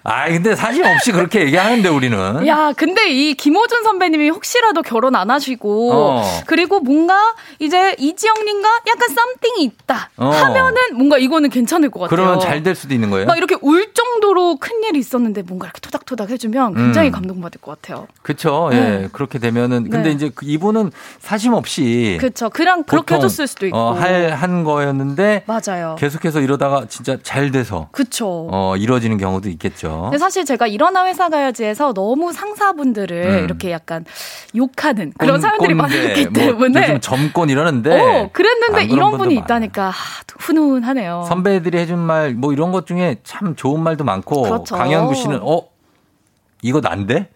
아 0.03 0.27
근데 0.29 0.55
사심 0.55 0.83
없이 0.85 1.11
그렇게 1.11 1.41
얘기하는데 1.45 1.87
우리는. 1.89 2.45
야, 2.47 2.73
근데 2.75 3.09
이 3.09 3.33
김호준 3.35 3.83
선배님이 3.83 4.29
혹시라도 4.29 4.81
결혼 4.81 5.15
안 5.15 5.31
하시고 5.31 5.93
어. 5.93 6.23
그리고 6.45 6.79
뭔가 6.81 7.33
이제 7.59 7.95
이지영님과 7.97 8.69
약간 8.87 9.09
썸띵이 9.09 9.63
있다 9.63 10.09
어. 10.17 10.29
하면은 10.29 10.75
뭔가 10.95 11.17
이거는 11.17 11.49
괜찮을 11.49 11.89
것 11.89 12.01
같아요. 12.01 12.15
그러면 12.15 12.39
잘 12.39 12.63
될 12.63 12.75
수도 12.75 12.93
있는 12.93 13.09
거예요. 13.09 13.25
막 13.25 13.37
이렇게 13.37 13.57
울 13.61 13.93
정도로 13.93 14.55
큰 14.57 14.83
일이 14.83 14.97
있었는데 14.99 15.41
뭔가 15.41 15.65
이렇게 15.67 15.81
토닥토닥 15.81 16.29
해주면 16.29 16.75
굉장히 16.75 17.09
음. 17.09 17.11
감동받을 17.11 17.59
것 17.59 17.81
같아요. 17.81 18.07
그렇죠. 18.21 18.69
네. 18.71 18.77
예. 19.03 19.09
그렇게 19.11 19.37
되면은 19.37 19.89
근데 19.89 20.09
네. 20.09 20.11
이제 20.11 20.31
그 20.33 20.45
이분은 20.45 20.91
사심 21.19 21.53
없이 21.53 22.17
그렇죠. 22.21 22.49
그냥 22.49 22.83
그렇게 22.83 23.15
해줬을 23.15 23.47
수도 23.47 23.65
있고. 23.67 23.77
어, 23.77 23.91
할, 23.93 24.29
한 24.31 24.63
거였는데 24.63 25.43
맞아요. 25.45 25.95
계속해서 25.99 26.39
이러다가 26.39 26.85
진짜 26.87 27.17
잘 27.21 27.51
돼서 27.51 27.89
그쵸. 27.91 28.47
어, 28.51 28.75
이루어지는 28.77 29.17
경우도 29.17 29.49
있겠죠. 29.49 29.92
근데 30.03 30.17
사실 30.17 30.45
제가 30.45 30.67
일어나 30.67 31.05
회사 31.05 31.29
가야지에서 31.29 31.93
너무 31.93 32.33
상사분들을 32.33 33.23
음. 33.25 33.43
이렇게 33.45 33.71
약간 33.71 34.05
욕하는 34.55 35.13
그런 35.17 35.41
꼰대, 35.41 35.73
많았기 35.73 36.25
뭐 36.27 36.33
때문에 36.43 36.81
요즘 36.81 36.99
점권 36.99 37.49
이러는데 37.49 37.99
어, 37.99 38.29
그랬는데 38.33 38.83
이런 38.85 39.11
분이 39.17 39.35
많아요. 39.35 39.43
있다니까 39.45 39.87
아, 39.89 39.93
훈훈하네요. 40.39 41.25
선배들이 41.27 41.77
해준 41.77 41.99
말 41.99 42.33
뭐 42.33 42.51
이런 42.53 42.71
것 42.71 42.85
중에 42.87 43.17
참 43.23 43.55
좋은 43.55 43.79
말도 43.81 44.03
많고 44.03 44.41
그렇죠. 44.43 44.75
강현구 44.75 45.13
씨는 45.15 45.39
어 45.43 45.61
이거 46.61 46.79
난데? 46.81 47.29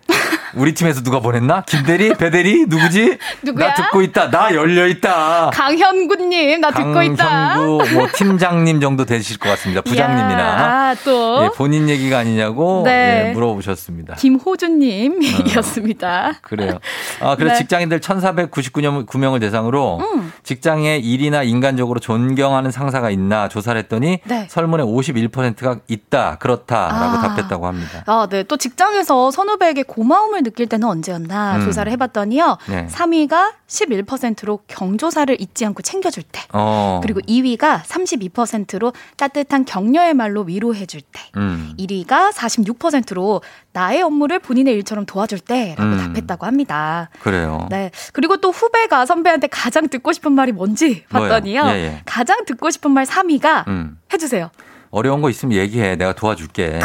우리 0.57 0.73
팀에서 0.73 1.01
누가 1.01 1.19
보냈나? 1.19 1.63
김대리, 1.67 2.13
배대리 2.17 2.65
누구지? 2.67 3.17
누구야? 3.43 3.67
나 3.69 3.73
듣고 3.75 4.01
있다. 4.01 4.29
나 4.29 4.53
열려 4.53 4.87
있다. 4.87 5.51
강현구님 5.53 6.61
나 6.61 6.71
듣고 6.71 7.01
있다. 7.03 7.25
강현구 7.27 7.83
뭐 7.93 8.07
팀장님 8.13 8.81
정도 8.81 9.05
되실 9.05 9.37
것 9.37 9.49
같습니다. 9.49 9.81
부장님이나 9.81 10.39
야, 10.39 10.91
아, 10.91 10.95
또 11.03 11.43
예, 11.45 11.49
본인 11.55 11.89
얘기가 11.89 12.17
아니냐고 12.17 12.81
네. 12.85 13.27
예, 13.29 13.33
물어보셨습니다. 13.33 14.15
김호준님이었습니다. 14.15 16.33
그래요. 16.43 16.79
아, 17.21 17.35
그래서 17.35 17.53
네. 17.55 17.59
직장인들 17.59 17.99
1,499명을 17.99 19.39
대상으로 19.39 19.99
음. 19.99 20.26
직장에 20.47 20.99
일이나 20.99 21.43
인간적으로 21.43 21.99
존경하는 21.99 22.71
상사가 22.71 23.09
있나 23.09 23.49
조사를 23.49 23.77
했더니 23.79 24.19
네. 24.23 24.47
설문에 24.49 24.81
51%가 24.81 25.79
있다, 25.89 26.37
그렇다라고 26.37 27.17
아. 27.17 27.21
답했다고 27.21 27.67
합니다. 27.67 28.03
아, 28.05 28.27
네. 28.29 28.43
또 28.43 28.55
직장에서 28.55 29.29
선후배에게 29.31 29.83
고마움을 29.83 30.43
느낄 30.43 30.67
때는 30.67 30.87
언제였나 30.87 31.57
음. 31.57 31.65
조사를 31.65 31.91
해봤더니요. 31.91 32.57
네. 32.69 32.87
3위가 32.87 33.55
11%로 33.67 34.61
경조사를 34.67 35.35
잊지 35.41 35.65
않고 35.65 35.81
챙겨줄 35.81 36.23
때. 36.23 36.39
어. 36.53 37.01
그리고 37.03 37.19
2위가 37.19 37.81
32%로 37.81 38.93
따뜻한 39.17 39.65
격려의 39.65 40.13
말로 40.13 40.43
위로해줄 40.43 41.01
때. 41.01 41.19
음. 41.35 41.73
1위가 41.77 42.31
46%로 42.31 43.41
나의 43.73 44.01
업무를 44.01 44.39
본인의 44.39 44.73
일처럼 44.75 45.05
도와줄 45.05 45.39
때라고 45.39 45.83
음. 45.83 45.97
답했다고 45.97 46.45
합니다. 46.45 47.09
그래요. 47.19 47.67
네. 47.69 47.91
그리고 48.13 48.37
또 48.37 48.51
후배가 48.51 49.05
선배한테 49.05 49.47
가장 49.47 49.89
듣고 49.89 50.13
싶은 50.13 50.36
말이 50.37 50.53
뭔지? 50.53 51.03
봤더니요. 51.09 51.63
예, 51.65 51.69
예. 51.71 52.01
가장 52.05 52.45
듣고 52.45 52.69
싶은 52.69 52.91
말 52.91 53.03
3위가 53.05 53.67
음. 53.67 53.97
해주세요. 54.13 54.49
어려운 54.91 55.21
거 55.21 55.29
있으면 55.29 55.57
얘기해. 55.57 55.97
내가 55.97 56.13
도와줄게. 56.13 56.79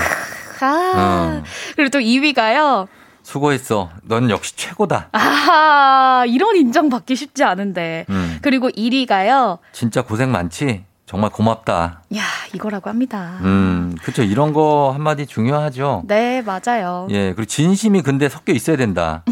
아. 0.60 1.40
음. 1.40 1.44
그리고 1.76 1.90
또 1.90 1.98
2위가요. 2.00 2.88
수고했어. 3.22 3.90
넌 4.02 4.28
역시 4.30 4.56
최고다. 4.56 5.08
아하, 5.12 6.24
이런 6.26 6.56
인정 6.56 6.88
받기 6.88 7.14
쉽지 7.14 7.44
않은데. 7.44 8.04
음. 8.10 8.38
그리고 8.42 8.68
1위가요. 8.70 9.58
진짜 9.72 10.02
고생 10.02 10.32
많지? 10.32 10.84
정말 11.06 11.30
고맙다. 11.30 12.02
야, 12.16 12.22
이거라고 12.54 12.88
합니다. 12.88 13.38
음, 13.42 13.94
그렇죠. 14.02 14.22
이런 14.22 14.52
거 14.52 14.92
한마디 14.94 15.26
중요하죠. 15.26 16.04
네, 16.06 16.42
맞아요. 16.42 17.06
예, 17.10 17.34
그리고 17.34 17.44
진심이 17.44 18.02
근데 18.02 18.28
섞여 18.28 18.52
있어야 18.52 18.76
된다. 18.76 19.22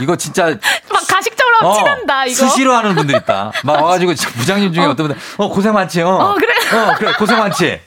이거 0.00 0.16
진짜 0.16 0.58
어, 1.64 1.74
티난다, 1.74 2.24
이거. 2.26 2.34
수시로 2.34 2.72
하는 2.74 2.94
분들 2.94 3.16
있다. 3.16 3.52
막 3.64 3.82
와가지고 3.82 4.12
부장님 4.38 4.72
중에 4.72 4.84
어. 4.84 4.94
떤 4.94 5.08
분들, 5.08 5.16
어, 5.38 5.48
고생 5.48 5.72
많지, 5.74 6.02
어. 6.02 6.08
어, 6.08 6.34
그래. 6.34 6.54
어, 6.76 6.94
그래, 6.96 7.12
고생 7.18 7.38
많지. 7.38 7.80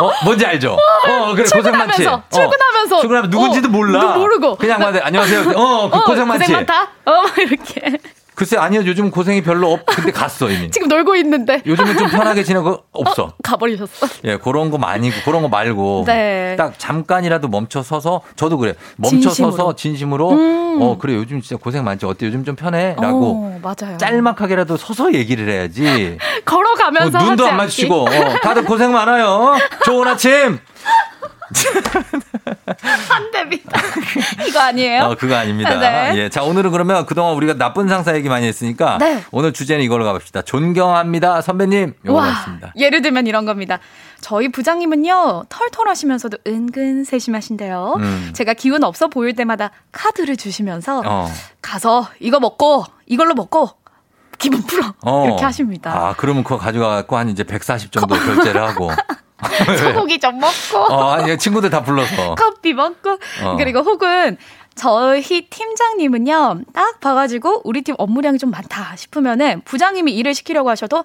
어, 0.00 0.10
뭔지 0.24 0.44
알죠? 0.44 0.72
어, 0.74 1.34
그래, 1.34 1.44
고생 1.44 1.72
많지. 1.76 2.02
출근하면서, 2.02 2.22
출근하면서. 2.30 3.00
출근하면 3.00 3.30
누군지도 3.30 3.68
어, 3.68 3.70
몰라. 3.70 4.00
누 4.00 4.18
모르고. 4.20 4.56
그냥 4.56 4.78
막, 4.80 4.94
안녕하세요. 5.00 5.40
어, 5.54 5.90
그 5.90 5.96
어, 5.96 6.04
고생 6.04 6.26
많지. 6.28 6.44
고생 6.44 6.56
많다. 6.56 6.82
어, 7.06 7.24
이렇게. 7.40 7.98
글쎄 8.36 8.58
아니요 8.58 8.82
요즘 8.84 9.10
고생이 9.10 9.42
별로 9.42 9.72
없. 9.72 9.86
근데 9.86 10.12
갔어 10.12 10.50
이미. 10.50 10.70
지금 10.70 10.88
놀고 10.88 11.16
있는데. 11.16 11.62
요즘은 11.66 11.96
좀 11.96 12.08
편하게 12.08 12.44
지내고 12.44 12.84
없어. 12.92 13.32
가버리셨어. 13.42 14.06
예, 14.24 14.36
그런 14.36 14.70
거 14.70 14.76
많이 14.78 15.10
그런 15.24 15.40
거 15.42 15.48
말고 15.48 16.04
네. 16.06 16.54
딱 16.56 16.78
잠깐이라도 16.78 17.48
멈춰 17.48 17.82
서서 17.82 18.20
저도 18.36 18.58
그래. 18.58 18.74
멈춰 18.96 19.30
진심으로. 19.30 19.50
서서 19.52 19.74
진심으로 19.74 20.30
음. 20.32 20.78
어 20.82 20.98
그래 20.98 21.14
요즘 21.14 21.40
진짜 21.40 21.60
고생 21.60 21.82
많지 21.82 22.04
어때 22.04 22.26
요즘 22.26 22.44
좀 22.44 22.54
편해라고 22.56 23.32
어, 23.32 23.60
맞아요. 23.62 23.96
짤막하게라도 23.96 24.76
서서 24.76 25.14
얘기를 25.14 25.48
해야지. 25.48 26.18
걸어가면서 26.44 27.18
어, 27.18 27.22
눈도 27.22 27.46
안. 27.46 27.56
마주치고 27.56 27.94
어, 28.04 28.10
다들 28.42 28.64
고생 28.66 28.92
많아요. 28.92 29.54
좋은 29.86 30.06
아침. 30.06 30.58
안 33.10 33.30
됩니다. 33.30 33.80
이거 34.46 34.60
아니에요? 34.60 35.04
어, 35.04 35.14
그거 35.16 35.34
아닙니다. 35.36 35.78
네. 35.78 36.12
예. 36.16 36.28
자, 36.28 36.42
오늘은 36.42 36.70
그러면 36.70 37.06
그동안 37.06 37.34
우리가 37.34 37.54
나쁜 37.54 37.88
상사 37.88 38.14
얘기 38.14 38.28
많이 38.28 38.46
했으니까 38.46 38.98
네. 38.98 39.22
오늘 39.30 39.52
주제는 39.52 39.84
이걸로 39.84 40.04
가봅시다. 40.04 40.42
존경합니다. 40.42 41.40
선배님. 41.40 41.94
요거. 42.04 42.22
예를 42.76 43.02
들면 43.02 43.26
이런 43.26 43.44
겁니다. 43.46 43.78
저희 44.20 44.50
부장님은요, 44.50 45.44
털털하시면서도 45.48 46.38
은근 46.46 47.04
세심하신데요. 47.04 47.96
음. 47.98 48.30
제가 48.34 48.54
기운 48.54 48.82
없어 48.84 49.08
보일 49.08 49.34
때마다 49.34 49.70
카드를 49.92 50.36
주시면서 50.36 51.02
어. 51.04 51.28
가서 51.62 52.08
이거 52.20 52.40
먹고 52.40 52.84
이걸로 53.06 53.34
먹고 53.34 53.70
기분 54.38 54.62
풀어 54.62 54.94
어. 55.02 55.24
이렇게 55.26 55.44
하십니다. 55.44 55.92
아, 55.92 56.14
그러면 56.16 56.44
그거 56.44 56.58
가져가갖고 56.58 57.16
한 57.16 57.28
이제 57.28 57.44
140 57.44 57.92
정도 57.92 58.14
결제를 58.14 58.62
하고. 58.62 58.90
소고기 59.78 60.18
좀 60.18 60.38
먹고 60.38 60.78
어, 60.78 61.10
아니, 61.12 61.36
친구들 61.38 61.70
다 61.70 61.82
불러서. 61.82 62.34
커피 62.38 62.72
먹고 62.72 63.18
어. 63.44 63.56
그리고 63.58 63.80
혹은 63.80 64.36
저희 64.74 65.48
팀장님은요 65.48 66.60
딱 66.72 67.00
봐가지고 67.00 67.62
우리 67.64 67.82
팀 67.82 67.94
업무량이 67.98 68.38
좀 68.38 68.50
많다 68.50 68.94
싶으면은 68.96 69.62
부장님이 69.64 70.12
일을 70.12 70.34
시키려고 70.34 70.70
하셔도 70.70 71.04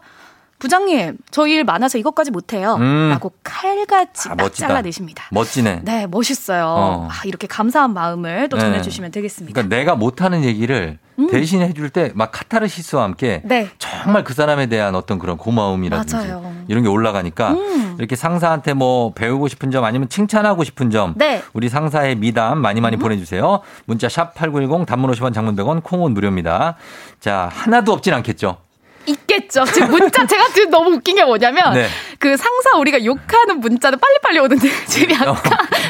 부장님 0.62 1.18
저 1.32 1.48
일 1.48 1.64
많아서 1.66 1.98
이것까지 1.98 2.30
못해요 2.32 2.76
음. 2.76 3.10
라고 3.12 3.34
칼같이 3.44 4.30
아, 4.30 4.36
딱 4.36 4.44
멋지다. 4.46 4.68
잘라내십니다 4.68 5.26
멋지네. 5.32 5.82
네 5.84 6.08
멋있어요 6.08 6.66
어. 6.66 7.08
아, 7.12 7.22
이렇게 7.26 7.48
감사한 7.48 7.94
마음을 7.94 8.48
또 8.48 8.58
네. 8.58 8.64
전해주시면 8.64 9.12
되겠습니다 9.12 9.54
그러니까 9.54 9.76
내가 9.76 9.96
못하는 9.96 10.44
얘기를 10.44 10.98
대신 11.30 11.62
해줄 11.62 11.90
때 11.90 12.12
막 12.16 12.32
카타르시스와 12.32 13.04
함께 13.04 13.42
음. 13.44 13.48
네 13.50 13.70
정말 13.80 14.24
그 14.24 14.34
사람에 14.34 14.68
대한 14.68 14.96
어떤 14.96 15.20
그런 15.20 15.38
고마움이라든지 15.38 16.16
맞아요. 16.16 16.54
이런 16.68 16.84
게 16.84 16.90
올라가니까 16.90 17.52
음. 17.52 17.96
이렇게 18.00 18.16
상사한테 18.16 18.74
뭐 18.74 19.14
배우고 19.14 19.48
싶은 19.48 19.70
점 19.72 19.84
아니면 19.84 20.10
칭찬하고 20.10 20.64
싶은 20.64 20.90
점 20.90 21.14
네. 21.18 21.44
우리 21.54 21.70
상사의 21.70 22.16
미담 22.16 22.60
많이 22.60 22.82
많이 22.82 22.98
보내주세요. 22.98 23.62
문자 23.86 24.10
샵 24.10 24.34
8910 24.36 24.86
단문 24.88 25.12
50원 25.12 25.34
장문 25.34 25.56
100원 25.56 25.84
콩은 25.84 26.14
무료입니다. 26.14 26.76
자 27.20 27.50
하나도 27.54 27.92
없진 27.94 28.14
않겠죠. 28.14 28.58
있겠죠. 29.06 29.66
지금 29.66 29.92
문자 29.92 30.26
제가 30.26 30.48
지금 30.54 30.70
너무 30.70 30.92
웃긴 30.96 31.16
게 31.16 31.24
뭐냐면 31.24 31.74
네. 31.74 31.88
그 32.20 32.38
상사 32.38 32.78
우리가 32.78 33.04
욕하는 33.04 33.60
문자는 33.60 34.00
빨리빨리 34.00 34.40
오는데 34.40 34.70
지금 34.88 35.16
약간 35.16 35.36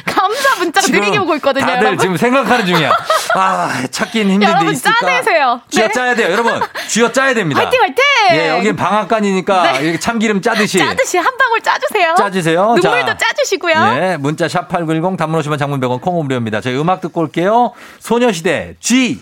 감사 0.06 0.56
문자가 0.60 0.88
느리게 0.88 1.18
오고 1.20 1.36
있거든요. 1.36 1.66
어. 1.66 1.68
다들 1.68 1.80
여러분. 1.88 2.00
지금 2.00 2.18
생각하는 2.18 2.66
중이야. 2.66 2.92
아 3.36 3.84
찾기는 3.92 4.32
힘든데 4.34 4.52
여러분 4.52 4.74
있을까? 4.74 4.96
짜내세요. 5.00 5.62
쥐어 5.70 5.88
네. 5.88 5.94
짜야 5.94 6.16
돼요, 6.16 6.32
여러분. 6.32 6.60
쥐어 6.88 7.12
짜야 7.12 7.34
됩니다. 7.34 7.62
화이팅 7.62 7.82
화이팅! 7.82 8.04
예, 8.34 8.50
여긴 8.50 8.76
방앗간이니까 8.76 9.72
네. 9.74 9.80
이렇게 9.84 10.00
참기름 10.00 10.42
짜듯이 10.42 10.78
짜듯이 10.80 11.18
한 11.18 11.36
방울 11.38 11.62
짜주세요. 11.62 12.16
짜주세요. 12.18 12.76
눈물도 12.76 13.08
자. 13.08 13.18
짜주시고요. 13.18 13.76
예, 14.02 14.18
문자 14.18 14.48
샵 14.48 14.68
8910 14.70 15.18
단문 15.18 15.42
50원 15.42 15.58
장문 15.60 15.80
100원 15.80 16.02
콩 16.02 16.22
무료입니다. 16.22 16.62
저희 16.62 16.78
음악 16.78 17.02
듣고 17.02 17.22
올게요. 17.22 17.74
소녀시대 18.00 18.76
G. 18.80 19.22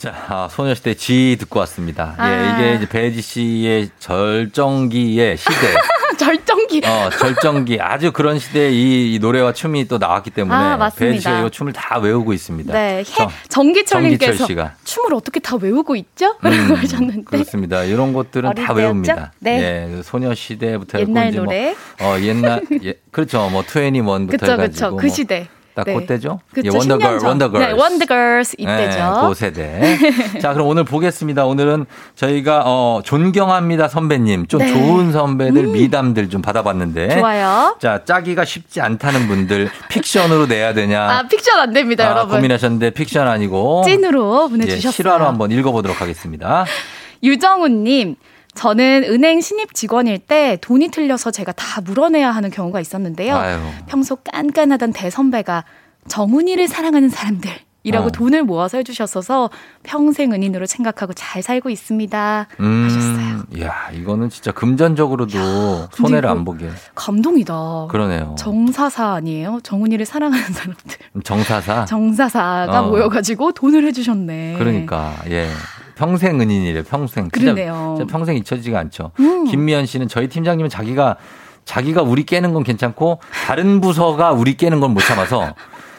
자, 0.00 0.14
아, 0.30 0.48
소녀시대 0.50 0.94
G 0.94 1.36
듣고 1.40 1.58
왔습니다. 1.60 2.14
아. 2.16 2.30
예, 2.30 2.54
이게 2.54 2.74
이제 2.76 2.88
배지 2.88 3.20
씨의 3.20 3.90
절정기의 3.98 5.36
시대. 5.36 5.52
절정기. 6.16 6.80
어, 6.86 7.10
절정기. 7.10 7.78
아주 7.82 8.10
그런 8.10 8.38
시대에 8.38 8.70
이, 8.70 9.14
이 9.14 9.18
노래와 9.18 9.52
춤이 9.52 9.88
또 9.88 9.98
나왔기 9.98 10.30
때문에 10.30 10.56
아. 10.56 10.90
배지 10.96 11.18
씨가 11.20 11.40
이 11.46 11.50
춤을 11.50 11.74
다 11.74 11.98
외우고 11.98 12.32
있습니다. 12.32 12.72
네, 12.72 12.98
해, 13.00 13.04
저- 13.04 13.30
정기철님께서 13.50 14.26
정기철 14.38 14.46
씨가. 14.46 14.74
춤을 14.84 15.12
어떻게 15.14 15.38
다 15.38 15.56
외우고 15.60 15.94
있죠? 15.96 16.34
음, 16.44 16.50
라고 16.50 16.76
하셨는데. 16.76 17.22
그렇습니다. 17.24 17.84
이런 17.84 18.14
것들은 18.14 18.54
다? 18.54 18.72
외웁니다. 18.72 19.32
네. 19.40 19.60
예, 19.60 19.94
그 19.96 20.02
소녀시대부터 20.02 21.00
옛날 21.00 21.28
이제 21.28 21.38
노래. 21.38 21.74
뭐, 22.00 22.14
어, 22.16 22.20
옛날, 22.20 22.62
예, 22.84 22.94
그렇죠. 23.10 23.50
뭐, 23.50 23.62
21부터 23.64 24.30
그쵸, 24.30 24.52
해가지고. 24.52 24.66
그쵸. 24.68 24.96
그뭐 24.96 25.08
시대. 25.14 25.48
딱 25.74 25.84
네. 25.86 25.94
그때죠? 25.94 26.40
그쵸, 26.52 26.70
예, 26.72 26.76
원더걸, 26.76 27.16
10년 27.16 27.20
전. 27.20 27.28
원더걸스. 27.28 27.66
네, 27.66 27.72
원더걸스 27.72 28.56
이때죠. 28.58 28.98
네, 28.98 29.28
그 29.28 29.34
세대. 29.34 29.98
자, 30.40 30.52
그럼 30.52 30.66
오늘 30.66 30.84
보겠습니다. 30.84 31.44
오늘은 31.46 31.86
저희가 32.16 32.62
어 32.66 33.00
존경합니다 33.04 33.88
선배님, 33.88 34.46
좀 34.46 34.60
네. 34.60 34.72
좋은 34.72 35.12
선배들 35.12 35.64
음. 35.64 35.72
미담들 35.72 36.28
좀 36.28 36.42
받아봤는데. 36.42 37.18
좋아요. 37.18 37.76
자, 37.80 38.02
찾기가 38.04 38.44
쉽지 38.44 38.80
않다는 38.80 39.28
분들 39.28 39.70
픽션으로 39.88 40.46
내야 40.46 40.74
되냐? 40.74 41.02
아, 41.02 41.22
픽션 41.28 41.58
안 41.58 41.72
됩니다, 41.72 42.06
아, 42.06 42.10
여러분. 42.10 42.36
고민하셨는데 42.36 42.90
픽션 42.90 43.28
아니고 43.28 43.82
찐으로 43.86 44.46
예, 44.46 44.50
보내주셨어요. 44.50 44.92
실화로 44.92 45.24
한번 45.26 45.50
읽어보도록 45.50 46.00
하겠습니다. 46.00 46.64
유정훈님, 47.22 48.16
저는 48.60 49.04
은행 49.04 49.40
신입 49.40 49.72
직원일 49.72 50.18
때 50.18 50.58
돈이 50.60 50.90
틀려서 50.90 51.30
제가 51.30 51.50
다 51.52 51.80
물어내야 51.80 52.30
하는 52.30 52.50
경우가 52.50 52.78
있었는데요. 52.78 53.34
아유. 53.34 53.58
평소 53.86 54.16
깐깐하던 54.16 54.92
대선배가 54.92 55.64
정훈이를 56.08 56.68
사랑하는 56.68 57.08
사람들. 57.08 57.50
이라고 57.84 58.08
어. 58.08 58.10
돈을 58.10 58.42
모아서 58.42 58.76
해주셨어서 58.76 59.48
평생 59.82 60.32
은인으로 60.32 60.66
생각하고 60.66 61.14
잘 61.14 61.42
살고 61.42 61.70
있습니다. 61.70 62.48
음, 62.60 63.42
야, 63.62 63.88
이거는 63.94 64.28
진짜 64.28 64.52
금전적으로도 64.52 65.88
손해를 65.92 66.28
안 66.28 66.44
보게. 66.44 66.68
감동이다. 66.94 67.86
그러네요. 67.88 68.34
정사사 68.38 69.14
아니에요? 69.14 69.60
정훈이를 69.62 70.04
사랑하는 70.04 70.52
사람들. 70.52 70.96
정사사. 71.24 71.86
정사사가 71.86 72.82
어. 72.82 72.90
모여가지고 72.90 73.52
돈을 73.52 73.86
해주셨네. 73.86 74.56
그러니까 74.58 75.14
예. 75.30 75.48
평생 75.94 76.40
은인이래 76.40 76.82
평생. 76.84 77.30
진짜, 77.30 77.52
그러네요. 77.54 77.94
진짜 77.98 78.12
평생 78.12 78.36
잊혀지지가 78.36 78.78
않죠. 78.78 79.12
음. 79.20 79.44
김미연 79.44 79.86
씨는 79.86 80.08
저희 80.08 80.28
팀장님은 80.28 80.68
자기가 80.70 81.16
자기가 81.64 82.02
우리 82.02 82.24
깨는 82.24 82.52
건 82.52 82.62
괜찮고 82.64 83.20
다른 83.46 83.80
부서가 83.80 84.32
우리 84.32 84.56
깨는 84.56 84.80
건 84.80 84.92
못 84.94 85.00
참아서 85.00 85.54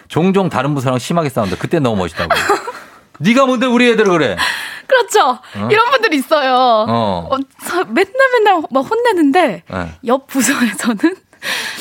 종종 0.07 0.49
다른 0.49 0.73
부서랑 0.75 0.99
심하게 0.99 1.29
싸운다. 1.29 1.55
그때 1.57 1.79
너무 1.79 1.97
멋있다고. 1.97 2.29
네가 3.19 3.45
뭔데 3.45 3.67
우리 3.67 3.89
애들을 3.91 4.11
그래? 4.11 4.35
그렇죠. 4.87 5.29
어? 5.29 5.67
이런 5.71 5.91
분들 5.91 6.13
있어요. 6.15 6.53
어. 6.53 7.27
어, 7.31 7.37
사- 7.59 7.83
맨날 7.85 8.11
맨날 8.33 8.61
막 8.71 8.81
혼내는데 8.81 9.63
예. 9.71 9.87
옆 10.07 10.27
부서에서는 10.27 11.15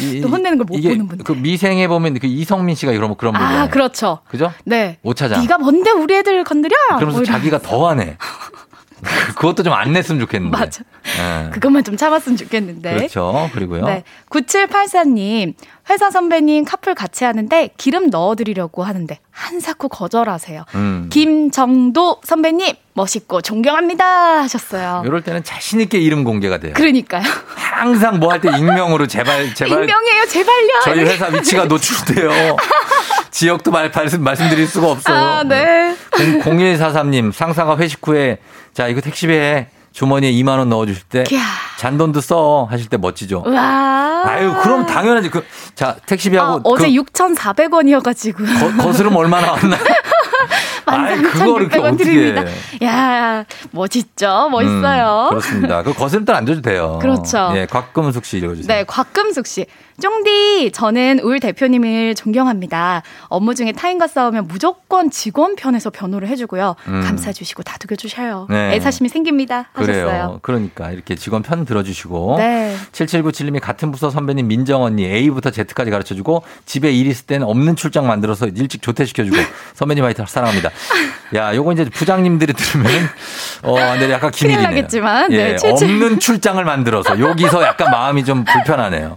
이- 0.01 0.21
또 0.21 0.29
혼내는 0.29 0.59
걸 0.59 0.67
못 0.67 0.81
보는 0.83 1.09
분들. 1.09 1.25
그 1.25 1.33
미생에 1.33 1.87
보면 1.89 2.19
그 2.19 2.27
이성민 2.27 2.75
씨가 2.75 2.93
그런 2.93 3.17
그런 3.17 3.35
분이에요. 3.35 3.61
아, 3.63 3.69
그렇죠. 3.69 4.21
그죠? 4.29 4.53
네. 4.65 4.99
오차장. 5.03 5.41
네가 5.43 5.59
뭔데 5.59 5.91
우리 5.91 6.15
애들 6.17 6.43
건드려? 6.45 6.75
그러면서 6.97 7.19
뭐 7.19 7.25
자기가 7.25 7.59
더하네. 7.61 8.17
그것도 9.37 9.63
좀 9.63 9.73
안 9.73 9.93
냈으면 9.93 10.21
좋겠는데. 10.21 10.59
맞아. 10.59 10.83
예. 11.19 11.51
그것만 11.51 11.85
좀 11.85 11.97
참았으면 11.97 12.37
좋겠는데. 12.37 12.95
그렇죠. 12.95 13.49
그리고요. 13.55 13.85
네. 13.87 14.05
9784님, 14.31 15.55
회사 15.89 16.11
선배님 16.11 16.65
카풀 16.65 16.95
같이 16.95 17.25
하는데 17.25 17.71
기름 17.77 18.11
넣어드리려고 18.11 18.83
하는데 18.85 19.19
한사코 19.31 19.89
거절하세요. 19.89 20.65
음. 20.75 21.09
김정도 21.11 22.21
선배님, 22.25 22.75
멋있고 22.95 23.41
존경합니다. 23.43 24.43
하셨어요. 24.43 25.03
이럴 25.07 25.23
때는 25.23 25.43
자신 25.45 25.81
있게 25.81 25.99
이름 25.99 26.25
공개가 26.25 26.59
돼요. 26.59 26.75
그러니까요. 26.75 27.23
항상 27.57 28.19
뭐 28.21 28.31
할 28.33 28.41
때 28.41 28.49
익명으로 28.59 29.07
제발 29.07 29.55
제발 29.55 29.83
익명이에요, 29.85 30.27
제발요. 30.29 30.69
저희 30.85 31.01
회사 31.05 31.27
위치가 31.29 31.65
노출돼요. 31.65 32.57
지역도 33.31 33.71
말, 33.71 33.91
말씀, 33.95 34.23
말씀드릴 34.23 34.67
수가 34.67 34.91
없어요. 34.91 35.17
아, 35.17 35.43
네. 35.45 35.95
0143님, 36.13 37.33
상사가 37.33 37.77
회식 37.77 38.07
후에, 38.07 38.39
자, 38.75 38.89
이거 38.89 39.01
택시비에 39.01 39.69
주머니에 39.93 40.33
2만 40.33 40.59
원 40.59 40.69
넣어주실 40.69 41.03
때, 41.05 41.25
이야. 41.31 41.43
잔돈도 41.79 42.21
써 42.21 42.67
하실 42.71 42.89
때 42.89 42.97
멋지죠. 42.97 43.43
와. 43.47 44.23
아유, 44.27 44.55
그럼 44.63 44.87
당연하지. 44.87 45.31
그, 45.31 45.45
자, 45.75 45.97
택시비하고. 46.07 46.53
아, 46.53 46.61
어제 46.65 46.87
그 46.87 46.93
6,400원이어가지고. 47.03 48.77
거, 48.77 48.85
거스름 48.85 49.17
얼마 49.17 49.41
나 49.41 49.53
왔나요? 49.53 49.81
아이, 50.87 51.23
그거를 51.23 51.67
이렇게 51.67 51.79
13,600원 51.79 52.39
어떻게. 52.39 52.85
야, 52.87 53.45
멋있죠? 53.71 54.49
멋있어요. 54.51 55.25
음, 55.27 55.29
그렇습니다. 55.31 55.83
그 55.83 55.93
거스름 55.93 56.25
딸안 56.25 56.47
줘도 56.47 56.63
돼요. 56.63 56.99
그렇죠. 57.01 57.53
예, 57.55 57.67
곽금숙 57.67 58.25
씨 58.25 58.39
읽어주세요. 58.39 58.67
네, 58.67 58.85
곽금숙 58.85 59.47
씨. 59.47 59.67
쫑디, 60.01 60.73
저는 60.73 61.21
울 61.21 61.41
대표님을 61.41 62.15
존경합니다. 62.15 63.03
업무 63.29 63.55
중에 63.55 63.73
타인과 63.73 64.07
싸우면 64.07 64.49
무조건 64.49 65.11
직원 65.11 65.57
편에서 65.57 65.91
변호를 65.91 66.29
해주고요. 66.29 66.75
음. 66.89 67.03
감싸주시고 67.05 67.63
다독여주셔요. 67.63 68.47
네. 68.51 68.75
애사심이 68.75 69.09
생깁니다. 69.09 69.69
하셨어요. 69.73 70.05
그래요. 70.07 70.39
그러니까 70.43 70.91
이렇게 70.91 71.15
직원 71.15 71.43
편 71.43 71.65
들어주시고. 71.65 72.37
네. 72.39 72.77
7797님이 72.93 73.61
같은 73.61 73.91
부서 73.93 74.11
선배님 74.11 74.49
민정 74.49 74.83
언니 74.83 75.05
A부터 75.05 75.51
Z까지 75.51 75.91
가르쳐주고 75.91 76.43
집에 76.67 76.91
일 76.93 77.07
있을 77.07 77.27
때는 77.27 77.47
없는 77.47 77.77
출장 77.77 78.07
만들어서 78.07 78.47
일찍 78.47 78.83
조퇴시켜주고 78.83 79.37
선배님 79.75 80.05
하여튼 80.05 80.25
사랑합니다. 80.27 80.71
야, 81.35 81.55
요거 81.55 81.73
이제 81.73 81.85
부장님들이 81.85 82.53
들으면, 82.55 82.91
어, 83.63 83.75
근데 83.75 84.11
약간 84.11 84.33
기밀이네요. 84.33 84.67
나겠지만, 84.67 85.33
예, 85.33 85.37
네, 85.37 85.57
칠칠. 85.57 85.89
없는 85.89 86.19
출장을 86.19 86.65
만들어서 86.65 87.21
여기서 87.21 87.63
약간 87.63 87.91
마음이 87.91 88.25
좀 88.25 88.45
불편하네요. 88.45 89.15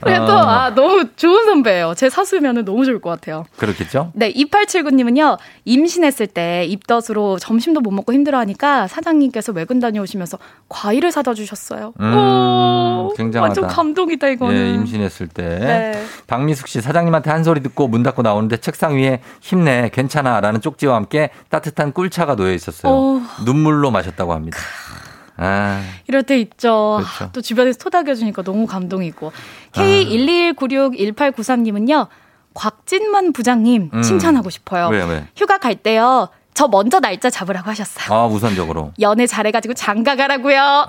그래도 0.00 0.32
어, 0.32 0.38
아 0.38 0.74
너무 0.74 1.08
좋은 1.16 1.44
선배예요. 1.44 1.94
제 1.96 2.08
사수면은 2.10 2.64
너무 2.64 2.84
좋을 2.84 3.00
것 3.00 3.10
같아요. 3.10 3.44
그렇겠죠? 3.56 4.12
네, 4.14 4.32
2879님은요, 4.32 5.38
임신했을 5.64 6.26
때 6.26 6.64
입덧으로 6.66 7.38
점심도 7.38 7.80
못 7.80 7.90
먹고 7.90 8.12
힘들어하니까 8.12 8.88
사장님께서 8.88 9.52
외근 9.52 9.80
다녀오시면서 9.80 10.38
과일을 10.68 11.12
사다 11.12 11.34
주셨어요. 11.34 11.92
음, 12.00 13.08
굉장하다. 13.16 13.40
완전 13.40 13.66
감동이다, 13.66 14.28
이거는. 14.28 14.56
예, 14.56 14.74
임신했을 14.74 15.28
때. 15.28 15.42
네. 15.44 16.04
박미숙 16.26 16.68
씨, 16.68 16.80
사장님한테 16.80 17.30
한 17.30 17.44
소리 17.44 17.62
듣고 17.62 17.88
문 17.88 18.02
닫고 18.02 18.22
나오는데 18.22 18.58
책상 18.58 18.96
위에 18.96 19.20
힘내, 19.40 19.90
괜찮아 19.92 20.40
라는 20.40 20.60
쪽지와 20.60 20.96
함께 20.96 21.30
따뜻한 21.48 21.92
꿀차가 21.92 22.36
놓여 22.36 22.52
있었어요. 22.52 22.92
어. 22.92 23.22
눈물로 23.44 23.90
마셨다고 23.90 24.32
합니다. 24.32 24.58
아, 25.36 25.82
이럴 26.06 26.22
때 26.22 26.38
있죠. 26.40 27.00
그렇죠. 27.02 27.30
또 27.32 27.40
주변에서 27.40 27.78
토닥여주니까 27.78 28.42
너무 28.42 28.66
감동이고. 28.66 29.32
아. 29.74 29.80
K121961893님은요, 29.80 32.06
곽진만 32.54 33.32
부장님 33.32 33.90
음. 33.92 34.02
칭찬하고 34.02 34.50
싶어요. 34.50 34.88
왜, 34.88 35.02
왜? 35.04 35.26
휴가 35.36 35.58
갈 35.58 35.74
때요, 35.74 36.28
저 36.54 36.68
먼저 36.68 37.00
날짜 37.00 37.30
잡으라고 37.30 37.68
하셨어요. 37.68 38.16
아, 38.16 38.26
우선적으로. 38.26 38.92
연애 39.00 39.26
잘해가지고 39.26 39.74
장가 39.74 40.14
가라고요. 40.14 40.86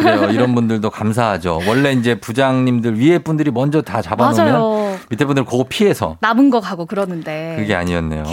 그래요. 0.00 0.30
이런 0.30 0.54
분들도 0.54 0.88
감사하죠. 0.88 1.60
원래 1.66 1.92
이제 1.92 2.18
부장님들 2.18 2.98
위에 2.98 3.18
분들이 3.18 3.50
먼저 3.50 3.82
다 3.82 4.00
잡아놓으면 4.00 4.52
맞아요. 4.52 4.98
밑에 5.10 5.26
분들 5.26 5.44
그거 5.44 5.66
피해서 5.68 6.16
남은 6.20 6.48
거 6.48 6.60
가고 6.60 6.86
그러는데. 6.86 7.56
그게 7.58 7.74
아니었네요. 7.74 8.24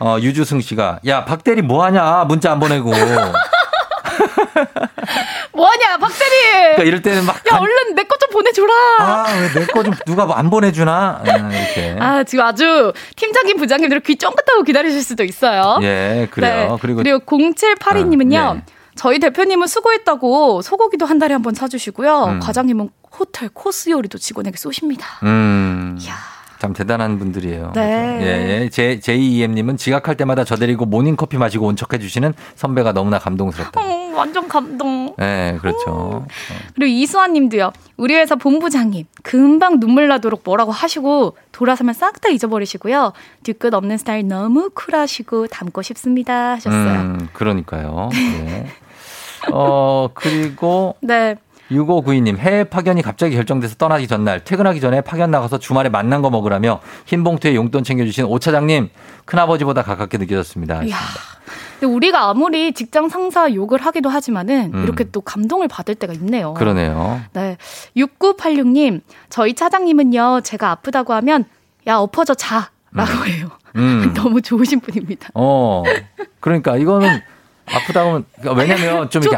어, 0.00 0.18
유주승 0.20 0.60
씨가 0.60 1.00
야, 1.06 1.24
박대리 1.24 1.62
뭐 1.62 1.82
하냐? 1.84 2.24
문자 2.24 2.52
안 2.52 2.60
보내고. 2.60 2.92
뭐하냐, 5.52 5.98
박대리! 5.98 6.30
그러니까 6.52 6.82
이럴 6.84 7.02
때는 7.02 7.24
막 7.24 7.36
야, 7.52 7.58
얼른 7.58 7.94
내 7.94 8.02
것 8.04 8.16
좀 8.18 8.30
보내줘라! 8.30 8.72
아, 8.98 9.24
왜 9.54 9.60
내 9.60 9.66
거 9.66 9.82
좀 9.82 9.94
누가 10.06 10.24
뭐 10.26 10.36
안 10.36 10.50
보내주나? 10.50 11.22
아, 11.24 11.50
이렇게. 11.52 11.96
아, 12.00 12.24
지금 12.24 12.44
아주 12.44 12.92
팀장님, 13.16 13.56
부장님들 13.56 14.00
귀 14.00 14.16
쫑긋하고 14.16 14.62
기다리실 14.64 15.02
수도 15.02 15.24
있어요. 15.24 15.78
예, 15.82 16.28
그래요. 16.30 16.70
네. 16.72 16.78
그리고, 16.80 16.98
그리고 17.02 17.18
0782님은요. 17.20 18.36
아, 18.38 18.52
네. 18.54 18.64
저희 18.96 19.18
대표님은 19.18 19.66
수고했다고 19.66 20.62
소고기도 20.62 21.04
한 21.06 21.18
달에 21.18 21.34
한 21.34 21.42
번 21.42 21.54
사주시고요. 21.54 22.24
음. 22.24 22.40
과장님은 22.40 22.88
호텔 23.18 23.48
코스 23.50 23.90
요리도 23.90 24.18
직원에게 24.18 24.56
쏘십니다. 24.56 25.06
음. 25.22 25.98
참 26.58 26.72
대단한 26.72 27.18
분들이에요. 27.18 27.72
네. 27.74 28.18
예, 28.22 28.62
예. 28.62 28.68
제, 28.70 28.98
JEM님은 29.00 29.76
지각할 29.76 30.16
때마다 30.16 30.44
저 30.44 30.56
데리고 30.56 30.86
모닝커피 30.86 31.36
마시고 31.36 31.66
온척 31.66 31.92
해 31.92 31.98
주시는 31.98 32.34
선배가 32.54 32.92
너무나 32.92 33.18
감동스럽다. 33.18 33.80
어, 33.80 34.12
완전 34.14 34.48
감동. 34.48 35.14
네, 35.18 35.58
그렇죠. 35.60 36.26
그리고 36.74 36.86
이수환 36.86 37.32
님도요. 37.34 37.72
우리 37.96 38.14
회사 38.14 38.36
본부장님 38.36 39.04
금방 39.22 39.80
눈물 39.80 40.08
나도록 40.08 40.42
뭐라고 40.44 40.72
하시고 40.72 41.36
돌아서면 41.52 41.94
싹 41.94 42.20
다 42.20 42.30
잊어버리시고요. 42.30 43.12
뒤끝 43.42 43.74
없는 43.74 43.98
스타일 43.98 44.26
너무 44.26 44.70
쿨하시고 44.72 45.48
닮고 45.48 45.82
싶습니다 45.82 46.52
하셨어요. 46.52 47.00
음, 47.00 47.28
그러니까요. 47.34 48.08
네. 48.12 48.66
어, 49.52 50.08
그리고 50.14 50.96
네. 51.02 51.36
6592님, 51.70 52.36
해외 52.38 52.64
파견이 52.64 53.02
갑자기 53.02 53.34
결정돼서 53.34 53.74
떠나기 53.76 54.06
전날, 54.06 54.44
퇴근하기 54.44 54.80
전에 54.80 55.00
파견 55.00 55.30
나가서 55.30 55.58
주말에 55.58 55.88
만난 55.88 56.22
거 56.22 56.30
먹으라며 56.30 56.80
흰 57.06 57.24
봉투에 57.24 57.54
용돈 57.54 57.84
챙겨주신 57.84 58.24
오 58.26 58.38
차장님, 58.38 58.90
큰아버지보다 59.24 59.82
가깝게 59.82 60.18
느껴졌습니다. 60.18 60.84
이야. 60.84 60.96
근데 61.78 61.92
우리가 61.92 62.30
아무리 62.30 62.72
직장 62.72 63.08
상사 63.08 63.52
욕을 63.52 63.84
하기도 63.84 64.08
하지만은 64.08 64.72
음. 64.74 64.84
이렇게 64.84 65.04
또 65.04 65.20
감동을 65.20 65.68
받을 65.68 65.94
때가 65.94 66.12
있네요. 66.14 66.54
그러네요. 66.54 67.20
네. 67.34 67.58
6986님, 67.96 69.02
저희 69.28 69.54
차장님은요, 69.54 70.40
제가 70.42 70.70
아프다고 70.70 71.12
하면, 71.14 71.44
야, 71.86 71.96
엎어져 71.96 72.34
자. 72.34 72.70
라고 72.92 73.26
해요. 73.26 73.50
음. 73.76 74.12
너무 74.16 74.40
좋으신 74.40 74.80
분입니다. 74.80 75.28
어, 75.34 75.82
그러니까 76.40 76.76
이거는 76.76 77.20
아프다고 77.66 78.08
하면, 78.08 78.24
그러니까 78.40 78.62
왜냐면 78.62 79.10
좀 79.10 79.22
이렇게. 79.22 79.36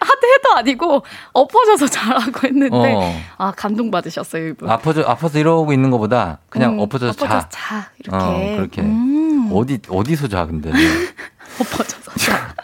하도 0.00 0.58
아니고, 0.58 1.02
엎어져서 1.32 1.86
자라고 1.88 2.46
했는데, 2.46 2.94
어. 2.94 3.20
아, 3.38 3.52
감동 3.56 3.90
받으셨어요, 3.90 4.48
이분. 4.48 4.68
아파서, 4.70 5.02
아파서 5.02 5.38
이러고 5.38 5.72
있는 5.72 5.90
것보다 5.90 6.38
그냥 6.48 6.74
음, 6.74 6.80
엎어져서 6.80 7.12
자. 7.12 7.24
엎어져서 7.24 7.48
자. 7.50 7.90
이렇게. 7.98 8.16
어, 8.24 8.56
그렇게. 8.56 8.82
음. 8.82 9.50
어디, 9.52 9.78
어디서 9.88 10.28
자, 10.28 10.46
근데. 10.46 10.70
엎어져서 11.60 12.12
자. 12.16 12.54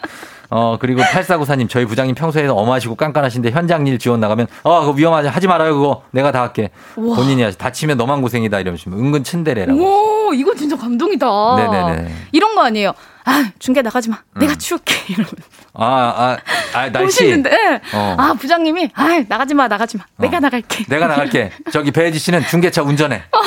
어, 0.51 0.77
그리고 0.79 1.01
8494님, 1.01 1.67
저희 1.67 1.85
부장님 1.85 2.15
평소에 2.15 2.47
엄하시고 2.47 2.95
깐깐하신데 2.95 3.51
현장 3.51 3.87
일 3.87 3.97
지원 3.99 4.19
나가면, 4.19 4.47
어, 4.63 4.81
그거 4.81 4.91
위험하지. 4.93 5.27
하지 5.27 5.47
말아요, 5.47 5.73
그거. 5.75 6.03
내가 6.11 6.31
다 6.31 6.41
할게. 6.43 6.69
우와. 6.95 7.17
본인이 7.17 7.41
하시. 7.41 7.57
다치면 7.57 7.97
너만 7.97 8.21
고생이다. 8.21 8.59
이러시면 8.59 8.97
은근 8.99 9.23
츤데레라고. 9.23 10.27
오, 10.29 10.33
이거 10.33 10.53
진짜 10.55 10.77
감동이다. 10.77 11.25
네네네. 11.57 12.11
이런 12.31 12.55
거 12.55 12.61
아니에요. 12.61 12.93
아, 13.25 13.51
중계 13.57 13.81
나가지 13.81 14.09
마. 14.09 14.19
내가 14.35 14.55
치울게. 14.55 14.93
이러면. 15.13 15.31
아, 15.73 15.85
아, 15.85 16.37
아, 16.79 16.89
날씨. 16.91 17.25
예. 17.27 17.81
어. 17.93 18.15
아, 18.17 18.33
부장님이, 18.33 18.91
아, 18.93 19.23
나가지 19.27 19.53
마, 19.55 19.67
나가지 19.67 19.97
마. 19.97 20.05
내가 20.17 20.39
나갈게. 20.39 20.85
내가 20.85 21.07
나갈게. 21.07 21.51
저기 21.73 21.91
배혜지 21.91 22.19
씨는 22.19 22.43
중계차 22.47 22.83
운전해. 22.83 23.23
어, 23.31 23.41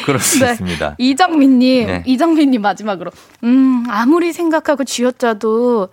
그럴 0.04 0.20
수 0.20 0.44
있습니다. 0.44 0.88
네. 0.90 0.94
이정민님, 0.98 1.86
네. 1.86 2.02
이정민님 2.06 2.60
마지막으로. 2.60 3.10
음, 3.44 3.84
아무리 3.88 4.32
생각하고 4.34 4.84
쥐어짜도 4.84 5.88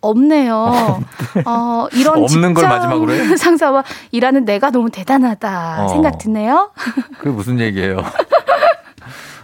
없네요. 0.00 1.02
어, 1.46 1.86
이런 1.92 2.22
없는 2.22 2.54
걸 2.54 2.68
마지막으로 2.68 3.12
해요? 3.12 3.36
상사와 3.36 3.84
일하는 4.12 4.44
내가 4.44 4.70
너무 4.70 4.90
대단하다 4.90 5.84
어. 5.84 5.88
생각 5.88 6.18
드네요. 6.18 6.72
그게 7.18 7.30
무슨 7.30 7.58
얘기예요? 7.60 8.04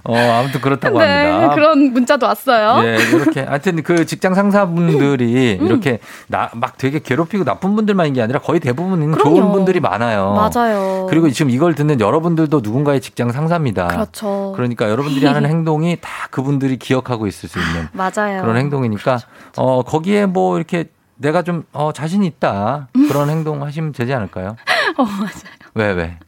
어, 0.09 0.17
아무튼 0.17 0.61
그렇다고 0.63 0.99
네, 0.99 1.05
합니다. 1.31 1.55
그런 1.55 1.93
문자도 1.93 2.25
왔어요. 2.27 2.83
예, 2.85 2.97
이렇게. 2.97 3.41
하여튼 3.43 3.83
그 3.83 4.07
직장 4.07 4.33
상사분들이 4.35 5.59
음. 5.61 5.67
이렇게 5.67 5.99
나, 6.29 6.51
막 6.55 6.79
되게 6.79 6.99
괴롭히고 6.99 7.45
나쁜 7.45 7.77
분들만인 7.77 8.15
게 8.15 8.23
아니라 8.23 8.41
거의 8.41 8.59
대부분은 8.59 9.13
그럼요. 9.13 9.37
좋은 9.37 9.53
분들이 9.53 9.81
많아요. 9.81 10.33
맞아요. 10.33 11.07
그리고 11.11 11.29
지금 11.31 11.51
이걸 11.51 11.75
듣는 11.75 12.01
여러분들도 12.01 12.61
누군가의 12.63 13.03
직장 13.03 13.31
상사입니다. 13.33 13.87
그렇죠. 13.89 14.55
그러니까 14.57 14.89
여러분들이 14.89 15.27
하는 15.27 15.45
행동이 15.51 15.99
다 16.01 16.09
그분들이 16.31 16.79
기억하고 16.79 17.27
있을 17.27 17.49
수 17.49 17.59
있는 17.59 17.89
맞아요. 17.93 18.41
그런 18.41 18.57
행동이니까 18.57 19.19
어 19.57 19.83
거기에 19.83 20.25
뭐 20.25 20.57
이렇게 20.57 20.87
내가 21.17 21.43
좀 21.43 21.65
어, 21.73 21.93
자신 21.93 22.23
있다 22.25 22.89
그런 23.09 23.29
행동 23.29 23.63
하시면 23.63 23.93
되지 23.93 24.15
않을까요? 24.15 24.57
어, 24.97 25.03
맞아요. 25.05 25.59
왜 25.75 25.93
왜? 25.93 26.19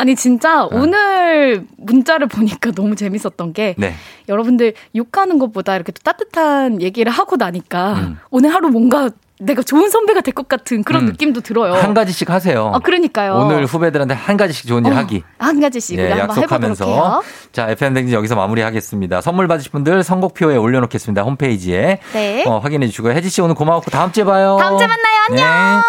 아니 0.00 0.16
진짜 0.16 0.64
오늘 0.64 1.66
문자를 1.76 2.26
보니까 2.26 2.70
너무 2.76 2.96
재밌었던 2.96 3.52
게 3.52 3.74
네. 3.78 3.94
여러분들 4.28 4.74
욕하는 4.96 5.38
것보다 5.38 5.76
이렇게 5.76 5.92
또 5.92 6.00
따뜻한 6.02 6.80
얘기를 6.80 7.12
하고 7.12 7.36
나니까 7.36 7.92
음. 7.94 8.18
오늘 8.30 8.54
하루 8.54 8.70
뭔가 8.70 9.10
내가 9.42 9.62
좋은 9.62 9.88
선배가 9.88 10.20
될 10.20 10.34
것 10.34 10.48
같은 10.48 10.82
그런 10.84 11.02
음. 11.04 11.06
느낌도 11.06 11.40
들어요. 11.40 11.72
한 11.72 11.94
가지씩 11.94 12.28
하세요. 12.30 12.70
아, 12.74 12.78
그러니까요. 12.78 13.34
오늘 13.36 13.64
후배들한테 13.64 14.14
한 14.14 14.36
가지씩 14.36 14.66
좋은 14.66 14.84
일 14.84 14.92
어, 14.92 14.96
하기. 14.96 15.22
한 15.38 15.60
가지씩 15.60 15.98
예, 15.98 16.10
약속하면서. 16.10 17.22
자 17.52 17.68
FM 17.70 17.94
댕진 17.94 18.14
여기서 18.14 18.36
마무리하겠습니다. 18.36 19.20
선물 19.22 19.48
받으실 19.48 19.72
분들 19.72 20.02
선곡표에 20.02 20.56
올려놓겠습니다. 20.56 21.22
홈페이지에 21.22 22.00
네. 22.12 22.44
어, 22.46 22.58
확인해 22.58 22.86
주시고요. 22.88 23.12
혜지 23.14 23.30
씨 23.30 23.40
오늘 23.40 23.54
고마웠고 23.54 23.90
다음 23.90 24.12
주에 24.12 24.24
봐요. 24.24 24.56
다음 24.60 24.76
주에 24.76 24.86
만나요. 24.86 25.16
안녕. 25.30 25.82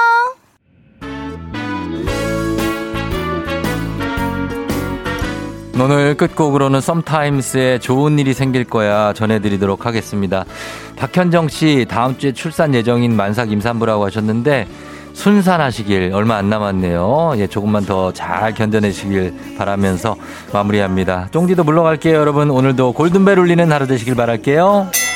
오늘 5.83 6.15
끝곡으로는 6.15 6.79
썸타임스의 6.79 7.79
좋은 7.79 8.19
일이 8.19 8.35
생길 8.35 8.65
거야 8.65 9.13
전해드리도록 9.13 9.87
하겠습니다. 9.87 10.45
박현정 10.95 11.47
씨 11.47 11.87
다음 11.89 12.17
주에 12.19 12.33
출산 12.33 12.75
예정인 12.75 13.15
만삭 13.15 13.51
임산부라고 13.51 14.05
하셨는데 14.05 14.67
순산하시길 15.13 16.11
얼마 16.13 16.35
안 16.37 16.49
남았네요. 16.49 17.33
예, 17.37 17.47
조금만 17.47 17.85
더 17.85 18.11
잘 18.13 18.53
견뎌내시길 18.53 19.55
바라면서 19.57 20.15
마무리합니다. 20.53 21.29
쫑디도 21.31 21.63
물러갈게요, 21.63 22.15
여러분. 22.15 22.51
오늘도 22.51 22.93
골든벨 22.93 23.39
울리는 23.39 23.71
하루 23.71 23.87
되시길 23.87 24.15
바랄게요. 24.15 25.10